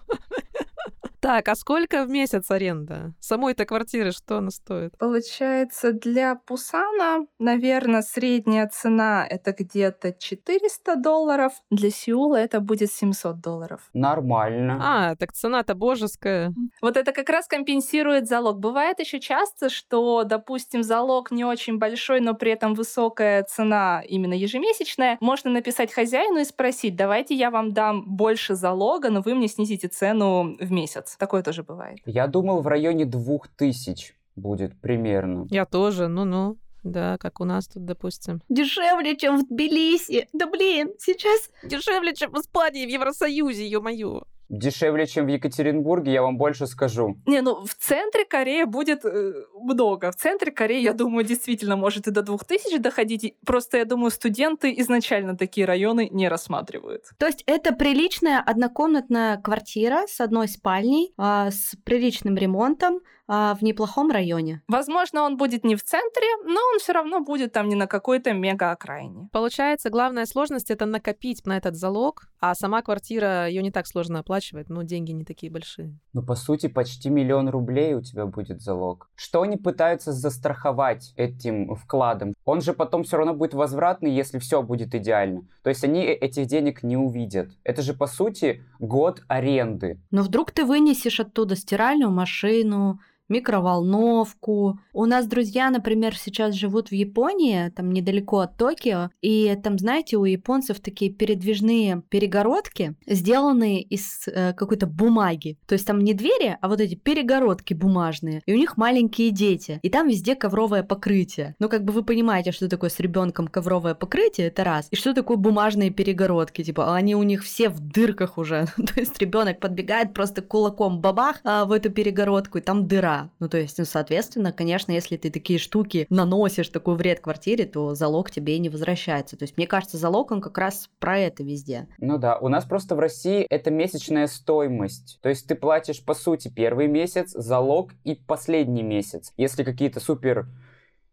Так, 1.22 1.46
а 1.46 1.54
сколько 1.54 2.04
в 2.04 2.10
месяц 2.10 2.50
аренда? 2.50 3.14
Самой-то 3.20 3.64
квартиры 3.64 4.10
что 4.10 4.38
она 4.38 4.50
стоит? 4.50 4.98
Получается, 4.98 5.92
для 5.92 6.34
Пусана, 6.34 7.26
наверное, 7.38 8.02
средняя 8.02 8.66
цена 8.66 9.24
это 9.30 9.52
где-то 9.52 10.14
400 10.14 10.96
долларов. 10.96 11.52
Для 11.70 11.90
Сеула 11.90 12.34
это 12.34 12.58
будет 12.58 12.90
700 12.90 13.40
долларов. 13.40 13.88
Нормально. 13.94 14.80
А, 14.82 15.14
так 15.14 15.32
цена-то 15.32 15.76
божеская. 15.76 16.52
Вот 16.80 16.96
это 16.96 17.12
как 17.12 17.28
раз 17.30 17.46
компенсирует 17.46 18.26
залог. 18.26 18.58
Бывает 18.58 18.98
еще 18.98 19.20
часто, 19.20 19.70
что, 19.70 20.24
допустим, 20.24 20.82
залог 20.82 21.30
не 21.30 21.44
очень 21.44 21.78
большой, 21.78 22.18
но 22.18 22.34
при 22.34 22.50
этом 22.50 22.74
высокая 22.74 23.44
цена 23.44 24.02
именно 24.08 24.34
ежемесячная. 24.34 25.18
Можно 25.20 25.52
написать 25.52 25.92
хозяину 25.92 26.40
и 26.40 26.44
спросить, 26.44 26.96
давайте 26.96 27.36
я 27.36 27.52
вам 27.52 27.72
дам 27.72 28.02
больше 28.06 28.56
залога, 28.56 29.10
но 29.10 29.20
вы 29.20 29.36
мне 29.36 29.46
снизите 29.46 29.86
цену 29.86 30.56
в 30.58 30.72
месяц. 30.72 31.11
Такое 31.18 31.42
тоже 31.42 31.62
бывает. 31.62 31.98
Я 32.06 32.26
думал, 32.26 32.60
в 32.62 32.66
районе 32.66 33.04
двух 33.04 33.48
тысяч 33.48 34.14
будет 34.36 34.80
примерно. 34.80 35.46
Я 35.50 35.66
тоже, 35.66 36.08
ну-ну. 36.08 36.56
Да, 36.82 37.16
как 37.18 37.40
у 37.40 37.44
нас 37.44 37.68
тут, 37.68 37.84
допустим. 37.84 38.42
Дешевле, 38.48 39.16
чем 39.16 39.38
в 39.38 39.48
Тбилиси. 39.48 40.28
Да 40.32 40.46
блин, 40.46 40.92
сейчас... 40.98 41.50
Дешевле, 41.62 42.12
чем 42.12 42.32
в 42.32 42.40
Испании, 42.40 42.84
в 42.86 42.88
Евросоюзе, 42.88 43.68
ё-моё 43.68 44.22
дешевле, 44.48 45.06
чем 45.06 45.26
в 45.26 45.28
Екатеринбурге, 45.28 46.12
я 46.12 46.22
вам 46.22 46.36
больше 46.36 46.66
скажу. 46.66 47.16
Не, 47.26 47.40
ну 47.40 47.64
в 47.64 47.74
центре 47.74 48.24
Кореи 48.24 48.64
будет 48.64 49.04
э, 49.04 49.32
много. 49.54 50.10
В 50.10 50.16
центре 50.16 50.52
Кореи, 50.52 50.82
я 50.82 50.92
думаю, 50.92 51.24
действительно 51.24 51.76
может 51.76 52.06
и 52.06 52.10
до 52.10 52.22
двух 52.22 52.44
тысяч 52.44 52.78
доходить. 52.78 53.34
Просто, 53.46 53.78
я 53.78 53.84
думаю, 53.84 54.10
студенты 54.10 54.74
изначально 54.78 55.36
такие 55.36 55.66
районы 55.66 56.08
не 56.10 56.28
рассматривают. 56.28 57.04
То 57.18 57.26
есть 57.26 57.42
это 57.46 57.72
приличная 57.72 58.40
однокомнатная 58.40 59.38
квартира 59.38 60.06
с 60.06 60.20
одной 60.20 60.48
спальней, 60.48 61.14
э, 61.18 61.50
с 61.50 61.74
приличным 61.84 62.36
ремонтом, 62.36 63.00
а 63.34 63.54
в 63.54 63.62
неплохом 63.62 64.10
районе. 64.10 64.60
Возможно, 64.68 65.22
он 65.22 65.38
будет 65.38 65.64
не 65.64 65.74
в 65.74 65.82
центре, 65.82 66.26
но 66.44 66.60
он 66.72 66.78
все 66.80 66.92
равно 66.92 67.20
будет 67.20 67.50
там 67.50 67.66
не 67.66 67.74
на 67.74 67.86
какой-то 67.86 68.34
мега 68.34 68.72
окраине. 68.72 69.30
Получается, 69.32 69.88
главная 69.88 70.26
сложность 70.26 70.70
это 70.70 70.84
накопить 70.84 71.46
на 71.46 71.56
этот 71.56 71.74
залог, 71.74 72.28
а 72.40 72.54
сама 72.54 72.82
квартира 72.82 73.46
ее 73.46 73.62
не 73.62 73.70
так 73.70 73.86
сложно 73.86 74.18
оплачивать, 74.18 74.68
но 74.68 74.82
деньги 74.82 75.12
не 75.12 75.24
такие 75.24 75.50
большие. 75.50 75.98
Ну, 76.12 76.22
по 76.22 76.34
сути, 76.34 76.66
почти 76.66 77.08
миллион 77.08 77.48
рублей 77.48 77.94
у 77.94 78.02
тебя 78.02 78.26
будет 78.26 78.60
залог. 78.60 79.08
Что 79.14 79.40
они 79.40 79.56
пытаются 79.56 80.12
застраховать 80.12 81.14
этим 81.16 81.74
вкладом? 81.74 82.34
Он 82.44 82.60
же 82.60 82.74
потом 82.74 83.02
все 83.04 83.16
равно 83.16 83.32
будет 83.32 83.54
возвратный, 83.54 84.12
если 84.12 84.40
все 84.40 84.62
будет 84.62 84.94
идеально. 84.94 85.48
То 85.62 85.70
есть 85.70 85.82
они 85.84 86.04
э, 86.04 86.12
этих 86.12 86.48
денег 86.48 86.82
не 86.82 86.98
увидят. 86.98 87.48
Это 87.64 87.80
же, 87.80 87.94
по 87.94 88.06
сути, 88.06 88.62
год 88.78 89.22
аренды. 89.26 90.02
Но 90.10 90.20
вдруг 90.20 90.50
ты 90.50 90.66
вынесешь 90.66 91.18
оттуда 91.18 91.56
стиральную 91.56 92.10
машину, 92.10 93.00
микроволновку. 93.28 94.78
У 94.92 95.06
нас 95.06 95.26
друзья, 95.26 95.70
например, 95.70 96.16
сейчас 96.16 96.54
живут 96.54 96.88
в 96.88 96.92
Японии, 96.92 97.70
там 97.70 97.92
недалеко 97.92 98.40
от 98.40 98.56
Токио, 98.56 99.10
и 99.20 99.58
там, 99.62 99.78
знаете, 99.78 100.16
у 100.16 100.24
японцев 100.24 100.80
такие 100.80 101.10
передвижные 101.10 102.02
перегородки, 102.08 102.94
сделанные 103.06 103.82
из 103.82 104.26
э, 104.26 104.52
какой-то 104.52 104.86
бумаги. 104.86 105.58
То 105.66 105.74
есть 105.74 105.86
там 105.86 106.00
не 106.00 106.14
двери, 106.14 106.58
а 106.60 106.68
вот 106.68 106.80
эти 106.80 106.94
перегородки 106.94 107.74
бумажные. 107.74 108.42
И 108.46 108.52
у 108.52 108.56
них 108.56 108.76
маленькие 108.76 109.30
дети. 109.30 109.80
И 109.82 109.90
там 109.90 110.08
везде 110.08 110.34
ковровое 110.34 110.82
покрытие. 110.82 111.54
Ну, 111.58 111.68
как 111.68 111.84
бы 111.84 111.92
вы 111.92 112.02
понимаете, 112.02 112.52
что 112.52 112.68
такое 112.68 112.90
с 112.90 113.00
ребенком 113.00 113.48
ковровое 113.48 113.94
покрытие, 113.94 114.48
это 114.48 114.64
раз. 114.64 114.88
И 114.90 114.96
что 114.96 115.14
такое 115.14 115.36
бумажные 115.36 115.90
перегородки? 115.90 116.62
Типа, 116.62 116.94
они 116.94 117.14
у 117.14 117.22
них 117.22 117.42
все 117.42 117.68
в 117.68 117.80
дырках 117.80 118.38
уже. 118.38 118.66
То 118.76 119.00
есть 119.00 119.18
ребенок 119.18 119.60
подбегает 119.60 120.14
просто 120.14 120.42
кулаком 120.42 121.00
бабах 121.00 121.40
а, 121.44 121.64
в 121.64 121.72
эту 121.72 121.90
перегородку, 121.90 122.58
и 122.58 122.60
там 122.60 122.86
дыра. 122.86 123.11
Ну, 123.38 123.48
то 123.48 123.58
есть, 123.58 123.78
ну, 123.78 123.84
соответственно, 123.84 124.52
конечно, 124.52 124.92
если 124.92 125.16
ты 125.16 125.30
такие 125.30 125.58
штуки 125.58 126.06
наносишь 126.10 126.68
такой 126.68 126.96
вред 126.96 127.20
квартире, 127.20 127.64
то 127.64 127.94
залог 127.94 128.30
тебе 128.30 128.58
не 128.58 128.68
возвращается. 128.68 129.36
То 129.36 129.44
есть, 129.44 129.56
мне 129.56 129.66
кажется, 129.66 129.96
залог, 129.96 130.30
он 130.30 130.40
как 130.40 130.58
раз 130.58 130.88
про 130.98 131.18
это 131.18 131.42
везде. 131.42 131.88
Ну 131.98 132.18
да, 132.18 132.38
у 132.38 132.48
нас 132.48 132.64
просто 132.64 132.94
в 132.94 132.98
России 132.98 133.42
это 133.42 133.70
месячная 133.70 134.26
стоимость. 134.26 135.18
То 135.22 135.28
есть, 135.28 135.46
ты 135.46 135.54
платишь, 135.54 136.04
по 136.04 136.14
сути, 136.14 136.48
первый 136.54 136.88
месяц, 136.88 137.32
залог 137.32 137.92
и 138.04 138.14
последний 138.14 138.82
месяц. 138.82 139.32
Если 139.36 139.64
какие-то 139.64 140.00
супер 140.00 140.46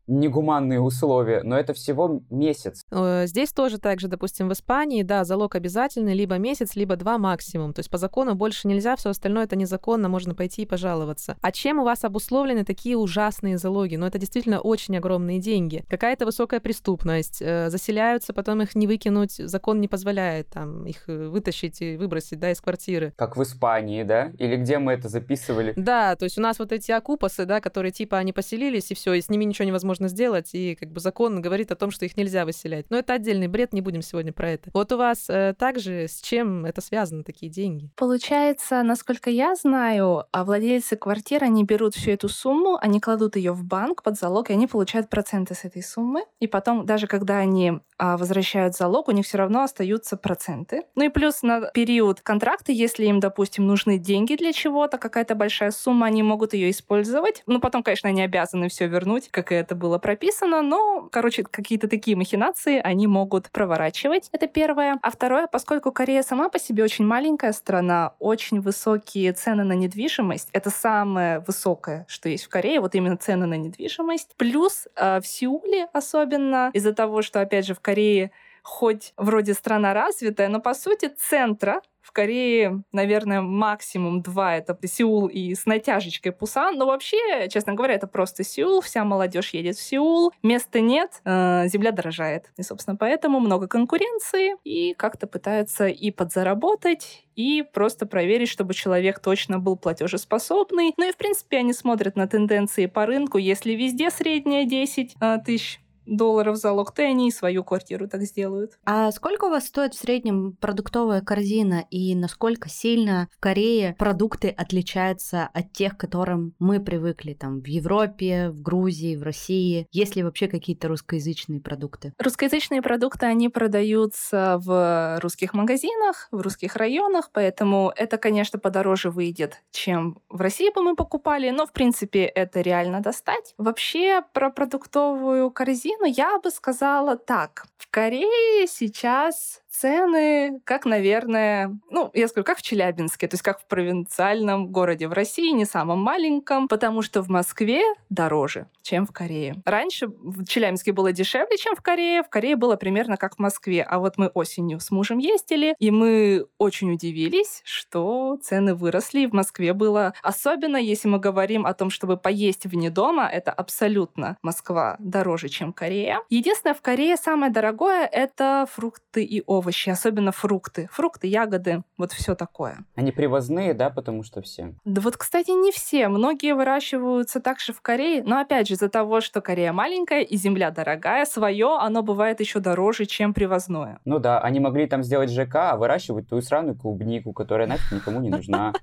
негуманные 0.09 0.81
условия, 0.81 1.41
но 1.43 1.57
это 1.57 1.73
всего 1.73 2.21
месяц. 2.29 2.83
Э, 2.91 3.25
здесь 3.27 3.51
тоже 3.51 3.77
так 3.77 3.99
же, 3.99 4.07
допустим, 4.07 4.49
в 4.49 4.53
Испании, 4.53 5.03
да, 5.03 5.23
залог 5.23 5.55
обязательный 5.55 6.13
либо 6.13 6.37
месяц, 6.37 6.75
либо 6.75 6.95
два 6.95 7.17
максимум. 7.17 7.73
То 7.73 7.79
есть 7.79 7.89
по 7.89 7.97
закону 7.97 8.35
больше 8.35 8.67
нельзя, 8.67 8.95
все 8.95 9.09
остальное 9.09 9.45
это 9.45 9.55
незаконно, 9.55 10.09
можно 10.09 10.33
пойти 10.35 10.63
и 10.63 10.65
пожаловаться. 10.65 11.37
А 11.41 11.51
чем 11.51 11.79
у 11.79 11.83
вас 11.83 12.03
обусловлены 12.03 12.65
такие 12.65 12.97
ужасные 12.97 13.57
залоги? 13.57 13.95
Ну, 13.95 14.05
это 14.05 14.17
действительно 14.17 14.59
очень 14.59 14.97
огромные 14.97 15.39
деньги. 15.39 15.83
Какая-то 15.87 16.25
высокая 16.25 16.59
преступность, 16.59 17.41
э, 17.41 17.69
заселяются, 17.69 18.33
потом 18.33 18.61
их 18.61 18.75
не 18.75 18.87
выкинуть, 18.87 19.33
закон 19.33 19.79
не 19.79 19.87
позволяет 19.87 20.47
там 20.47 20.85
их 20.85 21.07
э, 21.07 21.27
вытащить 21.27 21.81
и 21.81 21.97
выбросить, 21.97 22.39
да, 22.39 22.51
из 22.51 22.59
квартиры. 22.61 23.13
Как 23.15 23.37
в 23.37 23.43
Испании, 23.43 24.03
да? 24.03 24.31
Или 24.39 24.55
где 24.55 24.79
мы 24.79 24.93
это 24.93 25.09
записывали? 25.09 25.73
Да, 25.75 26.15
то 26.15 26.25
есть 26.25 26.37
у 26.37 26.41
нас 26.41 26.59
вот 26.59 26.71
эти 26.71 26.91
окупасы, 26.91 27.45
да, 27.45 27.61
которые 27.61 27.91
типа 27.91 28.17
они 28.17 28.33
поселились, 28.33 28.91
и 28.91 28.95
все, 28.95 29.13
и 29.13 29.21
с 29.21 29.29
ними 29.29 29.43
ничего 29.43 29.67
невозможно 29.67 29.98
можно 29.99 30.07
сделать, 30.07 30.49
и 30.53 30.75
как 30.75 30.91
бы 30.91 30.99
закон 30.99 31.41
говорит 31.41 31.71
о 31.71 31.75
том, 31.75 31.91
что 31.91 32.05
их 32.05 32.15
нельзя 32.15 32.45
выселять. 32.45 32.85
Но 32.89 32.97
это 32.97 33.13
отдельный 33.13 33.47
бред, 33.47 33.73
не 33.73 33.81
будем 33.81 34.01
сегодня 34.01 34.31
про 34.31 34.51
это. 34.51 34.69
Вот 34.73 34.91
у 34.91 34.97
вас 34.97 35.29
э, 35.29 35.53
также 35.57 36.07
с 36.07 36.21
чем 36.21 36.65
это 36.65 36.81
связано, 36.81 37.23
такие 37.23 37.51
деньги? 37.51 37.89
Получается, 37.95 38.81
насколько 38.83 39.29
я 39.29 39.55
знаю, 39.55 40.25
а 40.31 40.45
владельцы 40.45 40.95
квартир, 40.95 41.43
они 41.43 41.65
берут 41.65 41.95
всю 41.95 42.11
эту 42.11 42.29
сумму, 42.29 42.77
они 42.79 42.99
кладут 43.01 43.35
ее 43.35 43.51
в 43.51 43.65
банк 43.65 44.03
под 44.03 44.17
залог, 44.17 44.49
и 44.49 44.53
они 44.53 44.67
получают 44.67 45.09
проценты 45.09 45.53
с 45.53 45.65
этой 45.65 45.83
суммы. 45.83 46.23
И 46.39 46.47
потом, 46.47 46.85
даже 46.85 47.07
когда 47.07 47.37
они 47.37 47.79
возвращают 47.99 48.75
залог, 48.75 49.09
у 49.09 49.11
них 49.11 49.25
все 49.25 49.37
равно 49.37 49.63
остаются 49.63 50.15
проценты. 50.15 50.83
Ну 50.95 51.03
и 51.03 51.09
плюс 51.09 51.43
на 51.43 51.69
период 51.71 52.21
контракта, 52.21 52.71
если 52.71 53.05
им, 53.05 53.19
допустим, 53.19 53.67
нужны 53.67 53.97
деньги 53.97 54.35
для 54.35 54.53
чего-то, 54.53 54.97
какая-то 54.97 55.35
большая 55.35 55.71
сумма, 55.71 56.07
они 56.07 56.23
могут 56.23 56.53
ее 56.53 56.71
использовать. 56.71 57.43
Ну, 57.47 57.59
потом, 57.59 57.83
конечно, 57.83 58.07
они 58.07 58.21
обязаны 58.21 58.69
все 58.69 58.87
вернуть, 58.87 59.29
как 59.29 59.51
это 59.51 59.75
было 59.75 59.89
было 59.89 59.97
прописано, 59.97 60.61
но, 60.61 61.09
короче, 61.11 61.41
какие-то 61.41 61.87
такие 61.87 62.15
махинации 62.15 62.79
они 62.79 63.07
могут 63.07 63.49
проворачивать. 63.49 64.29
Это 64.31 64.45
первое. 64.45 64.99
А 65.01 65.09
второе, 65.09 65.47
поскольку 65.47 65.91
Корея 65.91 66.21
сама 66.21 66.49
по 66.49 66.59
себе 66.59 66.83
очень 66.83 67.05
маленькая 67.05 67.53
страна, 67.53 68.13
очень 68.19 68.61
высокие 68.61 69.33
цены 69.33 69.63
на 69.63 69.73
недвижимость. 69.73 70.49
Это 70.53 70.69
самое 70.69 71.39
высокое, 71.39 72.05
что 72.07 72.29
есть 72.29 72.45
в 72.45 72.49
Корее, 72.49 72.81
вот 72.81 72.93
именно 72.93 73.17
цены 73.17 73.47
на 73.47 73.55
недвижимость. 73.55 74.35
Плюс 74.37 74.87
э, 74.95 75.19
в 75.21 75.25
Сеуле 75.25 75.87
особенно 75.91 76.69
из-за 76.73 76.93
того, 76.93 77.23
что, 77.23 77.41
опять 77.41 77.65
же, 77.65 77.73
в 77.73 77.79
Корее 77.89 78.31
хоть 78.61 79.13
вроде 79.17 79.55
страна 79.55 79.95
развитая, 79.95 80.47
но 80.47 80.59
по 80.59 80.75
сути 80.75 81.11
центра 81.17 81.81
в 82.01 82.11
Корее, 82.11 82.83
наверное, 82.91 83.41
максимум 83.41 84.21
два. 84.21 84.55
Это 84.55 84.77
Сеул 84.87 85.27
и 85.27 85.53
с 85.53 85.65
натяжечкой 85.65 86.31
Пусан. 86.31 86.75
Но 86.75 86.85
вообще, 86.87 87.47
честно 87.49 87.73
говоря, 87.73 87.95
это 87.95 88.07
просто 88.07 88.43
Сеул. 88.43 88.81
Вся 88.81 89.03
молодежь 89.03 89.51
едет 89.51 89.75
в 89.75 89.81
Сеул. 89.81 90.31
Места 90.41 90.81
нет, 90.81 91.21
э, 91.25 91.67
земля 91.67 91.91
дорожает. 91.91 92.51
И, 92.57 92.63
собственно, 92.63 92.95
поэтому 92.95 93.39
много 93.39 93.67
конкуренции. 93.67 94.55
И 94.63 94.93
как-то 94.95 95.27
пытаются 95.27 95.87
и 95.87 96.09
подзаработать, 96.09 97.25
и 97.35 97.63
просто 97.73 98.07
проверить, 98.07 98.49
чтобы 98.49 98.73
человек 98.73 99.19
точно 99.19 99.59
был 99.59 99.77
платежеспособный. 99.77 100.93
Ну 100.97 101.09
и, 101.09 101.11
в 101.11 101.17
принципе, 101.17 101.57
они 101.57 101.73
смотрят 101.73 102.15
на 102.15 102.27
тенденции 102.27 102.87
по 102.87 103.05
рынку. 103.05 103.37
Если 103.37 103.73
везде 103.73 104.09
средняя 104.09 104.65
10 104.65 105.15
э, 105.21 105.37
тысяч 105.45 105.79
долларов 106.15 106.57
залог, 106.57 106.93
то 106.93 107.01
и 107.01 107.05
они 107.05 107.29
и 107.29 107.31
свою 107.31 107.63
квартиру 107.63 108.07
так 108.07 108.23
сделают. 108.23 108.77
А 108.85 109.11
сколько 109.11 109.45
у 109.45 109.49
вас 109.49 109.67
стоит 109.67 109.93
в 109.93 109.99
среднем 109.99 110.53
продуктовая 110.59 111.21
корзина 111.21 111.85
и 111.89 112.15
насколько 112.15 112.69
сильно 112.69 113.27
в 113.31 113.39
Корее 113.39 113.95
продукты 113.97 114.49
отличаются 114.49 115.49
от 115.53 115.71
тех, 115.73 115.95
к 115.95 115.99
которым 115.99 116.53
мы 116.59 116.79
привыкли 116.79 117.33
там 117.33 117.61
в 117.61 117.67
Европе, 117.67 118.49
в 118.49 118.61
Грузии, 118.61 119.15
в 119.15 119.23
России? 119.23 119.87
Есть 119.91 120.15
ли 120.15 120.23
вообще 120.23 120.47
какие-то 120.47 120.87
русскоязычные 120.87 121.61
продукты? 121.61 122.13
Русскоязычные 122.17 122.81
продукты, 122.81 123.25
они 123.25 123.49
продаются 123.49 124.59
в 124.63 125.19
русских 125.21 125.53
магазинах, 125.53 126.27
в 126.31 126.41
русских 126.41 126.75
районах, 126.75 127.29
поэтому 127.31 127.91
это, 127.95 128.17
конечно, 128.17 128.59
подороже 128.59 129.11
выйдет, 129.11 129.61
чем 129.71 130.19
в 130.29 130.41
России 130.41 130.73
бы 130.73 130.81
мы 130.81 130.95
покупали, 130.95 131.49
но, 131.49 131.65
в 131.65 131.71
принципе, 131.71 132.23
это 132.23 132.61
реально 132.61 133.01
достать. 133.01 133.53
Вообще, 133.57 134.23
про 134.33 134.49
продуктовую 134.49 135.51
корзину 135.51 135.98
ну, 135.99 136.05
я 136.05 136.39
бы 136.39 136.51
сказала 136.51 137.17
так. 137.17 137.65
В 137.77 137.87
Корее 137.89 138.67
сейчас 138.67 139.61
цены, 139.69 140.59
как, 140.63 140.85
наверное, 140.85 141.77
ну, 141.89 142.09
я 142.13 142.27
скажу, 142.27 142.43
как 142.43 142.57
в 142.57 142.61
Челябинске, 142.61 143.27
то 143.27 143.35
есть 143.35 143.43
как 143.43 143.61
в 143.61 143.65
провинциальном 143.65 144.67
городе 144.67 145.07
в 145.07 145.13
России, 145.13 145.51
не 145.51 145.65
самом 145.65 145.99
маленьком, 145.99 146.67
потому 146.67 147.01
что 147.01 147.21
в 147.21 147.29
Москве 147.29 147.81
дороже, 148.09 148.67
чем 148.81 149.05
в 149.05 149.11
Корее. 149.11 149.55
Раньше 149.65 150.07
в 150.07 150.45
Челябинске 150.45 150.91
было 150.91 151.11
дешевле, 151.11 151.57
чем 151.57 151.75
в 151.75 151.81
Корее, 151.81 152.23
в 152.23 152.29
Корее 152.29 152.55
было 152.55 152.75
примерно 152.75 153.17
как 153.17 153.35
в 153.35 153.39
Москве, 153.39 153.83
а 153.83 153.99
вот 153.99 154.17
мы 154.17 154.27
осенью 154.27 154.79
с 154.79 154.91
мужем 154.91 155.19
ездили, 155.19 155.75
и 155.79 155.91
мы 155.91 156.47
очень 156.57 156.91
удивились, 156.91 157.61
что 157.63 158.37
цены 158.41 158.73
выросли, 158.73 159.21
и 159.21 159.27
в 159.27 159.33
Москве 159.33 159.73
было, 159.73 160.13
особенно 160.23 160.77
если 160.77 161.07
мы 161.07 161.19
говорим 161.19 161.65
о 161.65 161.73
том, 161.73 161.89
чтобы 161.89 162.17
поесть 162.17 162.65
вне 162.65 162.89
дома, 162.89 163.27
это 163.31 163.51
абсолютно 163.51 164.37
Москва 164.41 164.95
дороже, 164.99 165.49
чем 165.49 165.73
Корея. 165.73 166.19
Единственное, 166.29 166.73
в 166.73 166.81
Корее 166.81 167.17
самое 167.17 167.51
дорогое— 167.51 168.05
это 168.11 168.67
фрукты 168.71 169.23
и 169.23 169.43
овощи 169.45 169.58
овощи, 169.59 169.89
особенно 169.89 170.31
фрукты. 170.31 170.89
Фрукты, 170.91 171.27
ягоды, 171.27 171.83
вот 171.97 172.11
все 172.11 172.33
такое. 172.35 172.79
Они 172.95 173.11
привозные, 173.11 173.73
да, 173.73 173.89
потому 173.89 174.23
что 174.23 174.41
все? 174.41 174.73
Да 174.85 175.01
вот, 175.01 175.17
кстати, 175.17 175.51
не 175.51 175.71
все. 175.71 176.07
Многие 176.07 176.55
выращиваются 176.55 177.39
также 177.39 177.73
в 177.73 177.81
Корее, 177.81 178.23
но 178.23 178.39
опять 178.39 178.67
же 178.67 178.73
из-за 178.73 178.89
того, 178.89 179.21
что 179.21 179.41
Корея 179.41 179.73
маленькая 179.73 180.21
и 180.21 180.37
земля 180.37 180.71
дорогая, 180.71 181.25
свое 181.25 181.77
оно 181.79 182.01
бывает 182.01 182.39
еще 182.39 182.59
дороже, 182.59 183.05
чем 183.05 183.33
привозное. 183.33 183.99
Ну 184.05 184.19
да, 184.19 184.39
они 184.39 184.59
могли 184.59 184.87
там 184.87 185.03
сделать 185.03 185.29
ЖК, 185.29 185.55
а 185.55 185.77
выращивать 185.77 186.29
ту 186.29 186.41
сраную 186.41 186.75
клубнику, 186.75 187.33
которая 187.33 187.67
нафиг 187.67 187.91
никому 187.91 188.19
не 188.21 188.29
нужна. 188.29 188.73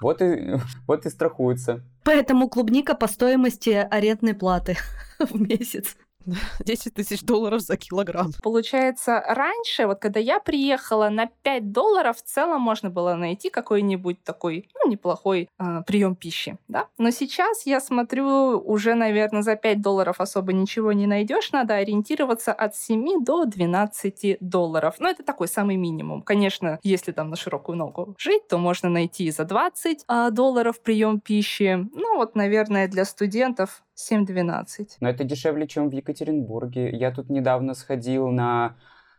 Вот 0.00 0.22
и, 0.22 0.56
вот 0.86 1.06
и 1.06 1.10
страхуются. 1.10 1.82
Поэтому 2.04 2.48
клубника 2.48 2.94
по 2.94 3.06
стоимости 3.06 3.70
арендной 3.70 4.34
платы 4.34 4.76
в 5.18 5.40
месяц. 5.40 5.96
10 6.64 6.94
тысяч 6.94 7.22
долларов 7.22 7.60
за 7.60 7.76
килограмм. 7.76 8.32
Получается, 8.42 9.22
раньше, 9.26 9.86
вот 9.86 9.98
когда 10.00 10.20
я 10.20 10.40
приехала, 10.40 11.08
на 11.08 11.26
5 11.26 11.72
долларов 11.72 12.18
в 12.18 12.22
целом 12.22 12.60
можно 12.60 12.90
было 12.90 13.14
найти 13.14 13.50
какой-нибудь 13.50 14.22
такой, 14.24 14.68
ну, 14.74 14.90
неплохой 14.90 15.48
э, 15.58 15.82
прием 15.86 16.14
пищи, 16.14 16.58
да. 16.68 16.88
Но 16.98 17.10
сейчас 17.10 17.66
я 17.66 17.80
смотрю, 17.80 18.58
уже, 18.58 18.94
наверное, 18.94 19.42
за 19.42 19.56
5 19.56 19.80
долларов 19.80 20.20
особо 20.20 20.52
ничего 20.52 20.92
не 20.92 21.06
найдешь, 21.06 21.52
надо 21.52 21.74
ориентироваться 21.74 22.52
от 22.52 22.76
7 22.76 23.24
до 23.24 23.44
12 23.44 24.38
долларов. 24.40 24.96
Но 24.98 25.08
это 25.08 25.22
такой 25.22 25.48
самый 25.48 25.76
минимум. 25.76 26.22
Конечно, 26.22 26.78
если 26.82 27.12
там 27.12 27.30
на 27.30 27.36
широкую 27.36 27.76
ногу 27.76 28.14
жить, 28.18 28.48
то 28.48 28.58
можно 28.58 28.88
найти 28.88 29.30
за 29.30 29.44
20 29.44 29.98
э, 29.98 30.04
а, 30.08 30.30
долларов 30.30 30.80
прием 30.80 31.20
пищи. 31.20 31.88
Ну, 31.92 32.16
вот, 32.16 32.34
наверное, 32.34 32.88
для 32.88 33.04
студентов 33.04 33.82
7-12. 33.96 34.96
Но 35.00 35.08
это 35.08 35.24
дешевле, 35.24 35.66
чем 35.66 35.88
в 35.88 35.92
Екатеринбурге. 35.92 36.90
Я 36.90 37.10
тут 37.10 37.30
недавно 37.30 37.74
сходил 37.74 38.28
на 38.28 38.76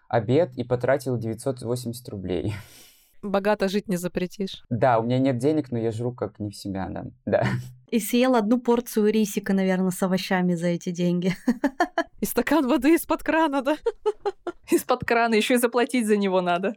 обед 0.07 0.51
и 0.55 0.63
потратил 0.63 1.17
980 1.17 2.09
рублей. 2.09 2.53
Богато 3.21 3.69
жить 3.69 3.87
не 3.87 3.95
запретишь. 3.95 4.63
Да, 4.69 4.99
у 4.99 5.03
меня 5.03 5.17
нет 5.17 5.37
денег, 5.37 5.71
но 5.71 5.79
я 5.79 5.91
жру 5.91 6.11
как 6.13 6.39
не 6.39 6.49
в 6.49 6.55
себя, 6.55 6.89
да. 6.89 7.05
да. 7.25 7.47
И 7.89 7.99
съел 7.99 8.35
одну 8.35 8.59
порцию 8.59 9.11
рисика, 9.11 9.53
наверное, 9.53 9.91
с 9.91 10.03
овощами 10.03 10.55
за 10.55 10.67
эти 10.67 10.89
деньги. 10.91 11.33
И 12.19 12.25
стакан 12.25 12.67
воды 12.67 12.95
из-под 12.95 13.23
крана, 13.23 13.61
да? 13.61 13.77
Из-под 14.71 15.03
крана, 15.03 15.35
еще 15.35 15.55
и 15.55 15.57
заплатить 15.57 16.07
за 16.07 16.15
него 16.15 16.39
надо. 16.39 16.75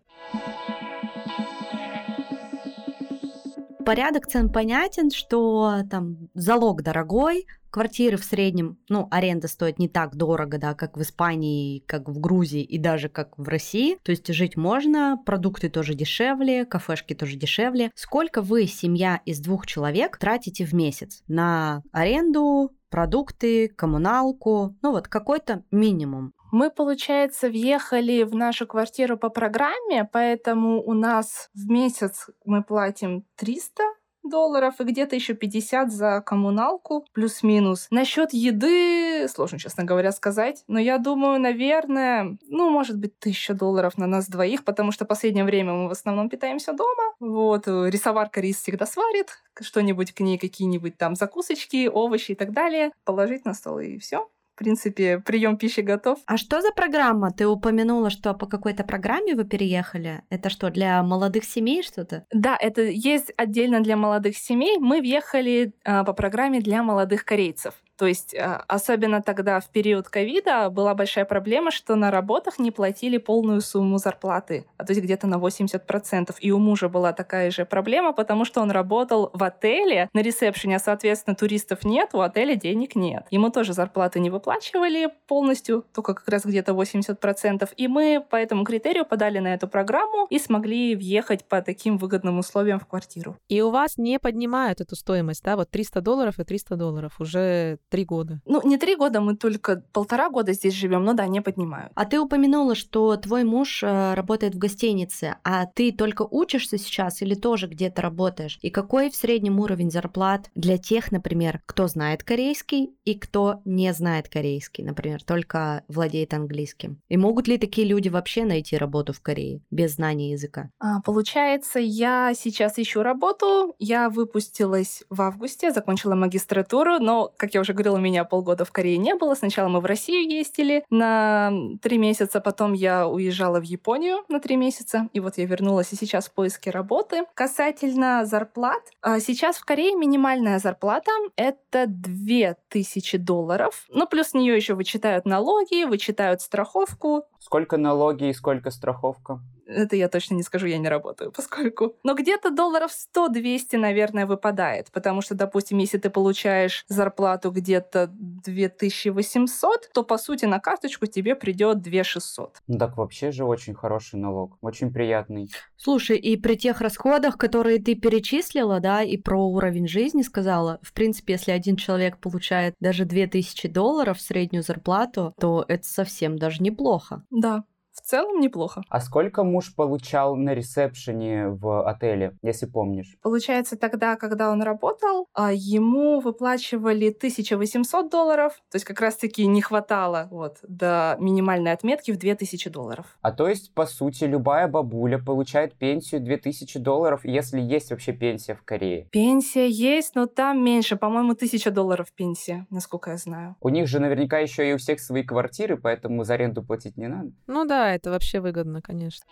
Порядок 3.86 4.26
цен 4.26 4.50
понятен, 4.50 5.10
что 5.12 5.82
там 5.88 6.28
залог 6.34 6.82
дорогой, 6.82 7.46
квартиры 7.70 8.16
в 8.16 8.24
среднем, 8.24 8.78
ну, 8.88 9.06
аренда 9.12 9.46
стоит 9.46 9.78
не 9.78 9.88
так 9.88 10.16
дорого, 10.16 10.58
да, 10.58 10.74
как 10.74 10.96
в 10.96 11.02
Испании, 11.02 11.84
как 11.86 12.08
в 12.08 12.18
Грузии 12.18 12.62
и 12.62 12.78
даже 12.78 13.08
как 13.08 13.38
в 13.38 13.46
России. 13.46 13.96
То 14.02 14.10
есть 14.10 14.26
жить 14.26 14.56
можно, 14.56 15.22
продукты 15.24 15.68
тоже 15.68 15.94
дешевле, 15.94 16.64
кафешки 16.64 17.14
тоже 17.14 17.36
дешевле. 17.36 17.92
Сколько 17.94 18.42
вы, 18.42 18.66
семья 18.66 19.20
из 19.24 19.38
двух 19.38 19.66
человек, 19.66 20.16
тратите 20.18 20.64
в 20.64 20.72
месяц 20.72 21.22
на 21.28 21.82
аренду, 21.92 22.72
продукты, 22.90 23.68
коммуналку, 23.68 24.74
ну 24.82 24.90
вот 24.90 25.06
какой-то 25.06 25.62
минимум. 25.70 26.32
Мы, 26.56 26.70
получается, 26.70 27.50
въехали 27.50 28.22
в 28.22 28.34
нашу 28.34 28.66
квартиру 28.66 29.18
по 29.18 29.28
программе, 29.28 30.08
поэтому 30.10 30.82
у 30.82 30.94
нас 30.94 31.50
в 31.52 31.70
месяц 31.70 32.30
мы 32.46 32.62
платим 32.62 33.26
300 33.34 33.82
долларов 34.22 34.80
и 34.80 34.84
где-то 34.84 35.14
еще 35.14 35.34
50 35.34 35.92
за 35.92 36.22
коммуналку, 36.24 37.04
плюс-минус. 37.12 37.88
Насчет 37.90 38.32
еды 38.32 39.28
сложно, 39.28 39.58
честно 39.58 39.84
говоря, 39.84 40.12
сказать, 40.12 40.64
но 40.66 40.80
я 40.80 40.96
думаю, 40.96 41.38
наверное, 41.38 42.38
ну, 42.48 42.70
может 42.70 42.98
быть, 42.98 43.12
1000 43.20 43.52
долларов 43.52 43.98
на 43.98 44.06
нас 44.06 44.26
двоих, 44.26 44.64
потому 44.64 44.92
что 44.92 45.04
в 45.04 45.08
последнее 45.08 45.44
время 45.44 45.74
мы 45.74 45.88
в 45.88 45.92
основном 45.92 46.30
питаемся 46.30 46.72
дома. 46.72 47.12
Вот, 47.20 47.66
рисоварка 47.66 48.40
рис 48.40 48.62
всегда 48.62 48.86
сварит, 48.86 49.42
что-нибудь 49.60 50.12
к 50.12 50.20
ней, 50.20 50.38
какие-нибудь 50.38 50.96
там 50.96 51.16
закусочки, 51.16 51.86
овощи 51.86 52.32
и 52.32 52.34
так 52.34 52.52
далее, 52.52 52.92
положить 53.04 53.44
на 53.44 53.52
стол 53.52 53.80
и 53.80 53.98
все 53.98 54.26
в 54.56 54.58
принципе, 54.58 55.18
прием 55.18 55.58
пищи 55.58 55.80
готов. 55.80 56.18
А 56.24 56.38
что 56.38 56.62
за 56.62 56.72
программа? 56.72 57.30
Ты 57.30 57.46
упомянула, 57.46 58.08
что 58.08 58.32
по 58.32 58.46
какой-то 58.46 58.84
программе 58.84 59.34
вы 59.34 59.44
переехали? 59.44 60.22
Это 60.30 60.48
что, 60.48 60.70
для 60.70 61.02
молодых 61.02 61.44
семей 61.44 61.82
что-то? 61.82 62.24
Да, 62.32 62.56
это 62.58 62.80
есть 62.80 63.30
отдельно 63.36 63.80
для 63.80 63.98
молодых 63.98 64.38
семей. 64.38 64.78
Мы 64.78 65.02
въехали 65.02 65.74
а, 65.84 66.04
по 66.04 66.14
программе 66.14 66.60
для 66.60 66.82
молодых 66.82 67.26
корейцев. 67.26 67.74
То 67.96 68.06
есть 68.06 68.34
а, 68.34 68.62
особенно 68.68 69.22
тогда 69.22 69.60
в 69.60 69.68
период 69.70 70.08
ковида 70.08 70.70
была 70.70 70.94
большая 70.94 71.24
проблема, 71.24 71.70
что 71.70 71.94
на 71.94 72.10
работах 72.10 72.58
не 72.58 72.70
платили 72.70 73.16
полную 73.18 73.60
сумму 73.60 73.98
зарплаты, 73.98 74.66
а 74.76 74.84
то 74.84 74.92
есть 74.92 75.02
где-то 75.02 75.26
на 75.26 75.36
80%. 75.36 76.34
И 76.40 76.50
у 76.52 76.58
мужа 76.58 76.88
была 76.88 77.12
такая 77.12 77.50
же 77.50 77.64
проблема, 77.64 78.12
потому 78.12 78.44
что 78.44 78.60
он 78.60 78.70
работал 78.70 79.30
в 79.32 79.42
отеле 79.42 80.08
на 80.12 80.20
ресепшене, 80.20 80.76
а, 80.76 80.78
соответственно, 80.78 81.34
туристов 81.34 81.84
нет, 81.84 82.10
у 82.12 82.20
отеля 82.20 82.54
денег 82.54 82.96
нет. 82.96 83.26
Ему 83.30 83.50
тоже 83.50 83.72
зарплаты 83.72 84.20
не 84.20 84.30
выплачивали 84.30 85.08
полностью, 85.26 85.84
только 85.94 86.14
как 86.14 86.28
раз 86.28 86.44
где-то 86.44 86.72
80%. 86.72 87.68
И 87.76 87.88
мы 87.88 88.24
по 88.28 88.36
этому 88.36 88.64
критерию 88.64 89.06
подали 89.06 89.38
на 89.38 89.54
эту 89.54 89.68
программу 89.68 90.26
и 90.30 90.38
смогли 90.38 90.94
въехать 90.94 91.44
по 91.44 91.62
таким 91.62 91.96
выгодным 91.96 92.38
условиям 92.38 92.78
в 92.78 92.86
квартиру. 92.86 93.36
И 93.48 93.60
у 93.62 93.70
вас 93.70 93.96
не 93.96 94.18
поднимают 94.18 94.80
эту 94.80 94.96
стоимость, 94.96 95.42
да, 95.42 95.56
вот 95.56 95.70
300 95.70 96.00
долларов 96.00 96.38
и 96.38 96.44
300 96.44 96.76
долларов 96.76 97.20
уже 97.20 97.78
Три 97.88 98.04
года. 98.04 98.40
Ну, 98.44 98.60
не 98.66 98.78
три 98.78 98.96
года, 98.96 99.20
мы 99.20 99.36
только 99.36 99.84
полтора 99.92 100.28
года 100.28 100.52
здесь 100.52 100.74
живем, 100.74 101.04
но 101.04 101.14
да, 101.14 101.26
не 101.26 101.40
поднимают. 101.40 101.92
А 101.94 102.04
ты 102.04 102.18
упомянула, 102.18 102.74
что 102.74 103.16
твой 103.16 103.44
муж 103.44 103.82
э, 103.82 104.14
работает 104.14 104.54
в 104.54 104.58
гостинице, 104.58 105.36
а 105.44 105.66
ты 105.66 105.92
только 105.92 106.22
учишься 106.22 106.78
сейчас 106.78 107.22
или 107.22 107.34
тоже 107.34 107.68
где-то 107.68 108.02
работаешь? 108.02 108.58
И 108.62 108.70
какой 108.70 109.10
в 109.10 109.14
среднем 109.14 109.60
уровень 109.60 109.90
зарплат 109.90 110.50
для 110.54 110.78
тех, 110.78 111.12
например, 111.12 111.62
кто 111.66 111.86
знает 111.86 112.24
корейский 112.24 112.90
и 113.04 113.14
кто 113.14 113.60
не 113.64 113.92
знает 113.92 114.28
корейский, 114.28 114.82
например, 114.82 115.22
только 115.22 115.84
владеет 115.88 116.34
английским? 116.34 117.00
И 117.08 117.16
могут 117.16 117.46
ли 117.46 117.56
такие 117.56 117.86
люди 117.86 118.08
вообще 118.08 118.44
найти 118.44 118.76
работу 118.76 119.12
в 119.12 119.20
Корее 119.20 119.60
без 119.70 119.94
знания 119.94 120.32
языка? 120.32 120.70
А, 120.80 121.00
получается, 121.02 121.78
я 121.78 122.32
сейчас 122.34 122.78
ищу 122.78 123.02
работу. 123.02 123.74
Я 123.78 124.10
выпустилась 124.10 125.04
в 125.08 125.22
августе, 125.22 125.70
закончила 125.70 126.14
магистратуру, 126.14 126.98
но, 126.98 127.32
как 127.36 127.54
я 127.54 127.60
уже 127.60 127.75
говорила, 127.76 127.98
меня 127.98 128.24
полгода 128.24 128.64
в 128.64 128.72
Корее 128.72 128.98
не 128.98 129.14
было. 129.14 129.34
Сначала 129.34 129.68
мы 129.68 129.80
в 129.80 129.84
Россию 129.84 130.28
ездили 130.28 130.84
на 130.90 131.52
три 131.80 131.98
месяца, 131.98 132.40
потом 132.40 132.72
я 132.72 133.06
уезжала 133.06 133.60
в 133.60 133.64
Японию 133.64 134.24
на 134.28 134.40
три 134.40 134.56
месяца, 134.56 135.08
и 135.12 135.20
вот 135.20 135.38
я 135.38 135.46
вернулась 135.46 135.92
и 135.92 135.96
сейчас 135.96 136.26
в 136.26 136.32
поиске 136.32 136.70
работы. 136.70 137.22
Касательно 137.34 138.24
зарплат, 138.24 138.82
а, 139.00 139.20
сейчас 139.20 139.56
в 139.56 139.64
Корее 139.64 139.94
минимальная 139.94 140.58
зарплата— 140.58 141.10
это 141.36 141.84
2000 141.86 143.18
долларов. 143.18 143.84
Ну, 143.88 144.06
плюс 144.06 144.28
с 144.28 144.34
нее 144.34 144.56
еще 144.56 144.74
вычитают 144.74 145.26
налоги, 145.26 145.84
вычитают 145.84 146.40
страховку. 146.40 147.24
Сколько 147.46 147.76
налоги 147.76 148.24
и 148.24 148.32
сколько 148.32 148.72
страховка? 148.72 149.40
Это 149.66 149.94
я 149.94 150.08
точно 150.08 150.34
не 150.34 150.42
скажу, 150.42 150.66
я 150.66 150.78
не 150.78 150.88
работаю, 150.88 151.30
поскольку. 151.36 151.94
Но 152.02 152.14
где-то 152.14 152.50
долларов 152.50 152.90
100-200, 153.16 153.78
наверное, 153.78 154.26
выпадает. 154.26 154.90
Потому 154.90 155.20
что, 155.20 155.36
допустим, 155.36 155.78
если 155.78 155.98
ты 155.98 156.10
получаешь 156.10 156.84
зарплату 156.88 157.52
где-то 157.52 158.08
2800, 158.10 159.90
то, 159.94 160.02
по 160.02 160.18
сути, 160.18 160.44
на 160.44 160.58
карточку 160.58 161.06
тебе 161.06 161.36
придет 161.36 161.82
2600. 161.82 162.62
Ну 162.66 162.78
так 162.78 162.96
вообще 162.96 163.30
же 163.30 163.44
очень 163.44 163.74
хороший 163.74 164.18
налог, 164.18 164.58
очень 164.60 164.92
приятный. 164.92 165.48
Слушай, 165.76 166.16
и 166.16 166.36
при 166.36 166.56
тех 166.56 166.80
расходах, 166.80 167.38
которые 167.38 167.78
ты 167.78 167.94
перечислила, 167.94 168.80
да, 168.80 169.02
и 169.02 169.16
про 169.16 169.38
уровень 169.46 169.86
жизни 169.86 170.22
сказала, 170.22 170.80
в 170.82 170.92
принципе, 170.92 171.34
если 171.34 171.52
один 171.52 171.76
человек 171.76 172.18
получает 172.18 172.74
даже 172.80 173.04
2000 173.04 173.68
долларов 173.68 174.20
среднюю 174.20 174.64
зарплату, 174.64 175.32
то 175.38 175.64
это 175.68 175.86
совсем 175.86 176.38
даже 176.38 176.60
неплохо. 176.60 177.22
Да, 177.44 177.64
целом 178.06 178.40
неплохо. 178.40 178.82
А 178.88 179.00
сколько 179.00 179.44
муж 179.44 179.74
получал 179.74 180.36
на 180.36 180.54
ресепшене 180.54 181.48
в 181.48 181.88
отеле, 181.88 182.36
если 182.42 182.66
помнишь? 182.66 183.16
Получается, 183.22 183.76
тогда, 183.76 184.16
когда 184.16 184.50
он 184.50 184.62
работал, 184.62 185.28
а, 185.34 185.52
ему 185.52 186.20
выплачивали 186.20 187.10
1800 187.10 188.10
долларов, 188.10 188.52
то 188.70 188.76
есть 188.76 188.84
как 188.84 189.00
раз-таки 189.00 189.46
не 189.46 189.60
хватало 189.60 190.28
вот, 190.30 190.58
до 190.62 191.16
минимальной 191.18 191.72
отметки 191.72 192.10
в 192.12 192.18
2000 192.18 192.70
долларов. 192.70 193.06
А 193.22 193.32
то 193.32 193.48
есть, 193.48 193.74
по 193.74 193.86
сути, 193.86 194.24
любая 194.24 194.68
бабуля 194.68 195.18
получает 195.18 195.74
пенсию 195.74 196.20
2000 196.20 196.78
долларов, 196.78 197.24
если 197.24 197.60
есть 197.60 197.90
вообще 197.90 198.12
пенсия 198.12 198.54
в 198.54 198.62
Корее? 198.62 199.08
Пенсия 199.10 199.68
есть, 199.68 200.14
но 200.14 200.26
там 200.26 200.62
меньше, 200.62 200.96
по-моему, 200.96 201.32
1000 201.32 201.70
долларов 201.70 202.12
пенсия, 202.14 202.66
насколько 202.70 203.10
я 203.10 203.16
знаю. 203.16 203.56
У 203.60 203.68
них 203.68 203.88
же 203.88 203.98
наверняка 203.98 204.38
еще 204.38 204.68
и 204.70 204.74
у 204.74 204.78
всех 204.78 205.00
свои 205.00 205.22
квартиры, 205.22 205.76
поэтому 205.76 206.24
за 206.24 206.34
аренду 206.34 206.62
платить 206.62 206.96
не 206.96 207.08
надо. 207.08 207.32
Ну 207.46 207.64
да, 207.64 207.95
это 207.96 208.10
вообще 208.10 208.40
выгодно, 208.40 208.80
конечно. 208.80 209.26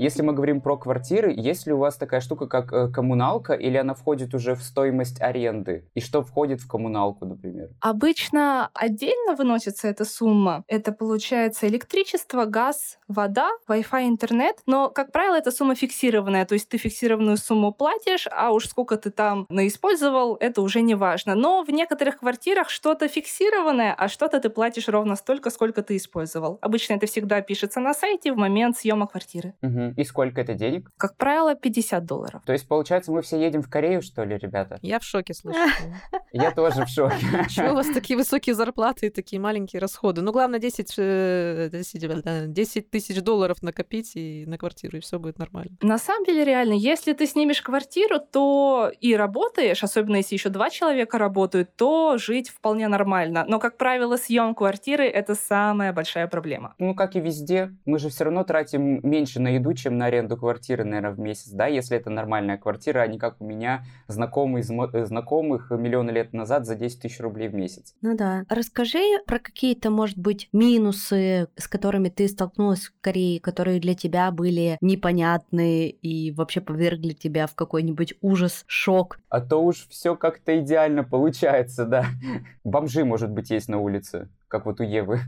Если 0.00 0.22
мы 0.22 0.32
говорим 0.32 0.62
про 0.62 0.78
квартиры, 0.78 1.30
есть 1.36 1.66
ли 1.66 1.74
у 1.74 1.76
вас 1.76 1.98
такая 1.98 2.22
штука, 2.22 2.46
как 2.46 2.72
э, 2.72 2.88
коммуналка, 2.88 3.52
или 3.52 3.76
она 3.76 3.92
входит 3.92 4.34
уже 4.34 4.54
в 4.54 4.62
стоимость 4.62 5.20
аренды? 5.20 5.84
И 5.92 6.00
что 6.00 6.22
входит 6.22 6.62
в 6.62 6.66
коммуналку, 6.66 7.26
например? 7.26 7.68
Обычно 7.80 8.70
отдельно 8.72 9.34
выносится 9.34 9.88
эта 9.88 10.06
сумма. 10.06 10.64
Это 10.68 10.92
получается 10.92 11.68
электричество, 11.68 12.46
газ, 12.46 12.98
вода, 13.08 13.50
Wi-Fi, 13.68 14.08
интернет. 14.08 14.56
Но, 14.64 14.88
как 14.88 15.12
правило, 15.12 15.34
эта 15.34 15.50
сумма 15.50 15.74
фиксированная. 15.74 16.46
То 16.46 16.54
есть 16.54 16.70
ты 16.70 16.78
фиксированную 16.78 17.36
сумму 17.36 17.70
платишь, 17.70 18.26
а 18.30 18.52
уж 18.52 18.68
сколько 18.68 18.96
ты 18.96 19.10
там 19.10 19.44
наиспользовал, 19.50 20.38
это 20.40 20.62
уже 20.62 20.80
не 20.80 20.94
важно. 20.94 21.34
Но 21.34 21.62
в 21.62 21.68
некоторых 21.68 22.20
квартирах 22.20 22.70
что-то 22.70 23.06
фиксированное, 23.06 23.94
а 23.98 24.08
что-то 24.08 24.40
ты 24.40 24.48
платишь 24.48 24.88
ровно 24.88 25.16
столько, 25.16 25.50
сколько 25.50 25.82
ты 25.82 25.98
использовал. 25.98 26.56
Обычно 26.62 26.94
это 26.94 27.06
всегда 27.06 27.42
пишется 27.42 27.80
на 27.80 27.92
сайте 27.92 28.32
в 28.32 28.38
момент 28.38 28.78
съема 28.78 29.06
квартиры. 29.06 29.52
Угу. 29.60 29.89
И 29.96 30.04
сколько 30.04 30.40
это 30.40 30.54
денег? 30.54 30.90
Как 30.96 31.16
правило, 31.16 31.54
50 31.54 32.04
долларов. 32.04 32.42
То 32.44 32.52
есть, 32.52 32.66
получается, 32.68 33.12
мы 33.12 33.22
все 33.22 33.40
едем 33.40 33.62
в 33.62 33.70
Корею, 33.70 34.02
что 34.02 34.24
ли, 34.24 34.36
ребята? 34.36 34.78
Я 34.82 34.98
в 34.98 35.04
шоке, 35.04 35.34
слушайте. 35.34 36.00
Я 36.32 36.50
тоже 36.50 36.84
в 36.84 36.88
шоке. 36.88 37.16
Чего 37.48 37.72
у 37.72 37.74
вас 37.74 37.88
такие 37.88 38.16
высокие 38.16 38.54
зарплаты 38.54 39.06
и 39.06 39.10
такие 39.10 39.40
маленькие 39.40 39.80
расходы? 39.80 40.22
Ну, 40.22 40.32
главное, 40.32 40.60
10, 40.60 40.94
э, 40.98 41.68
10, 41.72 42.22
да, 42.22 42.46
10 42.46 42.90
тысяч 42.90 43.20
долларов 43.22 43.62
накопить 43.62 44.12
и 44.14 44.44
на 44.46 44.58
квартиру, 44.58 44.98
и 44.98 45.00
все 45.00 45.18
будет 45.18 45.38
нормально. 45.38 45.76
На 45.82 45.98
самом 45.98 46.24
деле, 46.24 46.44
реально, 46.44 46.74
если 46.74 47.12
ты 47.12 47.26
снимешь 47.26 47.62
квартиру, 47.62 48.20
то 48.20 48.90
и 49.00 49.16
работаешь, 49.16 49.82
особенно 49.82 50.16
если 50.16 50.34
еще 50.34 50.48
два 50.48 50.70
человека 50.70 51.18
работают, 51.18 51.76
то 51.76 52.18
жить 52.18 52.48
вполне 52.48 52.88
нормально. 52.88 53.44
Но, 53.48 53.58
как 53.58 53.76
правило, 53.76 54.16
съем 54.16 54.54
квартиры— 54.54 55.04
это 55.06 55.34
самая 55.34 55.92
большая 55.92 56.28
проблема. 56.28 56.74
Ну, 56.78 56.94
как 56.94 57.16
и 57.16 57.20
везде, 57.20 57.72
мы 57.84 57.98
же 57.98 58.08
все 58.08 58.24
равно 58.24 58.44
тратим 58.44 59.00
меньше 59.02 59.40
на 59.40 59.48
еду, 59.48 59.72
чем 59.80 59.98
на 59.98 60.06
аренду 60.06 60.36
квартиры, 60.36 60.84
наверное, 60.84 61.12
в 61.12 61.18
месяц, 61.18 61.50
да, 61.50 61.66
если 61.66 61.96
это 61.96 62.10
нормальная 62.10 62.58
квартира, 62.58 63.00
а 63.00 63.06
не 63.06 63.18
как 63.18 63.40
у 63.40 63.44
меня, 63.44 63.84
знакомый 64.08 64.62
э, 64.62 65.06
знакомых 65.06 65.70
миллионы 65.70 66.10
лет 66.10 66.32
назад 66.32 66.66
за 66.66 66.74
10 66.74 67.00
тысяч 67.00 67.20
рублей 67.20 67.48
в 67.48 67.54
месяц. 67.54 67.94
Ну 68.02 68.16
да. 68.16 68.44
Расскажи 68.48 69.00
про 69.26 69.38
какие-то, 69.38 69.90
может 69.90 70.18
быть, 70.18 70.48
минусы, 70.52 71.48
с 71.56 71.68
которыми 71.68 72.08
ты 72.08 72.28
столкнулась 72.28 72.86
в 72.86 72.92
Корее, 73.00 73.40
которые 73.40 73.80
для 73.80 73.94
тебя 73.94 74.30
были 74.30 74.78
непонятны 74.80 75.88
и 75.88 76.32
вообще 76.32 76.60
повергли 76.60 77.12
тебя 77.12 77.46
в 77.46 77.54
какой-нибудь 77.54 78.14
ужас, 78.20 78.64
шок. 78.66 79.18
А 79.28 79.40
то 79.40 79.62
уж 79.62 79.86
все 79.88 80.16
как-то 80.16 80.58
идеально 80.58 81.04
получается, 81.04 81.84
да. 81.84 82.06
Бомжи, 82.64 83.04
может 83.04 83.30
быть, 83.30 83.50
есть 83.50 83.68
на 83.68 83.78
улице, 83.78 84.28
как 84.48 84.66
вот 84.66 84.80
у 84.80 84.84
Евы. 84.84 85.20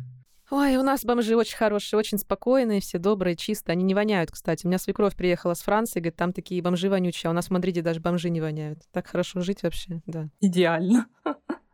Ой, 0.53 0.76
у 0.76 0.82
нас 0.82 1.03
бомжи 1.03 1.34
очень 1.34 1.57
хорошие, 1.57 1.98
очень 1.98 2.18
спокойные, 2.18 2.82
все 2.82 2.98
добрые, 2.98 3.36
чистые. 3.36 3.72
Они 3.72 3.84
не 3.84 3.94
воняют, 3.94 4.30
кстати. 4.30 4.66
У 4.66 4.68
меня 4.68 4.76
свекровь 4.76 5.16
приехала 5.16 5.55
с 5.55 5.62
Франции, 5.62 5.98
говорит, 5.98 6.16
там 6.16 6.34
такие 6.34 6.61
бомжи 6.61 6.90
вонючие, 6.90 7.28
а 7.28 7.30
у 7.30 7.34
нас 7.34 7.46
в 7.46 7.50
Мадриде 7.53 7.80
даже 7.80 8.00
бомжи 8.00 8.28
не 8.28 8.42
воняют. 8.42 8.80
Так 8.92 9.07
хорошо 9.07 9.40
жить 9.40 9.62
вообще, 9.62 10.03
да. 10.05 10.28
Идеально. 10.42 11.07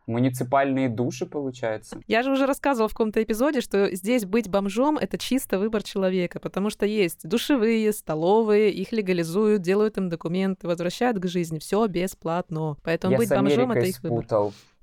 Муниципальные 0.07 0.87
души, 0.87 1.25
получается. 1.25 1.99
Я 2.07 2.23
же 2.23 2.31
уже 2.31 2.45
рассказывала 2.45 2.87
в 2.87 2.93
каком-то 2.93 3.21
эпизоде, 3.21 3.59
что 3.59 3.93
здесь 3.93 4.23
быть 4.23 4.47
бомжом— 4.47 4.97
это 5.01 5.17
чисто 5.17 5.59
выбор 5.59 5.83
человека, 5.83 6.39
потому 6.39 6.69
что 6.69 6.85
есть 6.85 7.27
душевые, 7.27 7.91
столовые, 7.91 8.71
их 8.71 8.93
легализуют, 8.93 9.61
делают 9.61 9.97
им 9.97 10.07
документы, 10.07 10.67
возвращают 10.67 11.19
к 11.19 11.27
жизни. 11.27 11.59
Все 11.59 11.85
бесплатно. 11.87 12.77
Поэтому 12.81 13.11
Я 13.11 13.17
быть 13.17 13.29
бомжом— 13.29 13.71
это 13.73 13.85
их 13.85 14.01
выбор. 14.01 14.25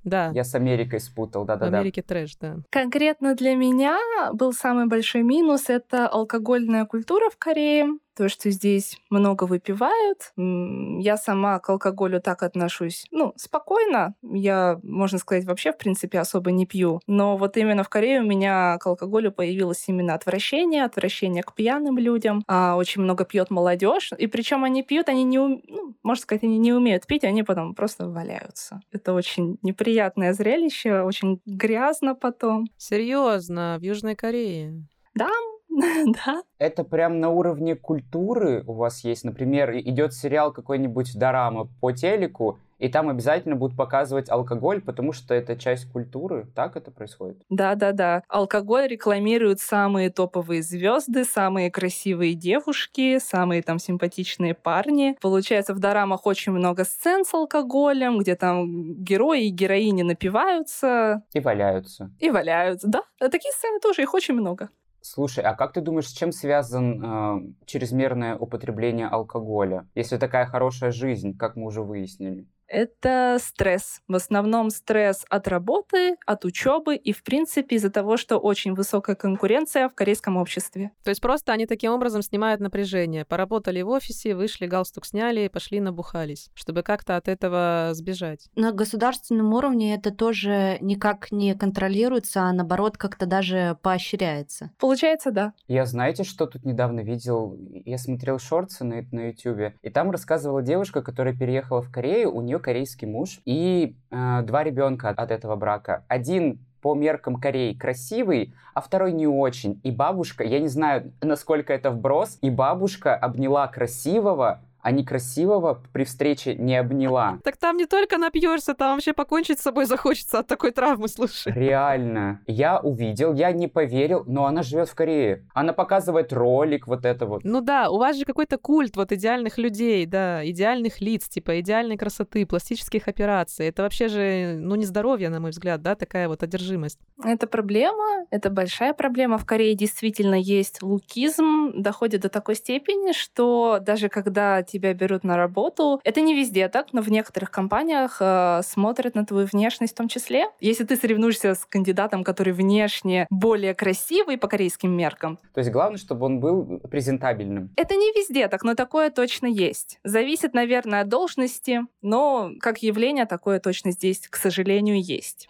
Да, 0.07 0.31
Я 0.33 0.45
с 0.45 0.55
Америкой 0.55 1.01
спутал, 1.01 1.43
в 1.43 1.47
да-да-да. 1.47 1.79
Америке 1.79 2.01
трэш, 2.01 2.37
да. 2.37 2.59
Конкретно 2.69 3.35
для 3.35 3.55
меня 3.55 3.97
был 4.31 4.53
самый 4.53 4.87
большой 4.87 5.21
минус— 5.21 5.65
это 5.69 6.07
алкогольная 6.07 6.85
культура 6.85 7.29
в 7.29 7.37
Корее. 7.37 7.87
То, 8.17 8.29
что 8.29 8.49
здесь 8.49 8.97
много 9.11 9.43
выпивают. 9.43 10.33
Я 10.35 11.17
сама 11.17 11.59
к 11.59 11.69
алкоголю 11.69 12.19
так 12.19 12.41
отношусь, 12.41 13.05
ну, 13.11 13.33
спокойно. 13.35 14.15
Я, 14.23 14.79
можно 14.81 15.19
сказать, 15.19 15.45
вообще, 15.45 15.71
в 15.71 15.77
принципе, 15.77 16.17
особо 16.19 16.51
не 16.51 16.65
пью. 16.65 16.99
Но 17.05 17.37
вот 17.37 17.57
именно 17.57 17.83
в 17.83 17.89
Корее 17.89 18.21
у 18.21 18.25
меня 18.25 18.79
к 18.79 18.87
алкоголю 18.87 19.31
появилось 19.31 19.83
именно 19.87 20.15
отвращение, 20.15 20.83
отвращение 20.83 21.43
к 21.43 21.53
пьяным 21.53 21.99
людям. 21.99 22.43
А 22.47 22.75
очень 22.75 23.03
много 23.03 23.23
пьет 23.23 23.51
молодежь. 23.51 24.11
И 24.17 24.25
причем 24.25 24.63
они 24.63 24.81
пьют, 24.81 25.09
они 25.09 25.23
не, 25.23 25.37
ум- 25.37 25.61
ну, 25.67 25.93
можно 26.01 26.23
сказать, 26.23 26.43
они 26.43 26.57
не 26.57 26.73
умеют 26.73 27.05
пить, 27.05 27.23
они 27.23 27.43
потом 27.43 27.75
просто 27.75 28.09
валяются. 28.09 28.81
Это 28.91 29.13
очень 29.13 29.59
неприятное 29.61 30.33
зрелище, 30.33 31.01
очень 31.01 31.39
грязно 31.45 32.15
потом. 32.15 32.65
Серьезно, 32.77 33.77
в 33.79 33.83
Южной 33.83 34.15
Корее. 34.15 34.87
Да, 35.13 35.29
Это 36.59 36.83
прям 36.83 37.19
на 37.19 37.29
уровне 37.29 37.75
культуры 37.75 38.63
у 38.65 38.73
вас 38.73 39.03
есть, 39.03 39.23
например, 39.23 39.77
идет 39.77 40.13
сериал 40.13 40.51
какой-нибудь 40.51 41.17
Дорама 41.17 41.67
по 41.81 41.91
телеку, 41.91 42.57
и 42.79 42.89
там 42.89 43.09
обязательно 43.09 43.55
будут 43.55 43.75
показывать 43.75 44.29
алкоголь, 44.29 44.81
потому 44.81 45.11
что 45.11 45.33
это 45.33 45.55
часть 45.55 45.91
культуры. 45.91 46.47
Так 46.55 46.75
это 46.75 46.91
происходит? 46.91 47.41
да, 47.49 47.75
да, 47.75 47.91
да. 47.91 48.23
Алкоголь 48.27 48.87
рекламируют 48.87 49.59
самые 49.59 50.11
топовые 50.11 50.61
звезды, 50.61 51.23
самые 51.23 51.71
красивые 51.71 52.33
девушки, 52.35 53.17
самые 53.19 53.63
там 53.63 53.79
симпатичные 53.79 54.53
парни. 54.53 55.17
Получается, 55.21 55.73
в 55.73 55.79
дорамах 55.79 56.25
очень 56.25 56.51
много 56.51 56.85
сцен 56.85 57.25
с 57.25 57.33
алкоголем, 57.33 58.19
где 58.19 58.35
там 58.35 58.93
герои 59.03 59.47
и 59.47 59.49
героини 59.49 60.03
напиваются 60.03 61.23
И 61.33 61.39
валяются. 61.39 62.11
и 62.19 62.29
валяются. 62.29 62.87
Да, 62.87 63.01
такие 63.19 63.51
сцены 63.53 63.79
тоже, 63.79 64.03
их 64.03 64.13
очень 64.13 64.35
много. 64.35 64.69
Слушай, 65.09 65.45
а 65.45 65.55
как 65.55 65.71
ты 65.71 65.79
думаешь, 65.79 66.09
с 66.09 66.11
чем 66.11 66.33
связан 66.33 67.01
э, 67.01 67.53
чрезмерное 67.65 68.35
употребление 68.35 69.07
алкоголя? 69.07 69.87
Если 69.95 70.17
такая 70.17 70.45
хорошая 70.45 70.91
жизнь, 70.91 71.37
как 71.37 71.55
мы 71.55 71.67
уже 71.67 71.81
выяснили. 71.81 72.45
Это 72.67 73.37
стресс. 73.39 74.01
В 74.07 74.15
основном 74.15 74.69
стресс 74.69 75.25
от 75.29 75.47
работы, 75.47 76.17
от 76.25 76.45
учебы 76.45 76.95
и, 76.95 77.13
в 77.13 77.23
принципе, 77.23 77.77
из-за 77.77 77.89
того, 77.89 78.17
что 78.17 78.37
очень 78.37 78.73
высокая 78.73 79.15
конкуренция 79.15 79.89
в 79.89 79.95
корейском 79.95 80.37
обществе. 80.37 80.91
То 81.03 81.09
есть 81.09 81.21
просто 81.21 81.53
они 81.53 81.65
таким 81.65 81.91
образом 81.91 82.21
снимают 82.21 82.59
напряжение. 82.61 83.25
Поработали 83.25 83.81
в 83.81 83.89
офисе, 83.89 84.35
вышли, 84.35 84.67
галстук 84.67 85.05
сняли, 85.05 85.47
пошли 85.47 85.79
набухались, 85.79 86.49
чтобы 86.53 86.83
как-то 86.83 87.15
от 87.15 87.27
этого 87.27 87.89
сбежать. 87.93 88.49
На 88.55 88.71
государственном 88.71 89.53
уровне 89.53 89.95
это 89.95 90.11
тоже 90.11 90.77
никак 90.81 91.31
не 91.31 91.55
контролируется, 91.55 92.41
а 92.41 92.53
наоборот 92.53 92.97
как-то 92.97 93.25
даже 93.25 93.77
поощряется. 93.81 94.71
Получается, 94.77 95.31
да. 95.31 95.53
Я 95.67 95.85
знаете, 95.85 96.23
что 96.23 96.45
тут 96.45 96.65
недавно 96.65 96.99
видел? 96.99 97.57
Я 97.85 97.97
смотрел 97.97 98.39
шорты 98.39 98.83
на, 98.83 99.03
на 99.11 99.29
YouTube, 99.29 99.73
и 99.81 99.89
там 99.89 100.11
рассказывала 100.11 100.61
девушка, 100.61 101.01
которая 101.01 101.33
переехала 101.33 101.81
в 101.81 101.91
Корею, 101.91 102.33
у 102.35 102.41
нее 102.41 102.56
корейский 102.59 103.07
муж 103.07 103.39
и 103.45 103.95
э, 104.11 104.41
два 104.43 104.63
ребенка 104.63 105.09
от 105.09 105.31
этого 105.31 105.55
брака. 105.55 106.03
Один 106.07 106.59
по 106.81 106.95
меркам 106.95 107.35
Кореи 107.37 107.73
красивый, 107.73 108.53
а 108.73 108.81
второй 108.81 109.11
не 109.11 109.27
очень. 109.27 109.79
И 109.83 109.91
бабушка, 109.91 110.43
я 110.43 110.59
не 110.59 110.67
знаю, 110.67 111.11
насколько 111.21 111.73
это 111.73 111.91
вброс, 111.91 112.37
и 112.41 112.49
бабушка 112.49 113.15
обняла 113.15 113.67
красивого, 113.67 114.61
а 114.81 114.91
некрасивого 114.91 115.81
при 115.93 116.03
встрече 116.03 116.55
не 116.55 116.75
обняла. 116.75 117.39
Так 117.47 117.57
там 117.57 117.77
не 117.77 117.85
только 117.85 118.17
напьешься, 118.17 118.73
там 118.73 118.95
вообще 118.95 119.13
покончить 119.13 119.59
с 119.59 119.63
собой 119.63 119.85
захочется 119.85 120.39
от 120.39 120.47
такой 120.47 120.71
травмы, 120.71 121.07
слушай. 121.07 121.53
Реально. 121.53 122.41
Я 122.45 122.79
увидел, 122.79 123.33
я 123.33 123.51
не 123.51 123.67
поверил, 123.67 124.23
но 124.27 124.45
она 124.45 124.63
живет 124.63 124.89
в 124.89 124.95
Корее. 124.95 125.45
Она 125.53 125.71
показывает 125.73 126.33
ролик 126.33 126.87
вот 126.87 127.05
это 127.05 127.25
вот. 127.25 127.43
Ну 127.43 127.61
да, 127.61 127.89
у 127.89 127.97
вас 127.97 128.17
же 128.17 128.25
какой-то 128.25 128.57
культ 128.57 128.97
вот 128.97 129.11
идеальных 129.11 129.57
людей, 129.57 130.05
да, 130.05 130.47
идеальных 130.49 130.99
лиц, 130.99 131.27
типа 131.29 131.59
идеальной 131.61 131.97
красоты, 131.97 132.45
пластических 132.45 133.07
операций. 133.07 133.67
Это 133.67 133.83
вообще 133.83 134.07
же, 134.07 134.57
ну, 134.59 134.75
не 134.75 134.85
здоровье, 134.85 135.29
на 135.29 135.39
мой 135.39 135.51
взгляд, 135.51 135.81
да, 135.81 135.95
такая 135.95 136.27
вот 136.27 136.43
одержимость. 136.43 136.99
Это 137.23 137.47
проблема, 137.47 138.25
это 138.29 138.49
большая 138.49 138.93
проблема. 138.93 139.37
В 139.37 139.45
Корее 139.45 139.75
действительно 139.75 140.35
есть 140.35 140.81
лукизм, 140.81 141.71
доходит 141.75 142.21
до 142.21 142.29
такой 142.29 142.55
степени, 142.55 143.13
что 143.13 143.79
даже 143.81 144.09
когда 144.09 144.63
тебя 144.67 144.93
берут 144.93 145.23
на 145.23 145.37
работу, 145.37 145.99
это 146.03 146.21
не 146.21 146.35
везде 146.35 146.67
так, 146.67 146.93
но 146.93 147.01
в 147.01 147.09
некоторых 147.09 147.49
компаниях 147.51 148.17
э, 148.19 148.61
смотрят 148.63 149.15
на 149.15 149.25
твою 149.25 149.47
внешность 149.51 149.93
в 149.93 149.97
том 149.97 150.07
числе. 150.07 150.45
Если 150.59 150.83
ты 150.83 150.95
соревнуешься 150.95 151.55
с 151.55 151.65
кандидатом, 151.65 152.23
который 152.23 152.53
внешне 152.53 153.25
более 153.29 153.73
красивый 153.73 154.37
по 154.37 154.47
корейским 154.47 154.91
меркам, 154.91 155.39
То 155.53 155.59
есть 155.59 155.71
главное, 155.71 155.97
чтобы 155.97 156.25
он 156.25 156.39
был 156.39 156.79
презентабельным. 156.91 157.69
это 157.75 157.95
не 157.95 158.11
везде 158.11 158.47
так, 158.47 158.63
но 158.63 158.75
такое 158.75 159.09
точно 159.09 159.47
есть. 159.47 159.99
Зависит, 160.03 160.53
наверное, 160.53 161.01
от 161.01 161.09
должности, 161.09 161.81
но 162.01 162.51
как 162.59 162.79
явление 162.83 163.25
такое 163.25 163.59
точно 163.59 163.91
здесь, 163.91 164.27
к 164.27 164.35
сожалению, 164.35 165.01
есть. 165.01 165.49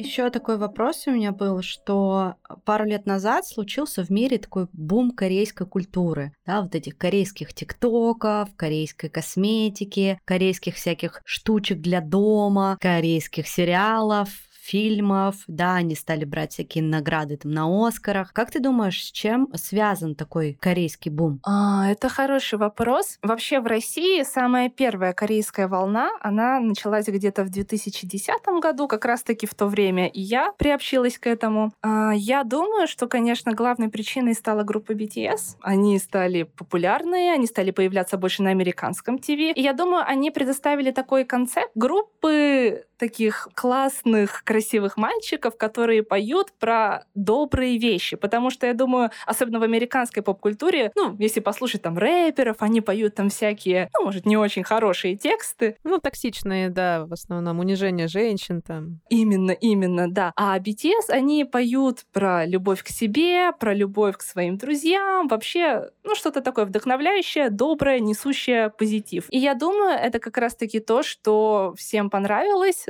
Еще 0.00 0.30
такой 0.30 0.56
вопрос 0.56 1.06
у 1.06 1.10
меня 1.10 1.30
был, 1.30 1.60
что 1.60 2.36
пару 2.64 2.86
лет 2.86 3.04
назад 3.04 3.46
случился 3.46 4.02
в 4.02 4.08
мире 4.08 4.38
такой 4.38 4.66
бум 4.72 5.10
корейской 5.10 5.66
культуры, 5.66 6.32
да, 6.46 6.62
вот 6.62 6.74
этих 6.74 6.96
корейских 6.96 7.52
тиктоков, 7.52 8.48
корейской 8.56 9.10
косметики, 9.10 10.18
корейских 10.24 10.76
всяких 10.76 11.20
штучек 11.26 11.80
для 11.80 12.00
дома, 12.00 12.78
корейских 12.80 13.46
сериалов, 13.46 14.30
фильмов, 14.70 15.34
да, 15.48 15.74
они 15.74 15.96
стали 15.96 16.24
брать 16.24 16.52
всякие 16.52 16.84
награды 16.84 17.36
там 17.36 17.50
на 17.52 17.86
Оскарах. 17.86 18.32
Как 18.32 18.52
ты 18.52 18.60
думаешь, 18.60 19.02
с 19.02 19.10
чем 19.10 19.48
связан 19.54 20.14
такой 20.14 20.56
корейский 20.60 21.10
бум? 21.10 21.40
А, 21.44 21.90
это 21.90 22.08
хороший 22.08 22.58
вопрос. 22.58 23.18
Вообще 23.22 23.60
в 23.60 23.66
России 23.66 24.22
самая 24.22 24.68
первая 24.68 25.12
корейская 25.12 25.66
волна, 25.66 26.10
она 26.20 26.60
началась 26.60 27.06
где-то 27.06 27.42
в 27.42 27.50
2010 27.50 28.32
году, 28.62 28.86
как 28.86 29.04
раз-таки 29.04 29.46
в 29.46 29.54
то 29.54 29.66
время 29.66 30.06
и 30.06 30.20
я 30.20 30.52
приобщилась 30.58 31.18
к 31.18 31.26
этому. 31.26 31.72
А, 31.82 32.12
я 32.14 32.44
думаю, 32.44 32.86
что, 32.86 33.08
конечно, 33.08 33.52
главной 33.52 33.88
причиной 33.88 34.34
стала 34.34 34.62
группа 34.62 34.92
BTS. 34.92 35.56
Они 35.62 35.98
стали 35.98 36.44
популярные, 36.44 37.32
они 37.32 37.46
стали 37.46 37.72
появляться 37.72 38.16
больше 38.16 38.42
на 38.42 38.50
американском 38.50 39.18
ТВ. 39.18 39.30
И 39.30 39.60
я 39.60 39.72
думаю, 39.72 40.04
они 40.06 40.30
предоставили 40.30 40.92
такой 40.92 41.24
концепт 41.24 41.70
группы 41.74 42.84
таких 43.00 43.48
классных, 43.54 44.44
красивых 44.44 44.98
мальчиков, 44.98 45.56
которые 45.56 46.02
поют 46.02 46.52
про 46.58 47.06
добрые 47.14 47.78
вещи. 47.78 48.16
Потому 48.16 48.50
что, 48.50 48.66
я 48.66 48.74
думаю, 48.74 49.10
особенно 49.26 49.58
в 49.58 49.62
американской 49.62 50.22
поп-культуре, 50.22 50.92
ну, 50.94 51.16
если 51.18 51.40
послушать 51.40 51.80
там 51.80 51.96
рэперов, 51.96 52.56
они 52.60 52.82
поют 52.82 53.14
там 53.14 53.30
всякие, 53.30 53.88
ну, 53.98 54.04
может, 54.04 54.26
не 54.26 54.36
очень 54.36 54.64
хорошие 54.64 55.16
тексты. 55.16 55.76
Ну, 55.82 55.98
токсичные, 55.98 56.68
да, 56.68 57.06
в 57.06 57.12
основном, 57.14 57.58
унижение 57.60 58.06
женщин 58.06 58.60
там. 58.60 59.00
Именно, 59.08 59.52
именно, 59.52 60.10
да. 60.10 60.32
А 60.36 60.58
BTS, 60.58 61.08
они 61.08 61.44
поют 61.46 62.04
про 62.12 62.44
любовь 62.44 62.82
к 62.82 62.88
себе, 62.88 63.52
про 63.58 63.72
любовь 63.72 64.18
к 64.18 64.22
своим 64.22 64.58
друзьям, 64.58 65.28
вообще, 65.28 65.88
ну, 66.04 66.14
что-то 66.14 66.42
такое 66.42 66.66
вдохновляющее, 66.66 67.48
доброе, 67.48 68.00
несущее 68.00 68.68
позитив. 68.68 69.24
И 69.30 69.38
я 69.38 69.54
думаю, 69.54 69.98
это 69.98 70.18
как 70.18 70.36
раз-таки 70.36 70.80
то, 70.80 71.02
что 71.02 71.72
всем 71.78 72.10
понравилось, 72.10 72.89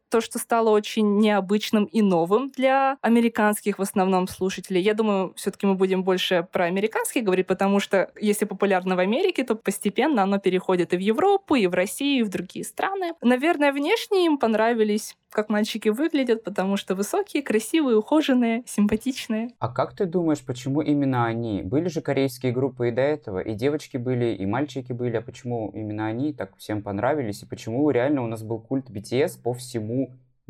то, 0.11 0.21
что 0.21 0.37
стало 0.37 0.69
очень 0.69 1.17
необычным 1.19 1.85
и 1.85 2.01
новым 2.01 2.51
для 2.51 2.97
американских 3.01 3.79
в 3.79 3.81
основном 3.81 4.27
слушателей. 4.27 4.81
Я 4.81 4.93
думаю, 4.93 5.33
все-таки 5.35 5.65
мы 5.65 5.75
будем 5.75 6.03
больше 6.03 6.47
про 6.51 6.65
американские 6.65 7.23
говорить, 7.23 7.47
потому 7.47 7.79
что 7.79 8.11
если 8.19 8.45
популярно 8.45 8.95
в 8.95 8.99
Америке, 8.99 9.43
то 9.43 9.55
постепенно 9.55 10.23
оно 10.23 10.37
переходит 10.37 10.93
и 10.93 10.97
в 10.97 10.99
Европу, 10.99 11.55
и 11.55 11.65
в 11.67 11.73
Россию, 11.73 12.19
и 12.19 12.23
в 12.23 12.29
другие 12.29 12.65
страны. 12.65 13.13
Наверное, 13.21 13.71
внешне 13.71 14.25
им 14.25 14.37
понравились 14.37 15.15
как 15.31 15.49
мальчики 15.49 15.89
выглядят, 15.89 16.43
потому 16.43 16.77
что 16.77 16.93
высокие, 16.93 17.41
красивые, 17.41 17.97
ухоженные, 17.97 18.63
симпатичные. 18.67 19.51
А 19.59 19.69
как 19.69 19.95
ты 19.95 20.05
думаешь, 20.05 20.43
почему 20.43 20.81
именно 20.81 21.25
они? 21.25 21.63
Были 21.63 21.87
же 21.87 22.01
корейские 22.01 22.51
группы 22.51 22.89
и 22.89 22.91
до 22.91 23.01
этого, 23.01 23.39
и 23.39 23.53
девочки 23.53 23.97
были, 23.97 24.35
и 24.35 24.45
мальчики 24.45 24.91
были, 24.91 25.17
а 25.17 25.21
почему 25.21 25.71
именно 25.73 26.05
они 26.05 26.33
так 26.33 26.57
всем 26.57 26.81
понравились, 26.81 27.43
и 27.43 27.45
почему 27.45 27.89
реально 27.89 28.23
у 28.23 28.27
нас 28.27 28.43
был 28.43 28.59
культ 28.59 28.89
BTS 28.89 29.41
по 29.41 29.53
всему 29.53 30.00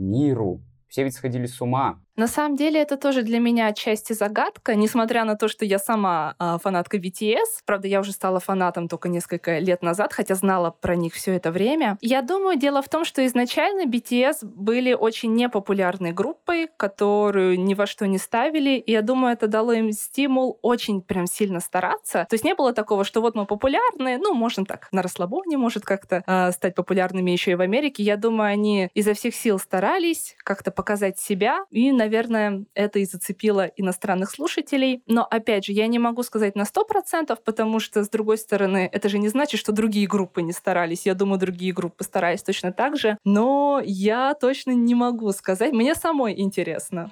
миру? 0.02 0.62
Все 0.88 1.04
ведь 1.04 1.14
сходили 1.14 1.46
с 1.46 1.62
ума. 1.62 2.04
На 2.16 2.28
самом 2.28 2.56
деле 2.56 2.82
это 2.82 2.98
тоже 2.98 3.22
для 3.22 3.40
меня 3.40 3.68
отчасти 3.68 4.14
загадка, 4.14 4.76
несмотря 4.76 5.24
на 5.24 5.36
то, 5.36 5.48
что 5.48 5.66
я 5.66 5.80
сама 5.80 6.36
э, 6.40 6.58
фанатка 6.62 6.98
BTS. 6.98 7.62
Правда, 7.66 7.88
я 7.88 8.02
уже 8.02 8.12
стала 8.12 8.40
фанатом 8.40 8.88
только 8.88 9.08
несколько 9.08 9.60
лет 9.60 9.82
назад, 9.82 10.14
хотя 10.14 10.36
знала 10.36 10.72
про 10.72 10.96
них 10.96 11.14
все 11.14 11.34
это 11.36 11.52
время. 11.52 11.98
Я 12.02 12.22
думаю, 12.22 12.58
дело 12.58 12.82
в 12.82 12.90
том, 12.90 13.06
что 13.06 13.26
изначально 13.26 13.90
BTS 13.90 14.44
были 14.44 14.94
очень 14.94 15.34
непопулярной 15.36 16.12
группой, 16.12 16.70
которую 16.78 17.60
ни 17.60 17.74
во 17.74 17.88
что 17.88 18.08
не 18.08 18.18
ставили, 18.18 18.72
и 18.72 18.92
я 18.92 19.02
думаю, 19.02 19.34
это 19.34 19.48
дало 19.48 19.72
им 19.72 19.92
стимул 19.92 20.60
очень 20.62 21.02
прям 21.02 21.28
сильно 21.28 21.60
стараться. 21.60 22.26
То 22.30 22.34
есть 22.34 22.44
не 22.44 22.56
было 22.56 22.74
такого, 22.74 23.06
что 23.06 23.22
вот 23.22 23.36
мы 23.36 23.46
популярны, 23.46 24.18
ну, 24.18 24.34
можно 24.34 24.66
так, 24.66 24.90
на 24.92 25.02
расслабоне, 25.02 25.58
может 25.58 25.86
как-то 25.86 26.24
э, 26.28 26.52
стать 26.52 26.76
популярными 26.76 27.32
еще 27.32 27.52
и 27.52 27.56
в 27.56 27.62
Америке. 27.62 28.04
Я 28.04 28.18
думаю, 28.18 28.52
они 28.52 28.90
изо 28.94 29.14
всех 29.14 29.34
сил 29.34 29.60
старались 29.60 30.36
как-то 30.44 30.72
показать 30.72 31.20
себя 31.20 31.66
и, 31.70 31.92
наверное, 32.02 32.66
это 32.74 32.98
и 32.98 33.06
зацепило 33.06 33.66
иностранных 33.78 34.32
слушателей. 34.32 35.04
Но, 35.06 35.24
опять 35.24 35.66
же, 35.66 35.72
я 35.72 35.86
не 35.86 36.00
могу 36.00 36.24
сказать 36.24 36.56
на 36.56 36.64
100%, 36.64 37.38
потому 37.46 37.80
что, 37.80 38.04
с 38.04 38.10
другой 38.10 38.40
стороны, 38.40 38.90
это 38.92 39.08
же 39.08 39.20
не 39.20 39.30
значит, 39.30 39.60
что 39.60 39.72
другие 39.72 40.08
группы 40.08 40.42
не 40.42 40.52
старались. 40.52 41.06
Я 41.06 41.14
думаю, 41.14 41.40
другие 41.40 41.74
группы 41.74 42.04
старались 42.04 42.42
точно 42.42 42.72
так 42.74 42.98
же. 42.98 43.18
Но 43.24 43.82
я 43.84 44.34
точно 44.34 44.72
не 44.72 44.96
могу 44.96 45.32
сказать. 45.32 45.74
Мне 45.74 45.94
самой 45.94 46.40
интересно. 46.40 47.12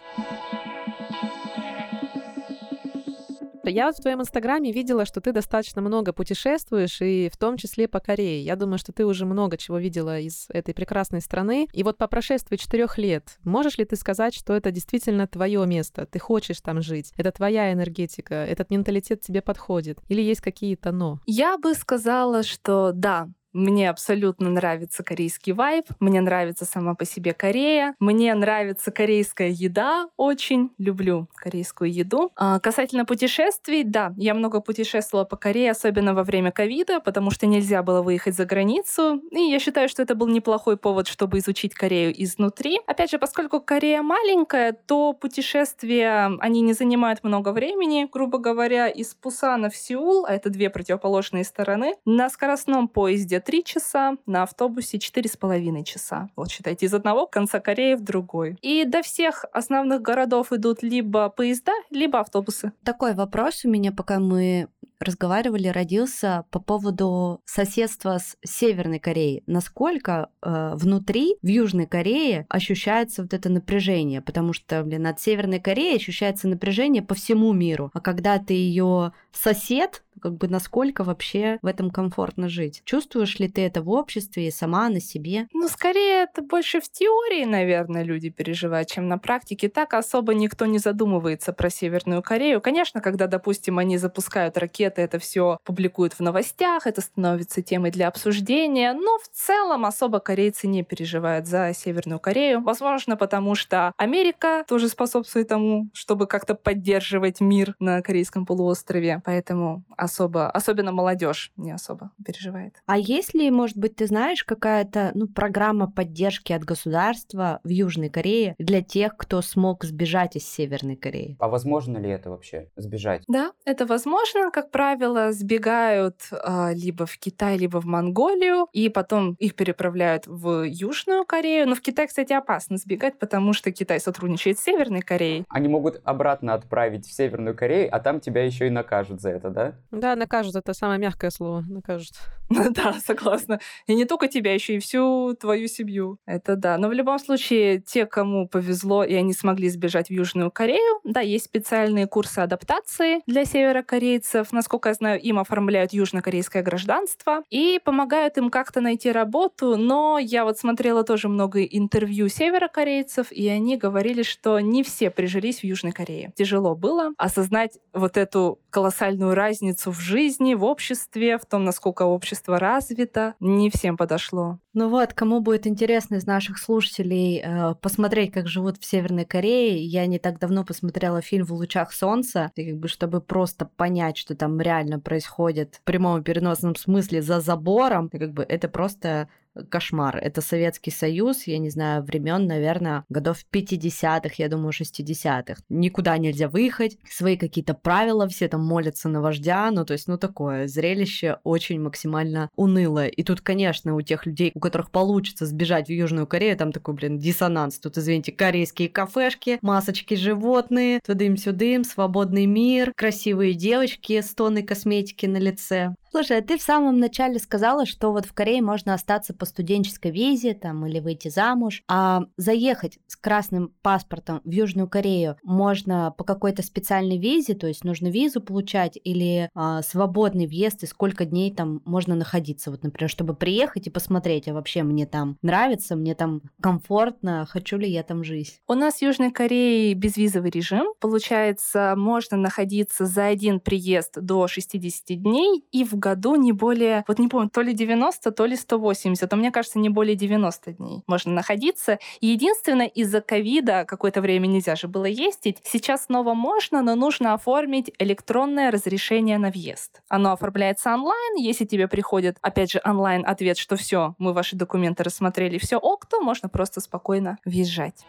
Я 3.69 3.87
вот 3.87 3.97
в 3.97 4.01
твоем 4.01 4.21
инстаграме 4.21 4.71
видела, 4.71 5.05
что 5.05 5.21
ты 5.21 5.31
достаточно 5.31 5.81
много 5.81 6.13
путешествуешь, 6.13 7.01
и 7.01 7.29
в 7.31 7.37
том 7.37 7.57
числе 7.57 7.87
по 7.87 7.99
Корее. 7.99 8.41
Я 8.41 8.55
думаю, 8.55 8.77
что 8.77 8.91
ты 8.91 9.05
уже 9.05 9.25
много 9.25 9.57
чего 9.57 9.77
видела 9.77 10.19
из 10.19 10.47
этой 10.49 10.73
прекрасной 10.73 11.21
страны. 11.21 11.67
И 11.73 11.83
вот 11.83 11.97
по 11.97 12.07
прошествии 12.07 12.57
четырех 12.57 12.97
лет, 12.97 13.37
можешь 13.43 13.77
ли 13.77 13.85
ты 13.85 13.95
сказать, 13.95 14.33
что 14.33 14.53
это 14.53 14.71
действительно 14.71 15.27
твое 15.27 15.65
место? 15.65 16.05
Ты 16.05 16.19
хочешь 16.19 16.61
там 16.61 16.81
жить? 16.81 17.13
Это 17.17 17.31
твоя 17.31 17.71
энергетика? 17.71 18.35
Этот 18.35 18.69
менталитет 18.71 19.21
тебе 19.21 19.41
подходит? 19.41 19.99
Или 20.07 20.21
есть 20.21 20.41
какие-то 20.41 20.91
но? 20.91 21.19
Я 21.25 21.57
бы 21.57 21.73
сказала, 21.73 22.43
что 22.43 22.91
да, 22.93 23.29
мне 23.53 23.89
абсолютно 23.89 24.49
нравится 24.49 25.03
корейский 25.03 25.53
вайб, 25.53 25.85
мне 25.99 26.21
нравится 26.21 26.65
сама 26.65 26.95
по 26.95 27.05
себе 27.05 27.33
Корея, 27.33 27.95
мне 27.99 28.33
нравится 28.33 28.91
корейская 28.91 29.49
еда, 29.49 30.09
очень 30.17 30.71
люблю 30.77 31.27
корейскую 31.35 31.91
еду. 31.91 32.31
А 32.35 32.59
касательно 32.59 33.05
путешествий, 33.05 33.83
да, 33.83 34.13
я 34.17 34.33
много 34.33 34.61
путешествовала 34.61 35.25
по 35.25 35.37
Корее, 35.37 35.71
особенно 35.71 36.13
во 36.13 36.23
время 36.23 36.51
ковида, 36.51 36.99
потому 36.99 37.31
что 37.31 37.47
нельзя 37.47 37.81
было 37.81 38.01
выехать 38.01 38.35
за 38.35 38.45
границу, 38.45 39.21
и 39.31 39.41
я 39.41 39.59
считаю, 39.59 39.89
что 39.89 40.01
это 40.01 40.15
был 40.15 40.27
неплохой 40.27 40.77
повод, 40.77 41.07
чтобы 41.07 41.39
изучить 41.39 41.73
Корею 41.73 42.13
изнутри. 42.23 42.79
Опять 42.85 43.11
же, 43.11 43.19
поскольку 43.19 43.61
Корея 43.61 44.01
маленькая, 44.01 44.73
то 44.73 45.13
путешествия, 45.13 46.31
они 46.39 46.61
не 46.61 46.73
занимают 46.73 47.23
много 47.23 47.51
времени, 47.51 48.07
грубо 48.11 48.37
говоря, 48.37 48.87
из 48.87 49.13
Пусана 49.15 49.69
в 49.69 49.75
Сеул, 49.75 50.25
а 50.25 50.33
это 50.33 50.49
две 50.49 50.69
противоположные 50.69 51.43
стороны, 51.43 51.95
на 52.05 52.29
скоростном 52.29 52.87
поезде 52.87 53.38
3 53.39 53.63
часа, 53.63 54.17
на 54.25 54.43
автобусе 54.43 54.97
4,5 54.97 55.83
часа. 55.83 56.29
Вот 56.35 56.49
считайте, 56.51 56.85
из 56.85 56.93
одного 56.93 57.27
конца 57.27 57.59
Кореи 57.59 57.95
в 57.95 58.03
другой. 58.03 58.57
И 58.61 58.85
до 58.85 59.01
всех 59.01 59.45
основных 59.51 60.01
городов 60.01 60.51
идут 60.51 60.83
либо 60.83 61.29
поезда, 61.29 61.73
либо 61.89 62.19
автобусы. 62.19 62.71
Такой 62.83 63.13
вопрос 63.13 63.65
у 63.65 63.69
меня, 63.69 63.91
пока 63.91 64.19
мы 64.19 64.67
разговаривали, 64.99 65.67
родился 65.67 66.45
по 66.51 66.59
поводу 66.59 67.41
соседства 67.45 68.17
с 68.19 68.37
Северной 68.43 68.99
Кореей. 68.99 69.43
Насколько 69.47 70.29
э, 70.41 70.71
внутри, 70.75 71.35
в 71.41 71.47
Южной 71.47 71.87
Корее, 71.87 72.45
ощущается 72.49 73.21
вот 73.21 73.33
это 73.33 73.49
напряжение? 73.49 74.21
Потому 74.21 74.53
что, 74.53 74.83
блин, 74.83 75.07
от 75.07 75.19
Северной 75.19 75.59
Кореи 75.59 75.95
ощущается 75.95 76.47
напряжение 76.47 77.01
по 77.01 77.15
всему 77.15 77.53
миру. 77.53 77.91
А 77.93 78.01
когда 78.01 78.39
ты 78.39 78.53
ее 78.53 79.13
сосед, 79.31 80.03
как 80.19 80.35
бы 80.35 80.47
насколько 80.47 81.03
вообще 81.03 81.59
в 81.61 81.65
этом 81.65 81.89
комфортно 81.89 82.49
жить. 82.49 82.81
Чувствуешь 82.85 83.39
ли 83.39 83.47
ты 83.47 83.61
это 83.61 83.81
в 83.81 83.89
обществе 83.89 84.47
и 84.47 84.51
сама 84.51 84.89
на 84.89 84.99
себе? 84.99 85.47
Ну, 85.53 85.67
скорее, 85.67 86.23
это 86.23 86.41
больше 86.41 86.81
в 86.81 86.89
теории, 86.89 87.45
наверное, 87.45 88.03
люди 88.03 88.29
переживают, 88.29 88.89
чем 88.89 89.07
на 89.07 89.17
практике. 89.17 89.69
Так 89.69 89.93
особо 89.93 90.33
никто 90.33 90.65
не 90.65 90.79
задумывается 90.79 91.53
про 91.53 91.69
Северную 91.69 92.21
Корею. 92.21 92.61
Конечно, 92.61 93.01
когда, 93.01 93.27
допустим, 93.27 93.79
они 93.79 93.97
запускают 93.97 94.57
ракеты, 94.57 95.01
это 95.01 95.19
все 95.19 95.59
публикуют 95.63 96.13
в 96.13 96.19
новостях, 96.19 96.87
это 96.87 97.01
становится 97.01 97.61
темой 97.61 97.91
для 97.91 98.07
обсуждения, 98.07 98.93
но 98.93 99.17
в 99.19 99.27
целом 99.31 99.85
особо 99.85 100.19
корейцы 100.19 100.67
не 100.67 100.83
переживают 100.83 101.47
за 101.47 101.73
Северную 101.73 102.19
Корею. 102.19 102.61
Возможно, 102.61 103.15
потому 103.15 103.55
что 103.55 103.93
Америка 103.97 104.63
тоже 104.67 104.89
способствует 104.89 105.47
тому, 105.47 105.89
чтобы 105.93 106.27
как-то 106.27 106.55
поддерживать 106.55 107.41
мир 107.41 107.75
на 107.79 108.01
Корейском 108.01 108.45
полуострове. 108.45 109.21
Поэтому 109.25 109.83
особо, 110.09 110.49
особенно 110.49 110.91
молодежь 110.91 111.51
не 111.55 111.71
особо 111.71 112.11
переживает. 112.25 112.81
А 112.85 112.97
есть 112.97 113.33
ли, 113.33 113.51
может 113.51 113.77
быть, 113.77 113.95
ты 113.95 114.07
знаешь, 114.07 114.43
какая-то 114.43 115.11
ну, 115.13 115.27
программа 115.27 115.89
поддержки 115.89 116.51
от 116.51 116.63
государства 116.63 117.59
в 117.63 117.69
Южной 117.69 118.09
Корее 118.09 118.55
для 118.57 118.81
тех, 118.81 119.15
кто 119.15 119.41
смог 119.41 119.83
сбежать 119.83 120.35
из 120.35 120.49
Северной 120.49 120.95
Кореи? 120.95 121.37
А 121.39 121.47
возможно 121.47 121.97
ли 121.97 122.09
это 122.09 122.29
вообще, 122.29 122.69
сбежать? 122.75 123.23
Да, 123.27 123.51
это 123.65 123.85
возможно. 123.85 124.51
Как 124.51 124.71
правило, 124.71 125.31
сбегают 125.31 126.21
э, 126.31 126.73
либо 126.73 127.05
в 127.05 127.17
Китай, 127.17 127.57
либо 127.57 127.79
в 127.79 127.85
Монголию, 127.85 128.67
и 128.73 128.89
потом 128.89 129.35
их 129.39 129.55
переправляют 129.55 130.25
в 130.25 130.63
Южную 130.63 131.25
Корею. 131.25 131.67
Но 131.67 131.75
в 131.75 131.81
Китай, 131.81 132.07
кстати, 132.07 132.33
опасно 132.33 132.77
сбегать, 132.77 133.19
потому 133.19 133.53
что 133.53 133.71
Китай 133.71 133.99
сотрудничает 133.99 134.59
с 134.59 134.63
Северной 134.63 135.01
Кореей. 135.01 135.45
Они 135.49 135.67
могут 135.67 136.01
обратно 136.03 136.53
отправить 136.55 137.05
в 137.05 137.13
Северную 137.13 137.55
Корею, 137.55 137.89
а 137.91 137.99
там 137.99 138.19
тебя 138.19 138.43
еще 138.43 138.67
и 138.67 138.69
накажут 138.69 139.21
за 139.21 139.29
это, 139.29 139.49
да? 139.49 139.73
Да, 139.99 140.15
накажут, 140.15 140.55
это 140.55 140.73
самое 140.73 140.99
мягкое 140.99 141.29
слово, 141.29 141.63
накажут. 141.67 142.13
Да, 142.71 142.95
согласна. 143.05 143.59
И 143.87 143.95
не 143.95 144.05
только 144.05 144.27
тебя, 144.27 144.53
еще 144.53 144.75
и 144.75 144.79
всю 144.79 145.35
твою 145.39 145.67
семью. 145.67 146.17
Это 146.25 146.55
да. 146.55 146.77
Но 146.77 146.87
в 146.87 146.93
любом 146.93 147.19
случае, 147.19 147.79
те, 147.79 148.05
кому 148.05 148.47
повезло, 148.47 149.03
и 149.03 149.13
они 149.13 149.33
смогли 149.33 149.69
сбежать 149.69 150.07
в 150.07 150.11
Южную 150.11 150.51
Корею, 150.51 150.99
да, 151.03 151.21
есть 151.21 151.45
специальные 151.45 152.07
курсы 152.07 152.39
адаптации 152.39 153.21
для 153.27 153.45
северокорейцев. 153.45 154.51
Насколько 154.51 154.89
я 154.89 154.95
знаю, 154.95 155.21
им 155.21 155.39
оформляют 155.39 155.93
южнокорейское 155.93 156.63
гражданство 156.63 157.43
и 157.49 157.79
помогают 157.83 158.37
им 158.37 158.49
как-то 158.49 158.81
найти 158.81 159.11
работу. 159.11 159.77
Но 159.77 160.17
я 160.19 160.43
вот 160.43 160.57
смотрела 160.57 161.03
тоже 161.03 161.29
много 161.29 161.63
интервью 161.63 162.29
северокорейцев, 162.29 163.31
и 163.31 163.47
они 163.47 163.77
говорили, 163.77 164.23
что 164.23 164.59
не 164.59 164.83
все 164.83 165.09
прижились 165.09 165.59
в 165.59 165.63
Южной 165.63 165.91
Корее. 165.91 166.33
Тяжело 166.35 166.75
было 166.75 167.13
осознать 167.17 167.77
вот 167.93 168.17
эту 168.17 168.59
колоссальную 168.69 169.33
разницу 169.33 169.91
в 169.91 169.99
жизни, 169.99 170.53
в 170.53 170.63
обществе, 170.63 171.37
в 171.37 171.45
том, 171.45 171.63
насколько 171.63 172.03
общество 172.03 172.59
развито. 172.59 173.35
Не 173.39 173.69
всем 173.69 173.97
подошло. 173.97 174.59
Ну 174.73 174.89
вот, 174.89 175.13
кому 175.13 175.41
будет 175.41 175.65
интересно 175.65 176.15
из 176.15 176.25
наших 176.25 176.59
слушателей 176.59 177.41
э, 177.43 177.75
посмотреть, 177.81 178.31
как 178.31 178.47
живут 178.47 178.77
в 178.77 178.85
Северной 178.85 179.25
Корее, 179.25 179.83
я 179.83 180.05
не 180.05 180.19
так 180.19 180.39
давно 180.39 180.63
посмотрела 180.63 181.21
фильм 181.21 181.45
«В 181.45 181.53
лучах 181.53 181.91
солнца», 181.91 182.51
и 182.55 182.71
как 182.71 182.79
бы 182.79 182.87
чтобы 182.87 183.19
просто 183.19 183.65
понять, 183.65 184.17
что 184.17 184.35
там 184.35 184.61
реально 184.61 184.99
происходит 184.99 185.75
в 185.75 185.81
прямом 185.81 186.21
и 186.21 186.23
переносном 186.23 186.75
смысле 186.75 187.21
за 187.21 187.41
забором, 187.41 188.09
и 188.13 188.19
как 188.19 188.33
бы 188.33 188.43
это 188.43 188.67
просто 188.67 189.27
кошмар. 189.69 190.17
Это 190.17 190.41
Советский 190.41 190.91
Союз, 190.91 191.47
я 191.47 191.57
не 191.57 191.69
знаю, 191.69 192.03
времен, 192.03 192.45
наверное, 192.45 193.03
годов 193.09 193.43
50-х, 193.51 194.35
я 194.37 194.49
думаю, 194.49 194.71
60-х. 194.71 195.61
Никуда 195.69 196.17
нельзя 196.17 196.47
выехать, 196.47 196.97
свои 197.09 197.37
какие-то 197.37 197.73
правила, 197.73 198.27
все 198.27 198.47
там 198.47 198.65
молятся 198.65 199.09
на 199.09 199.21
вождя, 199.21 199.69
ну, 199.71 199.85
то 199.85 199.93
есть, 199.93 200.07
ну, 200.07 200.17
такое 200.17 200.67
зрелище 200.67 201.37
очень 201.43 201.81
максимально 201.81 202.49
унылое. 202.55 203.07
И 203.07 203.23
тут, 203.23 203.41
конечно, 203.41 203.95
у 203.95 204.01
тех 204.01 204.25
людей, 204.25 204.51
у 204.53 204.59
которых 204.59 204.91
получится 204.91 205.45
сбежать 205.45 205.87
в 205.87 205.91
Южную 205.91 206.27
Корею, 206.27 206.57
там 206.57 206.71
такой, 206.71 206.93
блин, 206.93 207.17
диссонанс. 207.17 207.79
Тут, 207.79 207.97
извините, 207.97 208.31
корейские 208.31 208.89
кафешки, 208.89 209.59
масочки 209.61 210.13
животные, 210.15 210.99
тудым-сюдым, 211.05 211.83
свободный 211.83 212.45
мир, 212.45 212.93
красивые 212.95 213.53
девочки 213.53 214.21
с 214.21 214.33
тонной 214.33 214.63
косметики 214.63 215.25
на 215.25 215.37
лице. 215.37 215.95
Слушай, 216.11 216.39
а 216.39 216.41
ты 216.41 216.57
в 216.57 216.61
самом 216.61 216.99
начале 216.99 217.37
сказала, 217.37 217.85
что 217.85 218.11
вот 218.11 218.25
в 218.25 218.33
Корее 218.33 218.61
можно 218.63 218.95
остаться 218.95 219.33
по 219.33 219.45
студенческой 219.45 220.11
визе 220.11 220.55
там 220.55 220.85
или 220.87 220.99
выйти 220.99 221.27
замуж, 221.27 221.83
а 221.87 222.23
заехать 222.35 222.97
с 223.07 223.15
красным 223.15 223.73
паспортом 223.83 224.41
в 224.43 224.49
Южную 224.49 224.87
Корею 224.87 225.37
можно 225.43 226.13
по 226.17 226.23
какой-то 226.23 226.63
специальной 226.63 227.19
визе, 227.19 227.53
то 227.53 227.67
есть 227.67 227.83
нужно 227.83 228.07
визу 228.07 228.41
получать 228.41 228.97
или 229.03 229.49
а, 229.53 229.83
свободный 229.83 230.47
въезд 230.47 230.81
и 230.83 230.87
сколько 230.87 231.25
дней 231.25 231.53
там 231.53 231.81
можно 231.85 232.15
находиться, 232.15 232.71
вот, 232.71 232.83
например, 232.83 233.09
чтобы 233.09 233.35
приехать 233.35 233.85
и 233.85 233.91
посмотреть, 233.91 234.47
а 234.47 234.53
вообще 234.53 234.81
мне 234.81 235.05
там 235.05 235.37
нравится, 235.43 235.95
мне 235.95 236.15
там 236.15 236.41
комфортно, 236.59 237.45
хочу 237.47 237.77
ли 237.77 237.87
я 237.89 238.01
там 238.01 238.23
жить. 238.23 238.61
У 238.67 238.73
нас 238.73 238.95
в 238.95 239.01
Южной 239.03 239.31
Корее 239.31 239.93
безвизовый 239.93 240.49
режим, 240.49 240.87
получается, 240.99 241.93
можно 241.95 242.35
находиться 242.35 243.05
за 243.05 243.27
один 243.27 243.59
приезд 243.59 244.19
до 244.19 244.47
60 244.47 245.21
дней 245.21 245.63
и 245.71 245.83
в 245.83 245.98
году 245.99 246.35
не 246.35 246.51
более, 246.51 247.03
вот 247.07 247.19
не 247.19 247.27
помню, 247.27 247.49
то 247.49 247.61
ли 247.61 247.73
90, 247.73 248.31
то 248.31 248.45
ли 248.45 248.55
180, 248.55 249.29
но 249.31 249.37
мне 249.37 249.51
кажется, 249.51 249.79
не 249.79 249.89
более 249.89 250.15
90 250.15 250.73
дней 250.73 251.03
можно 251.07 251.31
находиться. 251.31 251.99
И 252.19 252.27
единственное, 252.27 252.87
из-за 252.87 253.21
ковида 253.21 253.85
какое-то 253.85 254.21
время 254.21 254.47
нельзя 254.47 254.75
же 254.75 254.87
было 254.87 255.05
ездить. 255.05 255.57
Сейчас 255.63 256.05
снова 256.05 256.33
можно, 256.33 256.81
но 256.81 256.95
нужно 256.95 257.33
оформить 257.33 257.91
электронное 257.99 258.71
разрешение 258.71 259.37
на 259.37 259.49
въезд. 259.49 260.01
Оно 260.09 260.31
оформляется 260.31 260.93
онлайн. 260.93 261.35
Если 261.37 261.65
тебе 261.65 261.87
приходит, 261.87 262.37
опять 262.41 262.71
же, 262.71 262.81
онлайн 262.83 263.25
ответ, 263.25 263.57
что 263.57 263.75
все, 263.75 264.15
мы 264.17 264.33
ваши 264.33 264.55
документы 264.55 265.03
рассмотрели, 265.03 265.57
все 265.57 265.77
ок, 265.77 266.05
то 266.05 266.21
можно 266.21 266.49
просто 266.49 266.81
спокойно 266.81 267.37
въезжать. 267.45 268.05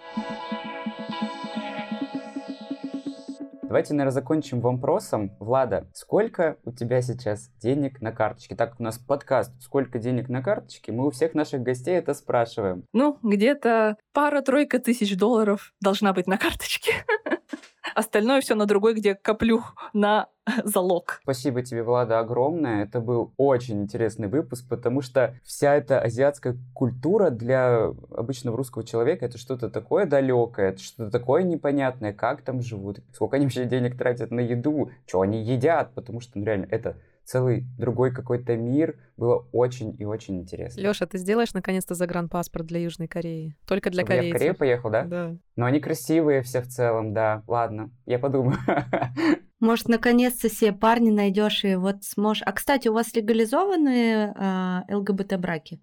Давайте, 3.71 3.95
наверное, 3.95 4.11
закончим 4.11 4.61
вопросом. 4.61 5.31
Влада, 5.39 5.87
сколько 5.95 6.57
у 6.64 6.73
тебя 6.73 7.01
сейчас 7.03 7.53
денег 7.62 8.01
на 8.01 8.11
карточке? 8.11 8.57
Так 8.57 8.71
как 8.71 8.81
у 8.81 8.83
нас 8.83 8.99
подкаст 8.99 9.53
«Сколько 9.62 10.01
денег 10.01 10.29
на 10.29 10.43
карточке?» 10.43 10.91
Мы 10.91 11.07
у 11.07 11.12
всех 11.12 11.35
наших 11.35 11.62
гостей 11.62 11.95
это 11.95 12.14
спрашиваем. 12.14 12.83
Ну, 12.93 13.16
где-то 13.23 13.97
пара-тройка 14.12 14.81
тысяч 14.81 15.16
долларов 15.16 15.73
должна 15.81 16.12
быть 16.12 16.27
на 16.27 16.37
карточке. 16.37 16.95
Остальное 17.95 18.41
все 18.41 18.55
на 18.55 18.66
другой, 18.66 18.95
где 18.95 19.14
коплю 19.14 19.62
на 19.93 20.28
залог. 20.64 21.20
Спасибо 21.22 21.62
тебе, 21.62 21.82
Влада, 21.82 22.18
огромное. 22.18 22.84
Это 22.84 23.01
был 23.01 23.32
очень 23.36 23.82
интересный 23.82 24.28
выпуск, 24.28 24.68
потому 24.68 25.03
что 25.03 25.34
вся 25.45 25.74
эта 25.74 26.01
азиатская 26.01 26.57
культура 26.74 27.30
для 27.30 27.93
обычного 28.11 28.57
русского 28.57 28.84
человека 28.84 29.26
это 29.26 29.38
что-то 29.38 29.70
такое 29.70 30.07
далекое, 30.07 30.70
это 30.70 30.80
что-то 30.80 31.11
такое 31.11 31.43
непонятное, 31.43 32.12
как 32.12 32.43
там 32.43 32.61
живут, 32.61 33.01
сколько 33.12 33.36
они 33.36 33.47
вообще 33.47 33.64
денег 33.64 33.97
тратят 33.97 34.30
на 34.30 34.41
еду, 34.41 34.91
что 35.07 35.20
они 35.20 35.43
едят, 35.43 35.93
потому 35.95 36.20
что 36.20 36.38
ну, 36.38 36.45
реально 36.45 36.66
это 36.70 36.97
целый 37.31 37.64
другой 37.78 38.12
какой-то 38.12 38.57
мир. 38.57 38.99
Было 39.16 39.47
очень 39.53 39.95
и 39.99 40.05
очень 40.05 40.41
интересно. 40.41 40.81
Лёша, 40.81 41.07
ты 41.07 41.16
сделаешь 41.16 41.55
наконец-то 41.55 41.95
загранпаспорт 41.95 42.66
для 42.66 42.81
Южной 42.81 43.07
Кореи? 43.07 43.57
Только 43.68 43.91
для 43.91 44.03
Чтобы 44.03 44.16
корейцев. 44.16 44.33
я 44.33 44.35
в 44.35 44.39
Корею 44.39 44.57
поехал, 44.57 44.91
да? 44.91 45.05
Да. 45.05 45.37
Но 45.55 45.66
они 45.66 45.78
красивые 45.78 46.43
все 46.43 46.61
в 46.61 46.66
целом, 46.66 47.14
да. 47.14 47.45
Ладно, 47.47 47.91
я 48.07 48.18
подумаю. 48.18 48.59
Может, 49.61 49.89
наконец-то 49.89 50.49
себе 50.49 50.72
парни 50.72 51.11
найдешь 51.11 51.64
и 51.64 51.76
вот 51.76 52.03
сможешь. 52.03 52.43
А 52.45 52.53
кстати, 52.53 52.89
у 52.89 52.95
вас 52.95 53.14
легализованные 53.14 54.35
э, 54.37 54.95
ЛГБТ-браки? 54.97 55.81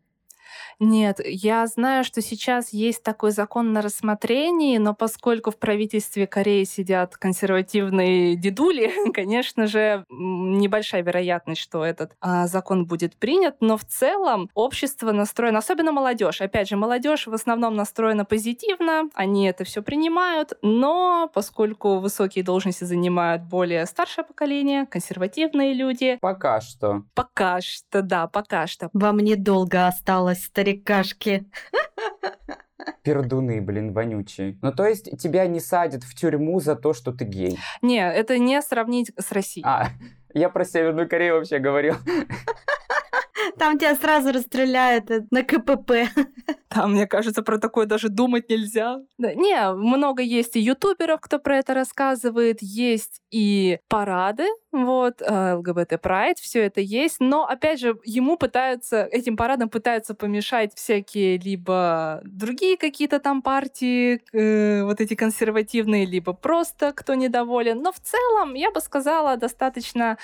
Нет, 0.79 1.19
я 1.25 1.65
знаю, 1.65 2.03
что 2.03 2.21
сейчас 2.21 2.71
есть 2.71 3.01
такой 3.01 3.31
закон 3.31 3.73
на 3.73 3.81
рассмотрении, 3.81 4.77
но 4.77 4.93
поскольку 4.93 5.49
в 5.49 5.57
правительстве 5.57 6.27
Кореи 6.27 6.65
сидят 6.65 7.17
консервативные 7.17 8.35
дедули, 8.35 8.91
конечно 9.13 9.65
же, 9.65 10.05
небольшая 10.09 11.01
вероятность, 11.01 11.61
что 11.61 11.83
этот 11.83 12.11
а, 12.21 12.47
закон 12.47 12.85
будет 12.85 13.15
принят. 13.15 13.55
Но 13.59 13.77
в 13.77 13.85
целом 13.85 14.49
общество 14.53 15.11
настроено, 15.11 15.59
особенно 15.59 15.91
молодежь. 15.91 16.41
Опять 16.41 16.69
же, 16.69 16.75
молодежь 16.75 17.25
в 17.25 17.33
основном 17.33 17.75
настроена 17.75 18.23
позитивно, 18.25 19.09
они 19.15 19.47
это 19.47 19.63
все 19.63 19.81
принимают, 19.81 20.53
но 20.61 21.29
поскольку 21.33 21.97
высокие 21.97 22.43
должности 22.43 22.83
занимают 22.83 23.43
более 23.43 23.85
старшее 23.87 24.25
поколение, 24.25 24.85
консервативные 24.85 25.73
люди. 25.73 26.17
Пока 26.21 26.61
что. 26.61 27.03
Пока 27.15 27.61
что, 27.61 28.03
да, 28.03 28.27
пока 28.27 28.67
что. 28.67 28.89
Вам 28.93 29.17
недолго 29.19 29.87
осталось, 29.87 30.49
старикашки. 30.67 31.45
Пердуны, 33.03 33.61
блин, 33.61 33.93
вонючие. 33.93 34.57
Ну, 34.61 34.71
то 34.73 34.85
есть 34.85 35.17
тебя 35.17 35.47
не 35.47 35.59
садят 35.59 36.03
в 36.03 36.13
тюрьму 36.13 36.59
за 36.59 36.75
то, 36.75 36.93
что 36.93 37.11
ты 37.13 37.25
гей? 37.25 37.57
Не, 37.81 37.99
это 38.11 38.37
не 38.37 38.61
сравнить 38.61 39.11
с 39.17 39.31
Россией. 39.31 39.65
А, 39.65 39.89
я 40.33 40.49
про 40.49 40.65
Северную 40.65 41.07
Корею 41.07 41.35
вообще 41.35 41.59
говорил. 41.59 41.95
Там 43.57 43.79
тебя 43.79 43.95
сразу 43.95 44.31
расстреляют 44.31 45.09
э, 45.09 45.25
на 45.31 45.43
КПП. 45.43 46.09
Там, 46.69 46.93
мне 46.93 47.07
кажется, 47.07 47.41
про 47.41 47.57
такое 47.57 47.85
даже 47.85 48.09
думать 48.09 48.49
нельзя. 48.49 48.99
Да, 49.17 49.33
не, 49.33 49.73
много 49.73 50.21
есть 50.21 50.55
и 50.55 50.59
ютуберов, 50.59 51.21
кто 51.21 51.39
про 51.39 51.57
это 51.57 51.73
рассказывает, 51.73 52.57
есть 52.61 53.21
и 53.31 53.79
парады, 53.87 54.45
вот, 54.71 55.21
э, 55.21 55.53
ЛГБТ 55.53 55.99
Прайд, 56.01 56.37
все 56.37 56.65
это 56.65 56.81
есть, 56.81 57.17
но, 57.19 57.45
опять 57.45 57.79
же, 57.79 57.97
ему 58.03 58.37
пытаются, 58.37 59.03
этим 59.03 59.37
парадам 59.37 59.69
пытаются 59.69 60.13
помешать 60.13 60.75
всякие 60.75 61.37
либо 61.37 62.21
другие 62.25 62.77
какие-то 62.77 63.19
там 63.19 63.41
партии, 63.41 64.21
э, 64.33 64.83
вот 64.83 65.01
эти 65.01 65.15
консервативные, 65.15 66.05
либо 66.05 66.33
просто 66.33 66.93
кто 66.93 67.15
недоволен, 67.15 67.81
но 67.81 67.91
в 67.91 67.99
целом, 67.99 68.53
я 68.53 68.71
бы 68.71 68.81
сказала, 68.81 69.37
достаточно 69.37 70.17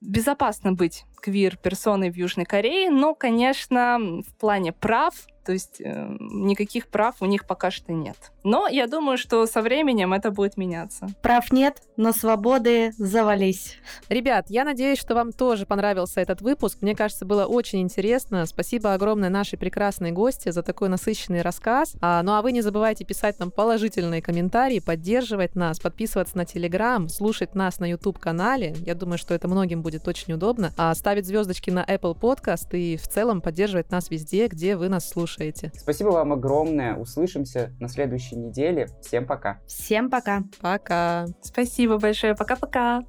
безопасно 0.00 0.72
быть 0.72 1.04
квир-персоной 1.20 2.10
в 2.10 2.16
Южной 2.16 2.44
Корее, 2.46 2.90
но, 2.90 3.14
конечно, 3.14 3.98
в 3.98 4.34
плане 4.38 4.72
прав 4.72 5.14
то 5.48 5.54
есть 5.54 5.80
э, 5.80 6.16
никаких 6.20 6.88
прав 6.88 7.14
у 7.20 7.24
них 7.24 7.46
пока 7.46 7.70
что 7.70 7.94
нет. 7.94 8.18
Но 8.44 8.68
я 8.68 8.86
думаю, 8.86 9.16
что 9.16 9.46
со 9.46 9.62
временем 9.62 10.12
это 10.12 10.30
будет 10.30 10.58
меняться. 10.58 11.06
Прав 11.22 11.50
нет, 11.50 11.80
но 11.96 12.12
свободы 12.12 12.92
завались. 12.98 13.78
Ребят, 14.10 14.50
я 14.50 14.64
надеюсь, 14.64 14.98
что 14.98 15.14
вам 15.14 15.32
тоже 15.32 15.64
понравился 15.64 16.20
этот 16.20 16.42
выпуск. 16.42 16.82
Мне 16.82 16.94
кажется, 16.94 17.24
было 17.24 17.46
очень 17.46 17.80
интересно. 17.80 18.44
Спасибо 18.44 18.92
огромное 18.92 19.30
нашей 19.30 19.58
прекрасной 19.58 20.12
гости 20.12 20.50
за 20.50 20.62
такой 20.62 20.90
насыщенный 20.90 21.40
рассказ. 21.40 21.94
А, 22.02 22.22
ну 22.22 22.34
а 22.34 22.42
вы 22.42 22.52
не 22.52 22.60
забывайте 22.60 23.06
писать 23.06 23.38
нам 23.38 23.50
положительные 23.50 24.20
комментарии, 24.20 24.80
поддерживать 24.80 25.54
нас, 25.54 25.80
подписываться 25.80 26.36
на 26.36 26.44
Телеграм, 26.44 27.08
слушать 27.08 27.54
нас 27.54 27.78
на 27.78 27.88
YouTube-канале. 27.88 28.76
Я 28.84 28.94
думаю, 28.94 29.16
что 29.16 29.32
это 29.32 29.48
многим 29.48 29.80
будет 29.80 30.06
очень 30.08 30.34
удобно. 30.34 30.74
А 30.76 30.94
ставить 30.94 31.24
звездочки 31.24 31.70
на 31.70 31.86
Apple 31.86 32.14
Podcast 32.14 32.76
и 32.76 32.98
в 32.98 33.08
целом 33.08 33.40
поддерживать 33.40 33.90
нас 33.90 34.10
везде, 34.10 34.48
где 34.48 34.76
вы 34.76 34.90
нас 34.90 35.08
слушаете 35.08 35.37
слушаете. 35.38 35.72
Спасибо 35.74 36.08
вам 36.08 36.32
огромное. 36.32 36.96
Услышимся 36.96 37.72
на 37.80 37.88
следующей 37.88 38.36
неделе. 38.36 38.88
Всем 39.00 39.26
пока. 39.26 39.60
Всем 39.66 40.10
пока. 40.10 40.42
Пока. 40.60 41.26
Спасибо 41.42 41.98
большое. 41.98 42.34
Пока-пока. 42.34 43.02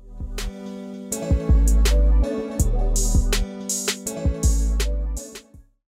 thank 1.11 1.31
you 1.31 1.38